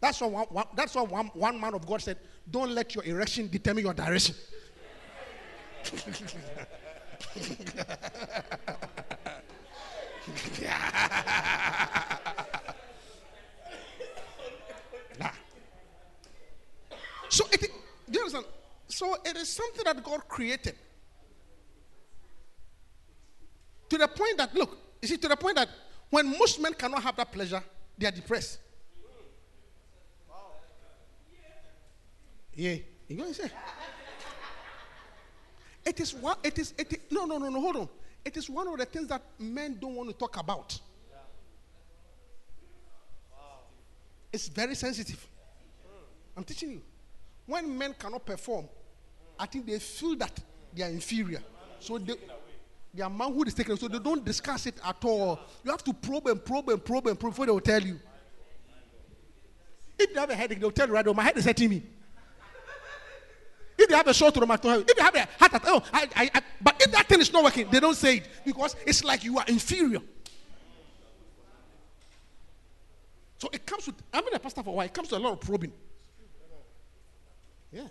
That's 0.00 0.20
why 0.20 0.26
one, 0.26 0.46
one, 0.46 0.66
that's 0.74 0.96
why 0.96 1.02
one, 1.02 1.26
one 1.26 1.60
man 1.60 1.74
of 1.74 1.86
God 1.86 2.02
said, 2.02 2.16
Don't 2.50 2.72
let 2.72 2.92
your 2.96 3.04
erection 3.04 3.46
determine 3.46 3.84
your 3.84 3.94
direction. 3.94 4.34
Nah. 15.18 15.30
So 17.28 17.44
it, 17.52 17.70
you 18.10 18.20
understand? 18.20 18.44
So 18.88 19.16
it 19.24 19.36
is 19.36 19.48
something 19.48 19.84
that 19.84 20.02
God 20.02 20.26
created. 20.28 20.74
To 23.88 23.98
the 23.98 24.08
point 24.08 24.36
that, 24.38 24.54
look, 24.54 24.76
you 25.02 25.08
see, 25.08 25.16
to 25.16 25.28
the 25.28 25.36
point 25.36 25.56
that 25.56 25.68
when 26.10 26.30
most 26.38 26.60
men 26.60 26.74
cannot 26.74 27.02
have 27.02 27.16
that 27.16 27.32
pleasure, 27.32 27.62
they 27.98 28.06
are 28.06 28.12
depressed. 28.12 28.58
Yeah, 32.54 32.76
you 33.08 33.16
going 33.16 33.32
to 33.32 33.42
say? 33.42 33.50
It 35.90 35.98
is 35.98 36.14
one. 36.14 36.36
It 36.44 36.56
is. 36.56 36.72
It 36.78 36.92
is. 36.92 36.98
No, 37.10 37.24
no, 37.24 37.36
no, 37.36 37.48
no. 37.48 37.60
Hold 37.60 37.76
on. 37.76 37.88
It 38.24 38.36
is 38.36 38.48
one 38.48 38.68
of 38.68 38.78
the 38.78 38.84
things 38.84 39.08
that 39.08 39.22
men 39.40 39.76
don't 39.80 39.96
want 39.96 40.08
to 40.08 40.14
talk 40.14 40.36
about. 40.36 40.78
It's 44.32 44.46
very 44.46 44.76
sensitive. 44.76 45.26
I'm 46.36 46.44
teaching 46.44 46.70
you. 46.70 46.82
When 47.44 47.76
men 47.76 47.92
cannot 47.98 48.24
perform, 48.24 48.68
I 49.36 49.46
think 49.46 49.66
they 49.66 49.80
feel 49.80 50.14
that 50.18 50.38
they 50.72 50.84
are 50.84 50.90
inferior. 50.90 51.42
So 51.80 51.98
they, 51.98 52.14
their 52.94 53.10
manhood 53.10 53.48
is 53.48 53.54
taken. 53.54 53.76
So 53.76 53.88
they 53.88 53.98
don't 53.98 54.24
discuss 54.24 54.66
it 54.66 54.76
at 54.84 55.04
all. 55.04 55.40
You 55.64 55.72
have 55.72 55.82
to 55.82 55.92
probe 55.92 56.28
and 56.28 56.44
probe 56.44 56.68
and 56.68 56.84
probe 56.84 57.08
and 57.08 57.18
probe 57.18 57.32
before 57.32 57.46
they 57.46 57.52
will 57.52 57.60
tell 57.60 57.82
you. 57.82 57.98
If 59.98 60.14
they 60.14 60.20
have 60.20 60.30
a 60.30 60.36
headache, 60.36 60.60
they'll 60.60 60.70
tell 60.70 60.86
you 60.86 60.94
right 60.94 61.04
now, 61.04 61.14
my 61.14 61.24
head 61.24 61.36
is 61.36 61.44
hurting 61.44 61.68
me. 61.68 61.82
If 63.80 63.88
they 63.88 63.96
have 63.96 64.06
a 64.08 64.12
short 64.12 64.34
rheumatoid, 64.34 64.90
if 64.90 64.94
they 64.94 65.02
have 65.02 65.14
a 65.14 65.26
heart 65.38 65.54
attack, 65.54 65.62
oh, 65.64 65.82
I, 65.90 66.06
I, 66.14 66.30
I, 66.34 66.42
but 66.60 66.76
if 66.80 66.92
that 66.92 67.08
thing 67.08 67.18
is 67.18 67.32
not 67.32 67.42
working, 67.42 67.66
they 67.70 67.80
don't 67.80 67.96
say 67.96 68.18
it 68.18 68.28
because 68.44 68.76
it's 68.86 69.02
like 69.02 69.24
you 69.24 69.38
are 69.38 69.44
inferior. 69.48 70.00
So 73.38 73.48
it 73.50 73.64
comes 73.64 73.86
with, 73.86 73.96
I've 74.12 74.22
been 74.22 74.34
a 74.34 74.38
pastor 74.38 74.62
for 74.62 74.68
a 74.68 74.72
while, 74.74 74.84
it 74.84 74.92
comes 74.92 75.08
to 75.08 75.16
a 75.16 75.18
lot 75.18 75.32
of 75.32 75.40
probing. 75.40 75.72
Yeah. 77.72 77.86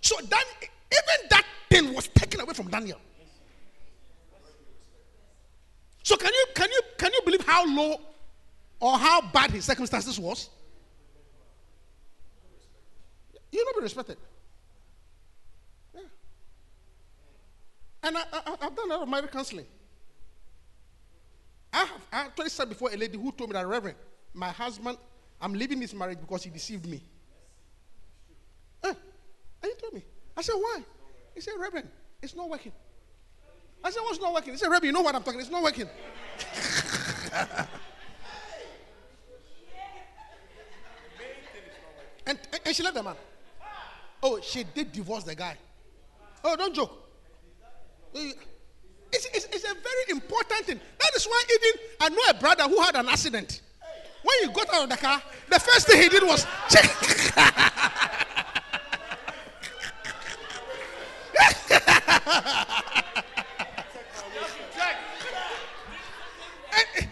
So 0.00 0.14
then, 0.20 0.44
even 0.92 1.28
that 1.30 1.44
thing 1.68 1.92
was 1.92 2.06
taken 2.06 2.40
away 2.40 2.54
from 2.54 2.68
Daniel. 2.68 3.00
So 6.04 6.16
can 6.16 6.32
you 6.32 6.46
can 6.54 6.70
you 6.70 6.80
can 6.96 7.12
you 7.12 7.20
believe 7.24 7.44
how 7.44 7.66
low 7.66 8.00
or 8.78 8.96
how 8.96 9.20
bad 9.32 9.50
his 9.50 9.64
circumstances 9.64 10.20
was? 10.20 10.50
You'll 13.52 13.64
not 13.64 13.74
be 13.76 13.82
respected. 13.82 14.16
Yeah. 15.94 16.00
And 18.02 18.16
I, 18.16 18.22
I've 18.62 18.76
done 18.76 18.90
a 18.90 18.94
lot 18.94 19.02
of 19.02 19.08
marriage 19.08 19.30
counseling. 19.30 19.66
I 21.72 21.78
have 21.78 22.06
I 22.12 22.20
actually 22.26 22.50
said 22.50 22.68
before 22.68 22.90
a 22.92 22.96
lady 22.96 23.16
who 23.16 23.32
told 23.32 23.50
me 23.50 23.54
that, 23.54 23.66
Reverend, 23.66 23.96
my 24.34 24.48
husband, 24.48 24.98
I'm 25.40 25.52
leaving 25.54 25.80
this 25.80 25.94
marriage 25.94 26.20
because 26.20 26.44
he 26.44 26.50
deceived 26.50 26.86
me. 26.86 27.02
Eh, 28.84 28.88
and 28.88 28.96
he 29.62 29.80
told 29.80 29.94
me. 29.94 30.04
I 30.36 30.42
said, 30.42 30.54
why? 30.54 30.82
He 31.34 31.40
said, 31.40 31.54
Reverend, 31.58 31.88
it's 32.22 32.34
not 32.34 32.48
working. 32.48 32.72
I 33.82 33.90
said, 33.90 34.00
what's 34.00 34.20
not 34.20 34.34
working? 34.34 34.52
He 34.52 34.58
said, 34.58 34.66
Reverend, 34.66 34.86
you 34.86 34.92
know 34.92 35.00
what 35.00 35.14
I'm 35.14 35.22
talking 35.22 35.40
It's 35.40 35.48
not 35.48 35.62
working. 35.62 35.88
and, 42.26 42.38
and, 42.52 42.60
and 42.64 42.76
she 42.76 42.82
left 42.82 42.96
the 42.96 43.02
man. 43.02 43.16
Oh, 44.22 44.40
she 44.42 44.64
did 44.64 44.92
divorce 44.92 45.24
the 45.24 45.34
guy. 45.34 45.56
Oh, 46.44 46.56
don't 46.56 46.74
joke. 46.74 46.96
It's, 48.14 48.36
it's, 49.12 49.44
it's 49.46 49.64
a 49.64 49.74
very 49.74 50.10
important 50.10 50.60
thing. 50.66 50.80
That 50.98 51.10
is 51.16 51.26
why 51.26 51.42
even 51.54 51.80
I 52.00 52.08
know 52.10 52.22
a 52.30 52.34
brother 52.34 52.64
who 52.64 52.80
had 52.80 52.96
an 52.96 53.08
accident. 53.08 53.62
When 54.22 54.48
he 54.48 54.54
got 54.54 54.72
out 54.74 54.84
of 54.84 54.90
the 54.90 54.96
car, 54.96 55.22
the 55.48 55.58
first 55.58 55.86
thing 55.86 56.02
he 56.02 56.08
did 56.08 56.22
was 56.22 56.46
check. 56.68 56.84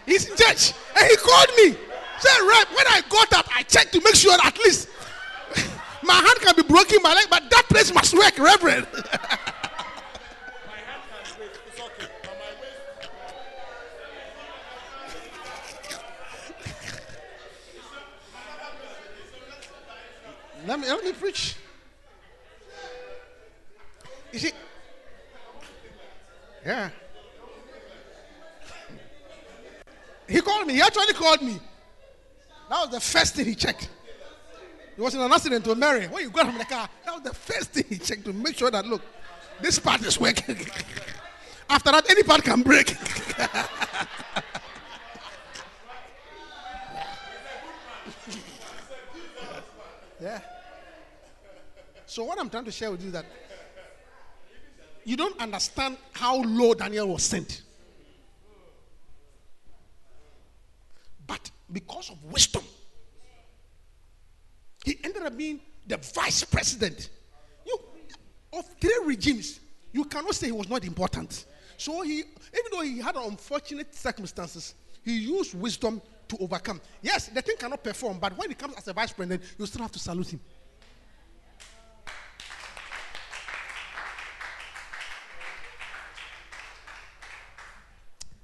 He's 0.06 0.28
in 0.28 0.36
church. 0.36 0.72
And 0.96 1.06
he 1.06 1.16
called 1.16 1.48
me. 1.56 1.76
Said, 2.18 2.38
Rep, 2.40 2.68
when 2.74 2.86
I 2.88 3.02
got 3.08 3.32
up, 3.34 3.48
I 3.54 3.62
checked 3.62 3.92
to 3.92 4.00
make 4.00 4.14
sure 4.14 4.36
at 4.42 4.58
least 4.58 4.88
my 6.08 6.14
hand 6.14 6.40
can 6.40 6.56
be 6.56 6.62
broken, 6.62 6.98
my 7.02 7.14
leg, 7.14 7.26
but 7.30 7.48
that 7.50 7.64
place 7.68 7.92
must 7.92 8.14
work, 8.14 8.36
Reverend. 8.38 8.86
Let 20.66 20.80
me, 20.80 20.86
let 20.88 21.02
me 21.02 21.12
preach. 21.12 21.56
You 24.32 24.38
see, 24.38 24.50
yeah. 26.66 26.90
He 30.28 30.42
called 30.42 30.66
me. 30.66 30.74
He 30.74 30.82
actually 30.82 31.14
called 31.14 31.40
me. 31.40 31.58
That 32.68 32.80
was 32.80 32.90
the 32.90 33.00
first 33.00 33.34
thing 33.34 33.46
he 33.46 33.54
checked. 33.54 33.88
He 34.98 35.02
was 35.02 35.14
in 35.14 35.20
an 35.20 35.30
accident 35.30 35.64
to 35.64 35.76
Mary. 35.76 36.08
When 36.08 36.24
you 36.24 36.30
got 36.30 36.46
from 36.46 36.58
the 36.58 36.64
car, 36.64 36.88
that 37.04 37.14
was 37.14 37.22
the 37.22 37.32
first 37.32 37.70
thing 37.70 37.84
he 37.88 37.98
checked 37.98 38.24
to 38.24 38.32
make 38.32 38.58
sure 38.58 38.68
that 38.68 38.84
look, 38.84 39.00
this 39.60 39.78
part 39.78 40.04
is 40.04 40.18
working. 40.18 40.56
After 41.70 41.92
that, 41.92 42.10
any 42.10 42.24
part 42.24 42.42
can 42.42 42.62
break. 42.62 42.90
yeah. 50.20 50.40
So 52.04 52.24
what 52.24 52.40
I'm 52.40 52.50
trying 52.50 52.64
to 52.64 52.72
share 52.72 52.90
with 52.90 53.00
you 53.00 53.06
is 53.06 53.12
that 53.12 53.26
you 55.04 55.16
don't 55.16 55.40
understand 55.40 55.96
how 56.10 56.42
low 56.42 56.74
Daniel 56.74 57.06
was 57.06 57.22
sent. 57.22 57.62
But 61.24 61.52
because 61.72 62.10
of 62.10 62.20
wisdom, 62.24 62.64
he 64.84 64.98
ended 65.02 65.22
up 65.22 65.36
being 65.36 65.60
the 65.86 65.96
vice 65.96 66.44
president. 66.44 67.10
You, 67.66 67.78
of 68.52 68.64
three 68.80 68.98
regimes, 69.04 69.60
you 69.92 70.04
cannot 70.04 70.34
say 70.34 70.46
he 70.46 70.52
was 70.52 70.68
not 70.68 70.84
important. 70.84 71.46
So 71.76 72.02
he, 72.02 72.18
even 72.18 72.70
though 72.70 72.80
he 72.80 72.98
had 72.98 73.16
unfortunate 73.16 73.94
circumstances, 73.94 74.74
he 75.04 75.18
used 75.18 75.54
wisdom 75.54 76.02
to 76.28 76.36
overcome. 76.38 76.80
Yes, 77.00 77.28
the 77.28 77.40
thing 77.40 77.56
cannot 77.56 77.82
perform, 77.82 78.18
but 78.18 78.36
when 78.36 78.50
he 78.50 78.54
comes 78.54 78.74
as 78.76 78.86
a 78.88 78.92
vice 78.92 79.12
president, 79.12 79.42
you 79.58 79.66
still 79.66 79.82
have 79.82 79.92
to 79.92 79.98
salute 79.98 80.32
him. 80.32 80.40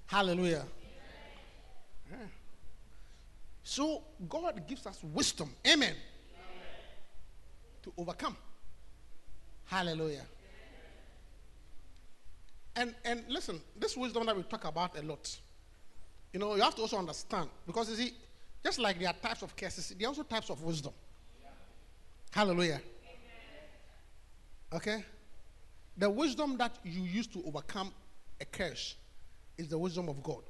Hallelujah. 0.07 0.64
So 3.64 4.05
God 4.28 4.62
gives 4.68 4.87
us 4.87 5.01
wisdom. 5.03 5.51
Amen. 5.66 5.95
To 7.85 7.93
overcome. 7.99 8.35
Hallelujah. 9.66 10.24
And 12.76 12.95
and 13.05 13.24
listen, 13.28 13.61
this 13.76 13.95
wisdom 13.95 14.24
that 14.24 14.35
we 14.35 14.43
talk 14.43 14.64
about 14.64 14.99
a 14.99 15.03
lot. 15.03 15.39
You 16.32 16.41
know, 16.41 16.55
you 16.55 16.62
have 16.62 16.74
to 16.76 16.82
also 16.82 16.97
understand 16.97 17.51
because 17.66 17.91
you 17.91 17.97
see, 17.97 18.14
just 18.64 18.78
like 18.78 18.99
there 18.99 19.09
are 19.09 19.14
types 19.14 19.43
of 19.43 19.55
curses, 19.55 19.95
there 19.99 20.07
are 20.07 20.09
also 20.09 20.22
types 20.22 20.49
of 20.49 20.62
wisdom. 20.62 20.95
Hallelujah. 22.30 22.80
Okay? 24.72 25.05
The 25.99 26.09
wisdom 26.09 26.57
that 26.57 26.78
you 26.85 27.03
use 27.03 27.26
to 27.28 27.45
overcome 27.47 27.93
a 28.41 28.47
curse 28.47 28.97
is 29.59 29.68
the 29.68 29.78
wisdom 29.78 30.09
of 30.09 30.22
God, 30.22 30.43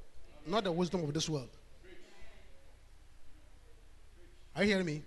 not 0.47 0.63
the 0.63 0.73
wisdom 0.73 1.03
of 1.03 1.13
this 1.13 1.29
world. 1.29 1.51
Are 4.55 4.63
you 4.63 4.71
hearing 4.71 4.87
me? 4.87 5.03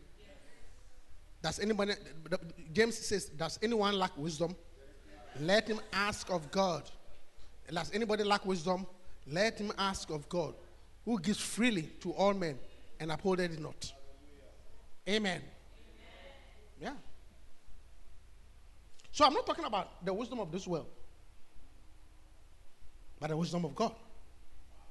Does 1.41 1.59
anybody, 1.59 1.93
James 2.73 2.97
says, 2.97 3.25
does 3.25 3.59
anyone 3.61 3.97
lack 3.97 4.17
wisdom? 4.17 4.55
Let 5.39 5.67
him 5.67 5.79
ask 5.93 6.29
of 6.31 6.49
God. 6.51 6.83
Does 7.71 7.93
anybody 7.93 8.23
lack 8.23 8.45
wisdom? 8.45 8.87
Let 9.27 9.59
him 9.59 9.71
ask 9.77 10.09
of 10.09 10.27
God, 10.29 10.55
who 11.05 11.19
gives 11.19 11.39
freely 11.39 11.83
to 12.01 12.11
all 12.13 12.33
men 12.33 12.57
and 12.99 13.11
upholdeth 13.11 13.53
it 13.53 13.61
not. 13.61 13.91
Amen. 15.07 15.41
Yeah. 16.81 16.93
So 19.11 19.25
I'm 19.25 19.33
not 19.33 19.45
talking 19.45 19.65
about 19.65 20.05
the 20.05 20.13
wisdom 20.13 20.39
of 20.39 20.51
this 20.51 20.67
world, 20.67 20.87
but 23.19 23.29
the 23.29 23.37
wisdom 23.37 23.65
of 23.65 23.75
God. 23.75 23.93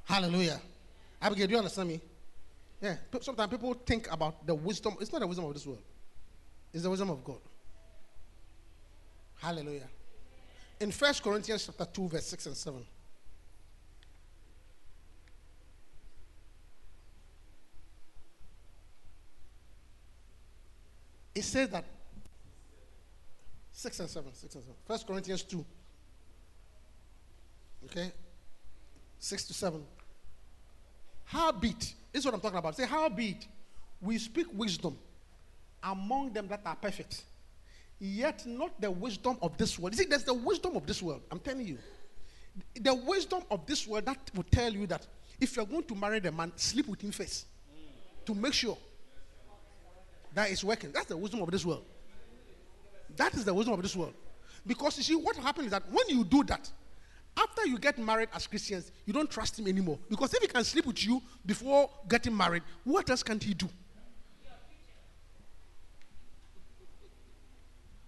Hallelujah. 0.04 0.60
Abigail, 1.20 1.46
do 1.46 1.52
you 1.52 1.58
understand 1.58 1.88
me? 1.88 2.00
Yeah. 2.80 2.96
Sometimes 3.20 3.50
people 3.50 3.74
think 3.74 4.10
about 4.12 4.46
the 4.46 4.54
wisdom. 4.54 4.96
It's 5.00 5.12
not 5.12 5.20
the 5.20 5.26
wisdom 5.26 5.46
of 5.46 5.54
this 5.54 5.66
world. 5.66 5.82
It's 6.76 6.82
the 6.82 6.90
wisdom 6.90 7.08
of 7.08 7.24
God. 7.24 7.38
Hallelujah. 9.36 9.88
In 10.78 10.92
1 10.92 11.14
Corinthians 11.24 11.64
chapter 11.64 11.86
2, 11.86 12.08
verse 12.08 12.26
6 12.26 12.44
and 12.44 12.54
7. 12.54 12.86
It 21.34 21.44
says 21.44 21.70
that 21.70 21.86
6 23.72 24.00
and 24.00 24.10
7, 24.10 24.34
6 24.34 24.54
and 24.54 24.64
7. 24.64 24.76
1 24.86 24.98
Corinthians 25.06 25.42
2. 25.44 25.64
Okay? 27.86 28.12
6 29.18 29.44
to 29.44 29.54
7. 29.54 29.82
Howbeit, 31.24 31.94
this 32.12 32.20
is 32.20 32.26
what 32.26 32.34
I'm 32.34 32.40
talking 32.42 32.58
about. 32.58 32.76
Say, 32.76 32.84
howbeit, 32.84 33.46
we 33.98 34.18
speak 34.18 34.48
wisdom 34.52 34.98
among 35.82 36.32
them 36.32 36.48
that 36.48 36.60
are 36.64 36.76
perfect, 36.76 37.24
yet 37.98 38.44
not 38.46 38.80
the 38.80 38.90
wisdom 38.90 39.36
of 39.42 39.56
this 39.56 39.78
world. 39.78 39.94
You 39.94 40.04
see, 40.04 40.08
there's 40.08 40.24
the 40.24 40.34
wisdom 40.34 40.76
of 40.76 40.86
this 40.86 41.02
world. 41.02 41.22
I'm 41.30 41.40
telling 41.40 41.66
you. 41.66 41.78
The 42.74 42.94
wisdom 42.94 43.42
of 43.50 43.66
this 43.66 43.86
world 43.86 44.06
that 44.06 44.18
will 44.34 44.44
tell 44.44 44.72
you 44.72 44.86
that 44.86 45.06
if 45.40 45.56
you're 45.56 45.66
going 45.66 45.84
to 45.84 45.94
marry 45.94 46.20
the 46.20 46.32
man, 46.32 46.52
sleep 46.56 46.88
with 46.88 47.00
him 47.00 47.10
first 47.10 47.46
to 48.24 48.34
make 48.34 48.54
sure 48.54 48.76
that 50.34 50.50
is 50.50 50.64
working. 50.64 50.90
That's 50.92 51.06
the 51.06 51.16
wisdom 51.16 51.42
of 51.42 51.50
this 51.50 51.64
world. 51.64 51.84
That 53.16 53.34
is 53.34 53.44
the 53.44 53.54
wisdom 53.54 53.74
of 53.74 53.82
this 53.82 53.94
world. 53.94 54.14
Because 54.66 54.96
you 54.98 55.02
see, 55.02 55.14
what 55.14 55.36
happens 55.36 55.66
is 55.66 55.70
that 55.70 55.84
when 55.90 56.08
you 56.08 56.24
do 56.24 56.42
that, 56.44 56.70
after 57.36 57.66
you 57.66 57.78
get 57.78 57.98
married 57.98 58.28
as 58.34 58.46
Christians, 58.46 58.90
you 59.04 59.12
don't 59.12 59.30
trust 59.30 59.58
him 59.58 59.68
anymore. 59.68 59.98
Because 60.08 60.32
if 60.34 60.40
he 60.40 60.48
can 60.48 60.64
sleep 60.64 60.86
with 60.86 61.04
you 61.04 61.22
before 61.44 61.90
getting 62.08 62.36
married, 62.36 62.62
what 62.84 63.08
else 63.10 63.22
can 63.22 63.38
he 63.38 63.54
do? 63.54 63.68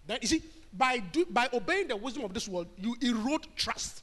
That, 0.09 0.23
you 0.23 0.29
see, 0.29 0.43
by, 0.73 0.99
do, 0.99 1.27
by 1.27 1.49
obeying 1.53 1.89
the 1.89 1.97
wisdom 1.97 2.25
of 2.25 2.35
this 2.35 2.49
world, 2.49 2.67
you 2.77 2.97
erode 3.01 3.47
trust. 3.55 4.03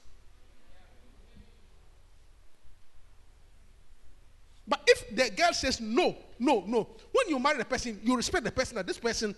But 4.67 4.81
if 4.87 5.15
the 5.15 5.29
girl 5.35 5.53
says 5.53 5.81
no, 5.81 6.15
no, 6.39 6.63
no, 6.65 6.87
when 7.11 7.29
you 7.29 7.39
marry 7.39 7.57
the 7.57 7.65
person, 7.65 7.99
you 8.03 8.15
respect 8.15 8.43
the 8.45 8.51
person 8.51 8.75
that 8.75 8.87
this 8.87 8.97
person, 8.97 9.35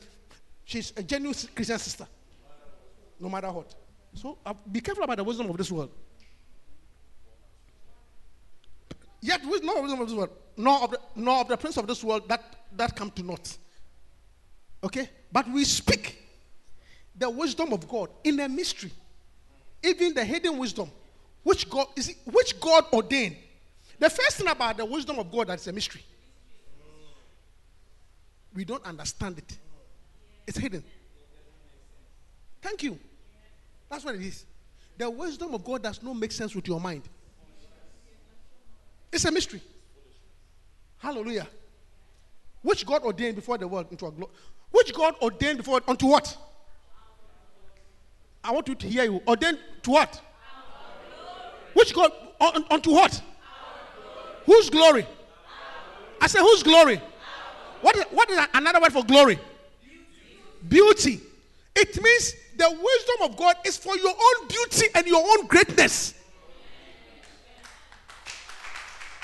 she's 0.63 0.93
a 0.95 1.03
genuine 1.03 1.35
Christian 1.55 1.79
sister, 1.79 2.07
no 3.19 3.29
matter 3.29 3.51
what. 3.51 3.73
So 4.13 4.37
uh, 4.45 4.53
be 4.71 4.81
careful 4.81 5.03
about 5.03 5.17
the 5.17 5.23
wisdom 5.23 5.49
of 5.49 5.57
this 5.57 5.71
world. 5.71 5.91
Yet, 9.21 9.45
with 9.45 9.63
no 9.63 9.81
wisdom 9.81 10.01
of 10.01 10.07
this 10.07 10.15
world, 10.15 10.29
nor 10.55 10.83
of 10.83 10.91
the, 10.91 10.99
nor 11.15 11.41
of 11.41 11.47
the 11.47 11.57
prince 11.57 11.77
of 11.77 11.87
this 11.87 12.03
world 12.03 12.27
that 12.29 12.41
that 12.73 12.95
come 12.95 13.11
to 13.11 13.23
naught. 13.23 13.57
Okay, 14.83 15.09
but 15.31 15.49
we 15.49 15.65
speak 15.65 16.26
the 17.17 17.29
wisdom 17.29 17.73
of 17.73 17.87
God 17.87 18.09
in 18.23 18.39
a 18.39 18.47
mystery, 18.47 18.91
even 19.83 20.13
the 20.13 20.23
hidden 20.23 20.57
wisdom, 20.57 20.89
which 21.43 21.69
God 21.69 21.87
is 21.95 22.15
which 22.25 22.59
God 22.59 22.85
ordained. 22.93 23.35
The 23.99 24.09
first 24.09 24.37
thing 24.37 24.47
about 24.47 24.77
the 24.77 24.85
wisdom 24.85 25.17
of 25.17 25.31
God 25.31 25.47
that's 25.47 25.65
a 25.67 25.73
mystery. 25.73 26.03
We 28.53 28.65
don't 28.65 28.85
understand 28.85 29.37
it. 29.37 29.57
It's 30.45 30.57
hidden. 30.57 30.83
Thank 32.61 32.83
you. 32.83 32.97
That's 33.89 34.03
what 34.03 34.15
it 34.15 34.21
is. 34.21 34.45
The 34.97 35.09
wisdom 35.09 35.53
of 35.53 35.63
God 35.63 35.83
does 35.83 36.01
not 36.01 36.15
make 36.15 36.31
sense 36.31 36.55
with 36.55 36.67
your 36.67 36.79
mind. 36.79 37.03
It's 39.11 39.25
a 39.25 39.31
mystery. 39.31 39.61
Hallelujah. 40.97 41.47
Which 42.61 42.85
God 42.85 43.03
ordained 43.03 43.35
before 43.35 43.57
the 43.57 43.67
world 43.67 43.87
into 43.91 44.05
a 44.05 44.11
glory. 44.11 44.31
Which 44.71 44.93
God 44.93 45.15
ordained 45.21 45.57
before 45.57 45.81
unto 45.87 46.07
what? 46.07 46.35
I 48.47 48.51
want 48.51 48.69
you 48.69 48.75
to 48.75 48.87
hear 48.87 49.03
you. 49.03 49.21
Ordained 49.27 49.59
to 49.83 49.91
what? 49.91 50.21
Which 51.73 51.93
God 51.93 52.11
un- 52.39 52.65
unto 52.71 52.91
what? 52.91 53.21
Whose 54.45 54.69
glory? 54.69 55.05
I 56.21 56.27
said, 56.27 56.39
whose 56.39 56.63
glory? 56.63 57.01
What 57.81 57.97
is, 57.97 58.05
what 58.05 58.29
is 58.31 58.39
another 58.53 58.79
word 58.79 58.93
for 58.93 59.03
glory? 59.03 59.37
Beauty. 60.67 61.19
It 61.75 62.01
means 62.01 62.35
the 62.55 62.69
wisdom 62.69 63.29
of 63.29 63.37
God 63.37 63.57
is 63.65 63.75
for 63.77 63.95
your 63.97 64.11
own 64.13 64.47
beauty 64.47 64.87
and 64.95 65.05
your 65.05 65.21
own 65.21 65.45
greatness. 65.47 66.13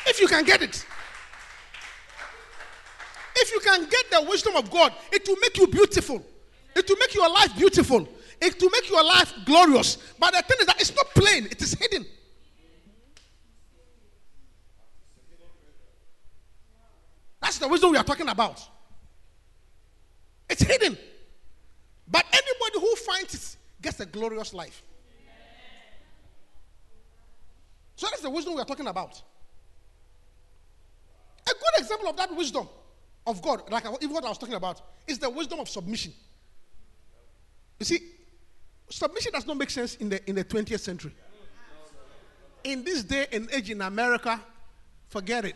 If 0.05 0.19
you 0.19 0.28
can 0.28 0.43
get 0.43 0.61
it. 0.61 0.86
If 3.38 3.51
you 3.53 3.59
can 3.61 3.88
get 3.89 4.11
the 4.11 4.30
wisdom 4.30 4.57
of 4.57 4.69
God, 4.69 4.93
it 5.13 5.26
will 5.28 5.38
make 5.41 5.57
you 5.57 5.65
beautiful. 5.65 6.24
It 6.76 6.88
will 6.89 6.97
make 6.97 7.15
your 7.15 7.30
life 7.30 7.55
beautiful. 7.57 8.07
It 8.45 8.61
will 8.61 8.69
make 8.71 8.89
your 8.89 9.03
life 9.03 9.33
glorious. 9.45 9.97
But 10.19 10.33
the 10.33 10.41
thing 10.41 10.57
is 10.59 10.65
that 10.65 10.81
it's 10.81 10.93
not 10.93 11.09
plain, 11.11 11.45
it 11.45 11.61
is 11.61 11.73
hidden. 11.75 12.05
That's 17.41 17.57
the 17.57 17.67
wisdom 17.69 17.91
we 17.91 17.97
are 17.97 18.03
talking 18.03 18.27
about. 18.27 18.61
It's 20.49 20.61
hidden. 20.61 20.97
But 22.07 22.25
anybody 22.31 22.85
who 22.85 22.95
finds 22.97 23.33
it 23.33 23.57
gets 23.81 23.99
a 24.01 24.05
glorious 24.05 24.53
life. 24.53 24.83
So 27.95 28.07
that's 28.09 28.21
the 28.21 28.29
wisdom 28.29 28.55
we 28.55 28.61
are 28.61 28.65
talking 28.65 28.87
about. 28.87 29.21
A 31.47 31.51
good 31.51 31.81
example 31.81 32.09
of 32.09 32.17
that 32.17 32.35
wisdom 32.35 32.67
of 33.25 33.41
God, 33.41 33.69
like 33.71 33.85
even 34.01 34.13
what 34.13 34.25
I 34.25 34.29
was 34.29 34.37
talking 34.37 34.55
about, 34.55 34.81
is 35.07 35.17
the 35.17 35.29
wisdom 35.29 35.59
of 35.59 35.69
submission. 35.69 36.13
You 37.79 37.85
see, 37.85 37.99
submission 38.93 39.31
does 39.31 39.45
not 39.45 39.57
make 39.57 39.69
sense 39.69 39.95
in 39.95 40.09
the 40.09 40.29
in 40.29 40.35
the 40.35 40.43
20th 40.43 40.79
century. 40.79 41.13
In 42.63 42.83
this 42.83 43.03
day 43.03 43.27
and 43.31 43.49
age 43.51 43.69
in 43.69 43.81
America, 43.81 44.39
forget 45.09 45.45
it. 45.45 45.55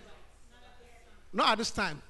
Not 1.31 1.51
at 1.51 1.57
this 1.59 1.71
time. 1.71 2.01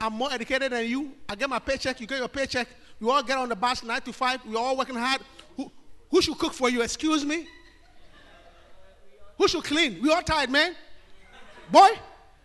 I'm 0.00 0.14
more 0.14 0.32
educated 0.32 0.72
than 0.72 0.86
you. 0.86 1.12
I 1.28 1.34
get 1.34 1.50
my 1.50 1.58
paycheck, 1.58 2.00
you 2.00 2.06
get 2.06 2.18
your 2.18 2.28
paycheck. 2.28 2.68
We 2.98 3.10
all 3.10 3.22
get 3.22 3.36
on 3.36 3.48
the 3.48 3.56
bus 3.56 3.82
nine 3.82 4.00
to 4.02 4.12
five. 4.12 4.40
We're 4.46 4.58
all 4.58 4.76
working 4.76 4.94
hard. 4.94 5.20
Who, 5.56 5.70
who 6.10 6.22
should 6.22 6.38
cook 6.38 6.54
for 6.54 6.70
you? 6.70 6.82
Excuse 6.82 7.24
me? 7.24 7.46
Who 9.36 9.48
should 9.48 9.64
clean? 9.64 10.00
We 10.02 10.12
all 10.12 10.22
tired, 10.22 10.50
man. 10.50 10.74
Boy, 11.70 11.90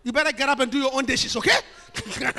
you 0.02 0.12
better 0.12 0.32
get 0.32 0.48
up 0.48 0.60
and 0.60 0.70
do 0.70 0.78
your 0.78 0.94
own 0.94 1.04
dishes, 1.04 1.36
okay? 1.36 1.50
and, 1.94 2.24
and 2.26 2.36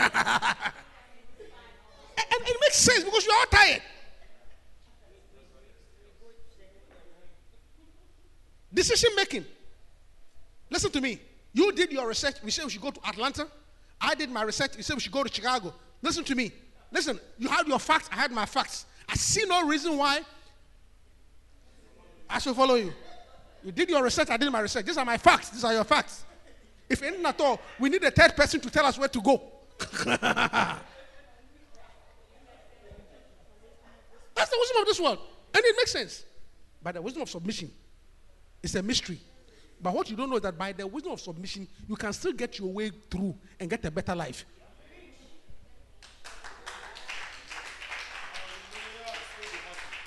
it 2.17 2.57
makes 2.61 2.77
sense 2.77 3.03
because 3.03 3.25
you're 3.25 3.35
all 3.35 3.45
tired. 3.51 3.81
Decision 8.77 9.09
making. 9.15 9.43
Listen 10.69 10.91
to 10.91 11.01
me. 11.01 11.19
You 11.51 11.71
did 11.71 11.91
your 11.91 12.07
research. 12.07 12.35
We 12.43 12.51
said 12.51 12.65
we 12.65 12.69
should 12.69 12.81
go 12.83 12.91
to 12.91 12.99
Atlanta. 13.07 13.47
I 13.99 14.13
did 14.13 14.29
my 14.29 14.43
research. 14.43 14.77
You 14.77 14.83
said 14.83 14.93
we 14.93 14.99
should 14.99 15.11
go 15.11 15.23
to 15.23 15.33
Chicago. 15.33 15.73
Listen 15.99 16.23
to 16.25 16.35
me. 16.35 16.51
Listen, 16.91 17.19
you 17.39 17.49
had 17.49 17.67
your 17.67 17.79
facts. 17.79 18.07
I 18.11 18.17
had 18.17 18.31
my 18.31 18.45
facts. 18.45 18.85
I 19.09 19.15
see 19.15 19.45
no 19.47 19.65
reason 19.65 19.97
why 19.97 20.21
I 22.29 22.37
should 22.37 22.55
follow 22.55 22.75
you. 22.75 22.93
You 23.63 23.71
did 23.71 23.89
your 23.89 24.03
research. 24.03 24.29
I 24.29 24.37
did 24.37 24.51
my 24.51 24.59
research. 24.59 24.85
These 24.85 24.97
are 24.97 25.05
my 25.05 25.17
facts. 25.17 25.49
These 25.49 25.63
are 25.63 25.73
your 25.73 25.83
facts. 25.83 26.23
If 26.87 27.01
anything 27.01 27.25
at 27.25 27.41
all, 27.41 27.59
we 27.79 27.89
need 27.89 28.03
a 28.03 28.11
third 28.11 28.35
person 28.35 28.59
to 28.59 28.69
tell 28.69 28.85
us 28.85 28.99
where 28.99 29.09
to 29.09 29.21
go. 29.23 29.41
That's 29.89 30.11
the 34.51 34.57
wisdom 34.59 34.81
of 34.81 34.85
this 34.85 34.99
world. 34.99 35.17
And 35.55 35.65
it 35.65 35.75
makes 35.75 35.93
sense. 35.93 36.25
By 36.83 36.91
the 36.91 37.01
wisdom 37.01 37.23
of 37.23 37.29
submission 37.31 37.71
is 38.61 38.75
a 38.75 38.83
mystery. 38.83 39.19
But 39.81 39.93
what 39.93 40.09
you 40.09 40.15
don't 40.15 40.29
know 40.29 40.37
is 40.37 40.41
that 40.41 40.57
by 40.57 40.71
the 40.71 40.87
wisdom 40.87 41.13
of 41.13 41.21
submission, 41.21 41.67
you 41.87 41.95
can 41.95 42.11
still 42.13 42.33
get 42.33 42.57
your 42.57 42.71
way 42.71 42.91
through 43.09 43.35
and 43.59 43.69
get 43.69 43.85
a 43.85 43.91
better 43.91 44.15
life. 44.15 44.45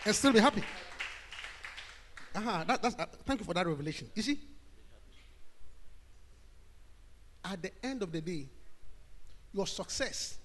And 0.05 0.15
still 0.15 0.33
be 0.33 0.41
happy. 0.41 0.63
Uh-huh, 2.35 2.65
that, 2.67 2.83
that's, 2.83 2.99
uh, 2.99 3.07
thank 3.27 3.41
you 3.41 3.47
for 3.47 3.55
that 3.55 3.67
revelation. 3.67 4.09
You 4.15 4.23
see, 4.23 4.41
at 7.45 7.61
the 7.63 7.71
end 7.85 8.03
of 8.03 8.11
the 8.11 8.21
day, 8.21 8.49
your 9.53 9.67
success 9.67 10.39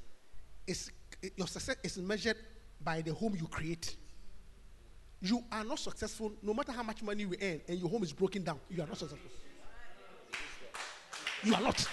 is 0.66 0.92
your 1.36 1.48
success 1.48 1.78
is 1.84 1.98
measured 1.98 2.38
by 2.82 3.02
the 3.02 3.14
home 3.14 3.36
you 3.40 3.48
create. 3.48 3.96
You 5.26 5.44
are 5.52 5.64
not 5.64 5.80
successful 5.80 6.34
no 6.44 6.54
matter 6.54 6.72
how 6.72 6.84
much 6.84 7.02
money 7.02 7.24
you 7.24 7.34
earn 7.42 7.60
and 7.68 7.80
your 7.80 7.90
home 7.90 8.04
is 8.04 8.14
broken 8.14 8.44
down. 8.44 8.60
You 8.70 8.84
are 8.84 8.88
not 8.88 8.96
successful. 8.96 9.32
You 11.44 11.56
are 11.56 11.62
not. 11.62 11.84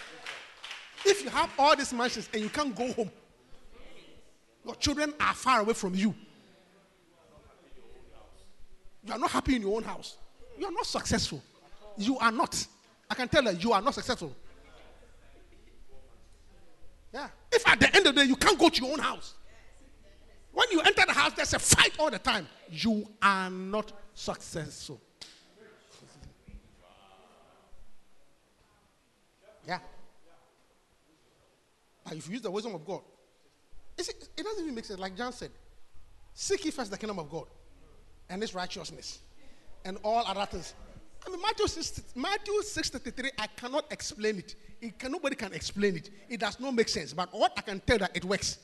If 1.07 1.24
you 1.24 1.30
have 1.30 1.51
all 1.59 1.74
these 1.74 1.95
mansions 1.95 2.28
and 2.35 2.43
you 2.43 2.51
can't 2.51 2.76
go 2.76 2.93
home, 2.93 3.11
your 4.66 4.74
children 4.74 5.14
are 5.18 5.33
far 5.33 5.61
away 5.61 5.72
from 5.72 5.95
you. 5.95 6.14
You 9.03 9.14
are 9.14 9.18
not 9.18 9.30
happy 9.30 9.57
in 9.57 9.62
your 9.62 9.76
own 9.76 9.83
house. 9.83 10.18
You 10.59 10.66
are 10.66 10.72
not 10.72 10.85
successful. 10.85 11.43
You 11.97 12.18
are 12.18 12.33
not. 12.33 12.66
I 13.09 13.14
can 13.14 13.28
tell 13.28 13.45
you, 13.45 13.59
you 13.59 13.72
are 13.72 13.80
not 13.80 13.95
successful. 13.95 14.37
Yeah. 17.14 17.28
If 17.51 17.66
at 17.66 17.80
the 17.80 17.97
end 17.97 18.07
of 18.07 18.14
the 18.14 18.20
day 18.20 18.28
you 18.28 18.37
can't 18.37 18.59
go 18.59 18.68
to 18.68 18.83
your 18.83 18.93
own 18.93 18.99
house, 18.99 19.37
when 20.53 20.67
you 20.71 20.81
enter 20.81 21.05
the 21.07 21.13
house, 21.13 21.33
there's 21.35 21.55
a 21.55 21.59
fight 21.59 21.93
all 21.99 22.11
the 22.11 22.19
time. 22.19 22.47
You 22.71 23.09
are 23.21 23.51
not 23.51 23.93
successful. 24.15 25.01
Yeah. 29.67 29.79
But 32.05 32.15
if 32.15 32.27
you 32.27 32.35
use 32.35 32.43
the 32.43 32.51
wisdom 32.51 32.75
of 32.75 32.85
God, 32.85 33.01
you 33.99 34.05
it 34.37 34.45
doesn't 34.45 34.63
even 34.63 34.75
make 34.75 34.85
sense. 34.85 34.99
Like 34.99 35.17
John 35.17 35.33
said, 35.33 35.51
seek 36.35 36.65
ye 36.65 36.71
first 36.71 36.91
the 36.91 36.99
kingdom 36.99 37.19
of 37.19 37.31
God 37.31 37.47
and 38.29 38.43
its 38.43 38.55
righteousness 38.55 39.21
and 39.85 39.99
all 40.03 40.25
other 40.27 40.47
things. 40.47 40.75
I 41.25 41.31
mean, 41.31 41.41
Matthew 41.41 41.69
6, 41.69 42.03
Matthew 42.17 42.55
6.33, 42.55 43.31
I 43.39 43.47
cannot 43.47 43.93
explain 43.93 44.39
it. 44.39 44.57
it 44.81 44.99
can, 44.99 45.13
nobody 45.13 45.37
can 45.37 45.53
explain 45.53 45.97
it. 45.97 46.11
It 46.29 46.41
does 46.41 46.59
not 46.59 46.75
make 46.75 46.89
sense. 46.89 47.13
But 47.13 47.33
what 47.33 47.53
I 47.57 47.61
can 47.61 47.81
tell 47.81 47.99
that 47.99 48.17
it 48.17 48.25
works. 48.25 48.59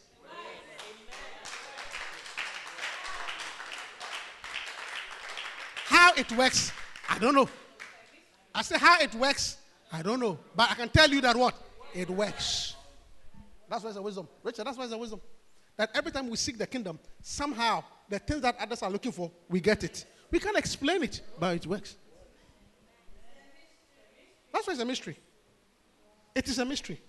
How 5.84 6.07
it 6.18 6.32
works, 6.32 6.72
I 7.08 7.18
don't 7.18 7.34
know. 7.34 7.48
I 8.54 8.62
say 8.62 8.78
how 8.78 8.98
it 9.00 9.14
works, 9.14 9.56
I 9.92 10.02
don't 10.02 10.20
know. 10.20 10.38
But 10.54 10.70
I 10.70 10.74
can 10.74 10.88
tell 10.88 11.08
you 11.08 11.20
that 11.20 11.36
what? 11.36 11.54
It 11.94 12.10
works. 12.10 12.74
That's 13.68 13.82
why 13.82 13.90
it's 13.90 13.98
a 13.98 14.02
wisdom. 14.02 14.28
Richard, 14.42 14.66
that's 14.66 14.76
why 14.76 14.84
it's 14.84 14.92
a 14.92 14.98
wisdom. 14.98 15.20
That 15.76 15.90
every 15.94 16.10
time 16.10 16.28
we 16.28 16.36
seek 16.36 16.58
the 16.58 16.66
kingdom, 16.66 16.98
somehow 17.22 17.84
the 18.08 18.18
things 18.18 18.42
that 18.42 18.56
others 18.58 18.82
are 18.82 18.90
looking 18.90 19.12
for, 19.12 19.30
we 19.48 19.60
get 19.60 19.84
it. 19.84 20.04
We 20.30 20.38
can't 20.38 20.56
explain 20.56 21.02
it, 21.02 21.20
but 21.38 21.56
it 21.56 21.66
works. 21.66 21.96
That's 24.52 24.66
why 24.66 24.72
it's 24.72 24.82
a 24.82 24.84
mystery. 24.84 25.16
It 26.34 26.48
is 26.48 26.58
a 26.58 26.64
mystery. 26.64 27.00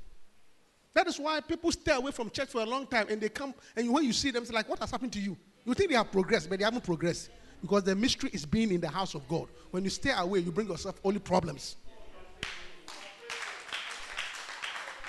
That 0.94 1.08
is 1.08 1.20
why 1.20 1.40
people 1.42 1.72
stay 1.72 1.94
away 1.94 2.12
from 2.12 2.30
church 2.30 2.50
for 2.50 2.62
a 2.62 2.66
long 2.66 2.86
time 2.88 3.08
and 3.10 3.22
they 3.22 3.30
come 3.30 3.54
and 3.76 3.92
when 3.92 4.04
you 4.04 4.14
see 4.14 4.32
them, 4.32 4.44
it's 4.44 4.52
like, 4.52 4.68
what 4.68 4.80
has 4.80 4.92
happened 4.92 5.14
to 5.14 5.20
you? 5.20 5.38
You 5.66 5.74
think 5.74 5.90
they 5.90 5.96
have 5.96 6.12
progressed, 6.12 6.50
but 6.50 6.60
they 6.60 6.66
haven't 6.66 6.84
progressed. 6.84 7.30
Because 7.62 7.84
the 7.84 7.96
mystery 7.96 8.30
is 8.34 8.46
being 8.46 8.72
in 8.72 8.82
the 8.82 8.90
house 8.90 9.16
of 9.16 9.28
God. 9.28 9.48
When 9.72 9.84
you 9.84 9.90
stay 9.90 10.12
away, 10.16 10.40
you 10.40 10.52
bring 10.52 10.68
yourself 10.68 11.00
only 11.04 11.20
problems. 11.20 11.76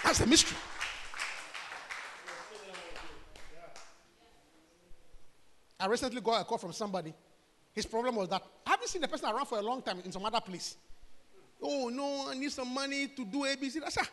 That's 0.02 0.20
a 0.20 0.26
mystery. 0.26 0.56
I 5.78 5.86
recently 5.86 6.20
got 6.20 6.42
a 6.42 6.44
call 6.44 6.58
from 6.58 6.72
somebody. 6.72 7.14
His 7.72 7.86
problem 7.86 8.16
was 8.16 8.28
that 8.28 8.42
I 8.66 8.70
haven't 8.70 8.88
seen 8.88 9.00
the 9.00 9.08
person 9.08 9.30
around 9.30 9.46
for 9.46 9.58
a 9.58 9.62
long 9.62 9.80
time 9.80 10.00
in 10.04 10.12
some 10.12 10.24
other 10.24 10.40
place. 10.40 10.76
Oh 11.62 11.88
no, 11.88 12.28
I 12.28 12.34
need 12.34 12.52
some 12.52 12.72
money 12.72 13.08
to 13.08 13.24
do 13.24 13.44
ABC. 13.44 13.80
Said, 13.88 14.04
"Ah, 14.04 14.08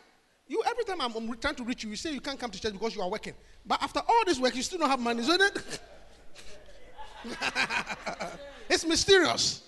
you 0.47 0.63
every 0.65 0.83
time 0.83 1.01
I'm, 1.01 1.13
I'm 1.13 1.37
trying 1.37 1.55
to 1.55 1.63
reach 1.63 1.83
you, 1.83 1.89
you 1.89 1.95
say 1.95 2.13
you 2.13 2.21
can't 2.21 2.39
come 2.39 2.51
to 2.51 2.61
church 2.61 2.73
because 2.73 2.95
you 2.95 3.01
are 3.01 3.09
working. 3.09 3.33
But 3.65 3.81
after 3.81 3.99
all 3.99 4.23
this 4.25 4.39
work, 4.39 4.55
you 4.55 4.63
still 4.63 4.79
don't 4.79 4.89
have 4.89 4.99
money. 4.99 5.21
isn't 5.21 5.37
then, 5.37 5.51
it's 8.69 8.85
mysterious. 8.85 9.63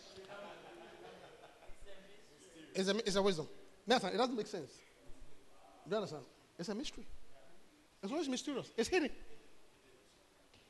It's 2.74 2.90
a, 2.90 2.98
it's 2.98 3.16
a 3.16 3.22
wisdom. 3.22 3.48
Nathan, 3.86 4.14
it 4.14 4.18
doesn't 4.18 4.36
make 4.36 4.48
sense. 4.48 4.72
Do 5.88 5.92
you 5.92 5.98
understand? 5.98 6.24
It's 6.58 6.70
a 6.70 6.76
mystery. 6.76 7.06
It's 8.02 8.12
always 8.12 8.30
mysterious. 8.30 8.72
It's 8.78 8.90
hidden. 8.90 9.10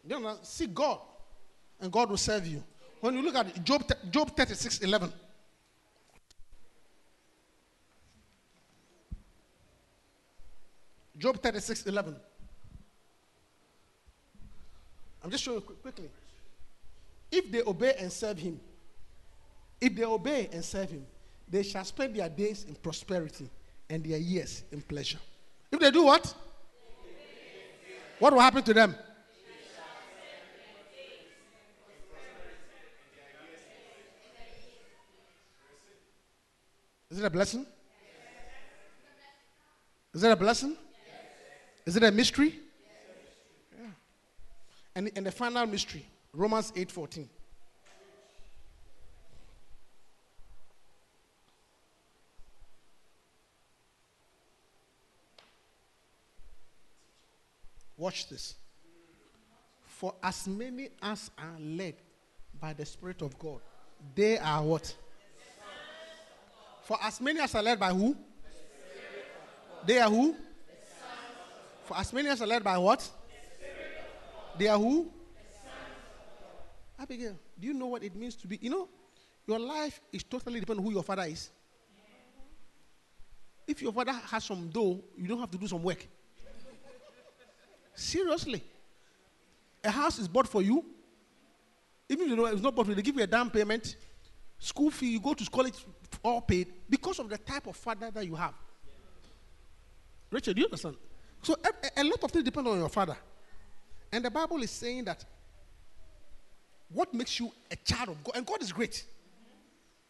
Do 0.08 0.10
you 0.10 0.16
understand? 0.16 0.48
Seek 0.48 0.74
God, 0.74 1.00
and 1.80 1.92
God 1.92 2.10
will 2.10 2.18
serve 2.18 2.48
you. 2.48 2.64
When 3.02 3.16
you 3.16 3.22
look 3.22 3.36
at 3.36 3.64
Job, 3.64 3.84
Job 4.10 4.36
36 4.36 4.80
11. 4.80 5.14
Job 11.18 11.42
36 11.42 11.86
11. 11.86 12.16
I'm 15.22 15.30
just 15.30 15.44
showing 15.44 15.58
you 15.58 15.62
quickly. 15.62 16.10
If 17.32 17.52
they 17.52 17.62
obey 17.62 17.96
and 18.00 18.12
serve 18.12 18.40
him, 18.40 18.60
if 19.80 19.96
they 19.96 20.04
obey 20.04 20.50
and 20.52 20.64
serve 20.64 20.90
him, 20.90 21.06
they 21.48 21.64
shall 21.64 21.86
spend 21.86 22.16
their 22.16 22.30
days 22.30 22.66
in 22.68 22.76
prosperity 22.76 23.50
and 23.90 24.04
their 24.04 24.18
years 24.18 24.64
in 24.72 24.82
pleasure. 24.82 25.20
If 25.72 25.80
they 25.80 25.92
do 25.92 26.04
what? 26.04 26.34
What 28.20 28.34
will 28.34 28.42
happen 28.42 28.64
to 28.64 28.74
them? 28.74 28.96
Is 37.10 37.20
it 37.20 37.26
a 37.26 37.30
blessing? 37.30 37.66
Is 40.14 40.24
it 40.24 40.32
a 40.32 40.36
blessing? 40.36 40.76
Is 41.86 41.96
it 41.96 42.04
a 42.04 42.12
mystery? 42.12 42.60
Yeah. 43.80 43.88
And, 44.96 45.12
and 45.16 45.26
the 45.26 45.32
final 45.32 45.66
mystery, 45.66 46.06
Romans 46.34 46.72
8:14. 46.76 47.28
Watch 57.98 58.30
this. 58.30 58.56
For 59.86 60.16
as 60.24 60.48
many 60.48 60.90
as 61.02 61.30
are 61.38 61.60
led 61.60 61.96
by 62.58 62.72
the 62.72 62.86
Spirit 62.86 63.22
of 63.22 63.38
God, 63.38 63.60
they 64.16 64.38
are 64.38 64.64
what? 64.64 64.96
For 66.84 66.98
as 67.04 67.20
many 67.20 67.42
as 67.42 67.54
are 67.54 67.62
led 67.62 67.78
by 67.78 67.92
who? 67.92 68.16
They 69.86 70.00
are 70.00 70.10
who? 70.10 70.36
For 71.84 71.98
as 71.98 72.14
many 72.14 72.30
as 72.30 72.42
are 72.42 72.48
led 72.48 72.64
by 72.64 72.78
what? 72.78 73.08
They 74.58 74.68
are 74.68 74.80
who? 74.80 75.12
Abigail, 77.00 77.38
do 77.60 77.68
you 77.68 77.74
know 77.74 77.88
what 77.88 78.04
it 78.04 78.16
means 78.16 78.36
to 78.36 78.48
be? 78.48 78.60
You 78.62 78.70
know, 78.70 78.90
your 79.48 79.60
life 79.60 80.02
is 80.12 80.24
totally 80.24 80.60
dependent 80.60 80.86
on 80.86 80.92
who 80.92 80.98
your 80.98 81.04
father 81.04 81.24
is. 81.24 81.50
If 83.68 83.82
your 83.82 83.94
father 83.94 84.12
has 84.12 84.44
some 84.44 84.68
dough, 84.70 85.00
you 85.18 85.28
don't 85.28 85.40
have 85.40 85.52
to 85.52 85.58
do 85.58 85.68
some 85.68 85.82
work. 85.82 86.06
Seriously. 87.94 88.64
A 89.84 89.92
house 89.92 90.20
is 90.20 90.28
bought 90.28 90.48
for 90.48 90.62
you. 90.62 90.84
Even 92.10 92.26
if 92.26 92.30
you 92.32 92.36
know 92.36 92.46
it's 92.46 92.62
not 92.62 92.76
bought 92.76 92.86
for 92.86 92.92
you, 92.92 92.96
they 92.96 93.02
give 93.02 93.16
you 93.16 93.24
a 93.24 93.28
down 93.28 93.50
payment. 93.50 93.96
School 94.58 94.92
fee, 94.92 95.12
you 95.12 95.20
go 95.20 95.34
to 95.34 95.50
college, 95.50 95.86
all 96.24 96.42
paid 96.42 96.68
because 96.90 97.20
of 97.20 97.30
the 97.30 97.38
type 97.38 97.68
of 97.68 97.76
father 97.76 98.12
that 98.12 98.26
you 98.26 98.36
have. 98.36 98.54
Richard, 100.32 100.56
do 100.56 100.62
you 100.62 100.68
understand? 100.68 100.98
So 101.42 101.56
a, 101.64 102.02
a 102.02 102.04
lot 102.04 102.24
of 102.24 102.32
things 102.32 102.44
depend 102.44 102.68
on 102.68 102.78
your 102.78 102.90
father. 102.90 103.18
And 104.12 104.26
the 104.26 104.32
Bible 104.32 104.62
is 104.62 104.72
saying 104.72 105.06
that 105.06 105.24
what 106.92 107.14
makes 107.14 107.40
you 107.40 107.52
a 107.72 107.76
child 107.76 108.10
of 108.10 108.24
God, 108.24 108.36
and 108.36 108.46
God 108.46 108.62
is 108.62 108.72
great. 108.72 109.06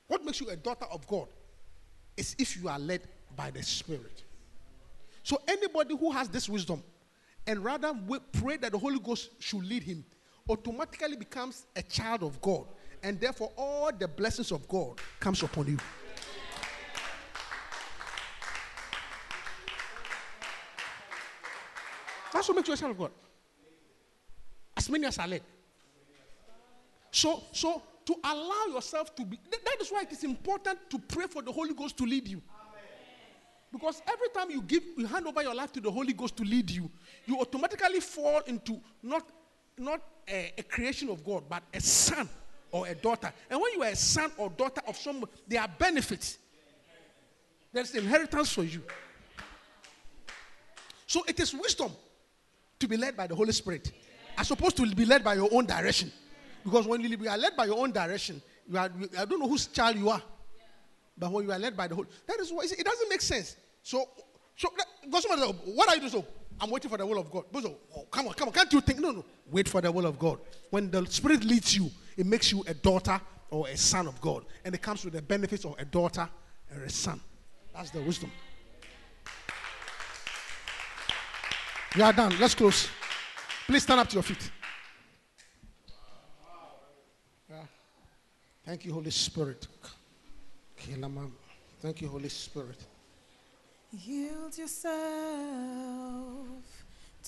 What 0.08 0.24
makes 0.24 0.40
you 0.42 0.50
a 0.50 0.56
daughter 0.56 0.86
of 0.92 1.06
God 1.08 1.28
is 2.18 2.36
if 2.40 2.58
you 2.58 2.68
are 2.70 2.80
led 2.80 3.02
by 3.36 3.52
the 3.52 3.62
Spirit. 3.62 4.24
So 5.24 5.42
anybody 5.48 5.96
who 5.96 6.12
has 6.12 6.30
this 6.30 6.50
wisdom 6.50 6.82
and 7.46 7.64
rather 7.64 7.94
pray 8.34 8.58
that 8.58 8.72
the 8.72 8.78
Holy 8.78 9.00
Ghost 9.00 9.30
should 9.40 9.64
lead 9.64 9.84
him 9.84 10.04
automatically 10.50 11.16
becomes 11.16 11.66
a 11.76 11.82
child 11.84 12.24
of 12.24 12.42
God. 12.42 12.66
And 13.04 13.20
therefore 13.20 13.52
all 13.56 13.92
the 13.92 14.08
blessings 14.08 14.52
of 14.52 14.68
God 14.68 15.00
comes 15.20 15.44
upon 15.44 15.68
you. 15.68 15.78
That's 22.34 22.48
what 22.48 22.56
makes 22.56 22.68
you 22.68 22.74
a 22.74 22.78
child 22.78 22.92
of 22.92 22.98
God. 22.98 23.12
As 24.76 24.90
many 24.90 25.06
as 25.06 25.18
are 25.18 25.28
led. 25.28 25.42
So, 27.12 27.44
so 27.52 27.82
to 28.06 28.16
allow 28.24 28.74
yourself 28.74 29.16
to 29.16 29.26
be, 29.26 29.38
th- 29.38 29.64
that 29.64 29.78
is 29.82 29.90
why 29.90 30.02
it 30.02 30.12
is 30.12 30.24
important 30.24 30.80
to 30.90 31.00
pray 31.00 31.28
for 31.28 31.42
the 31.42 31.52
Holy 31.52 31.74
Ghost 31.74 31.98
to 31.98 32.06
lead 32.06 32.28
you. 32.28 32.42
Because 33.72 34.02
every 34.08 34.30
time 34.30 34.50
you 34.50 34.62
give, 34.64 34.84
you 34.98 35.06
hand 35.06 35.28
over 35.28 35.44
your 35.44 35.54
life 35.54 35.72
to 35.74 35.80
the 35.80 35.92
Holy 35.92 36.14
Ghost 36.14 36.36
to 36.38 36.44
lead 36.44 36.72
you, 36.72 36.90
you 37.26 37.40
automatically 37.40 38.00
fall 38.00 38.42
into 38.48 38.82
not, 39.04 39.30
not 39.78 40.02
a, 40.28 40.54
a 40.58 40.64
creation 40.64 41.10
of 41.10 41.24
God, 41.24 41.44
but 41.48 41.62
a 41.72 41.80
son 41.80 42.28
or 42.72 42.88
a 42.88 42.96
daughter. 42.96 43.32
And 43.50 43.62
when 43.62 43.74
you 43.74 43.84
are 43.84 43.90
a 43.90 43.96
son 43.96 44.32
or 44.38 44.50
daughter 44.50 44.82
of 44.88 44.98
someone, 44.98 45.30
there 45.48 45.62
are 45.62 45.70
benefits. 45.78 46.40
There's 47.72 47.94
inheritance 47.94 48.52
for 48.52 48.64
you. 48.64 48.82
So 51.06 51.24
it 51.28 51.40
is 51.40 51.54
wisdom 51.54 51.92
to 52.80 52.88
be 52.88 52.98
led 52.98 53.16
by 53.16 53.28
the 53.28 53.36
Holy 53.36 53.52
Spirit, 53.52 53.92
as 54.38 54.50
opposed 54.50 54.78
to 54.78 54.96
be 54.96 55.06
led 55.06 55.24
by 55.24 55.36
your 55.36 55.50
own 55.52 55.66
direction. 55.66 56.12
Because 56.64 56.88
when 56.88 57.02
you 57.02 57.30
are 57.30 57.38
led 57.38 57.56
by 57.56 57.66
your 57.66 57.78
own 57.78 57.92
direction, 57.92 58.42
you 58.68 58.78
are, 58.78 58.90
I 59.18 59.26
don't 59.26 59.40
know 59.40 59.48
whose 59.48 59.68
child 59.68 59.98
you 59.98 60.10
are, 60.10 60.22
but 61.18 61.32
when 61.32 61.46
you 61.46 61.52
are 61.52 61.60
led 61.60 61.76
by 61.76 61.88
the 61.88 61.96
Holy, 61.96 62.08
that 62.28 62.40
is 62.40 62.52
why 62.52 62.64
it 62.64 62.86
doesn't 62.86 63.10
make 63.10 63.22
sense. 63.22 63.56
So, 63.84 64.08
so 64.56 64.70
say, 64.78 65.54
what 65.66 65.90
are 65.90 65.96
you 65.96 66.02
doing? 66.02 66.12
So, 66.12 66.26
I'm 66.62 66.70
waiting 66.70 66.90
for 66.90 66.98
the 66.98 67.06
will 67.06 67.20
of 67.20 67.32
God. 67.32 67.46
So, 67.54 67.78
oh, 67.96 68.02
come 68.12 68.28
on, 68.28 68.34
come 68.34 68.50
on, 68.50 68.54
can't 68.54 68.72
you 68.74 68.82
think? 68.82 69.00
No, 69.00 69.12
no, 69.12 69.26
wait 69.50 69.70
for 69.70 69.82
the 69.82 69.92
will 69.92 70.06
of 70.06 70.20
God. 70.20 70.40
When 70.70 70.92
the 70.92 71.06
Spirit 71.06 71.44
leads 71.44 71.76
you, 71.76 71.90
it 72.18 72.26
makes 72.26 72.52
you 72.52 72.64
a 72.68 72.74
daughter 72.74 73.20
or 73.50 73.68
a 73.68 73.78
son 73.78 74.08
of 74.08 74.20
God, 74.22 74.46
and 74.66 74.76
it 74.76 74.82
comes 74.82 75.04
with 75.06 75.14
the 75.14 75.22
benefits 75.22 75.66
of 75.66 75.76
a 75.80 75.86
daughter 75.86 76.28
or 76.76 76.84
a 76.84 76.90
son. 76.90 77.20
That's 77.74 77.92
the 77.92 78.02
wisdom. 78.02 78.32
You 81.96 82.04
are 82.04 82.14
done. 82.14 82.36
Let's 82.40 82.54
close. 82.54 82.88
Please 83.66 83.84
stand 83.84 84.00
up 84.00 84.08
to 84.10 84.16
your 84.16 84.24
feet. 84.24 84.52
Thank 88.70 88.86
you, 88.86 88.94
Holy 88.94 89.10
Spirit. 89.10 89.66
Thank 91.82 92.02
you, 92.02 92.08
Holy 92.08 92.30
Spirit. 92.30 92.78
Yield 93.92 94.56
yourself 94.56 94.94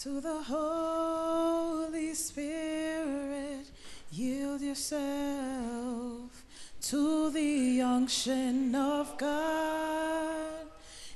to 0.01 0.21
the 0.21 0.43
Holy 0.43 2.13
Spirit. 2.13 3.71
Yield 4.11 4.61
yourself 4.61 6.43
to 6.81 7.31
the 7.31 7.81
unction 7.81 8.75
of 8.75 9.17
God. 9.17 10.67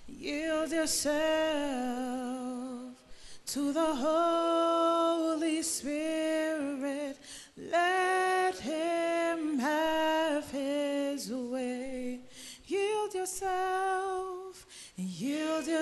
Yield 0.07 0.71
yourself 0.71 1.13
to 3.45 3.71
the 3.71 3.93
Holy 3.93 5.61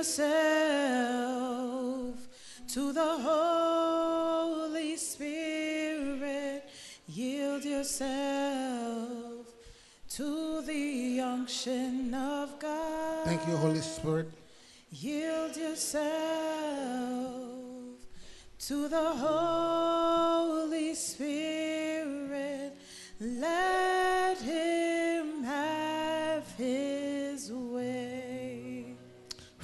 yourself 0.03 0.27
to 2.67 2.91
the 2.91 3.17
Holy 3.29 4.97
Spirit. 4.97 6.65
Yield 7.07 7.63
yourself 7.63 9.47
to 10.09 10.61
the 10.63 11.21
unction 11.21 12.13
of 12.13 12.59
God. 12.59 13.23
Thank 13.23 13.47
you, 13.47 13.55
Holy 13.55 13.79
Spirit. 13.79 14.27
Yield 14.91 15.55
yourself 15.55 16.03
to 18.59 18.89
the 18.89 19.09
Holy 19.23 19.92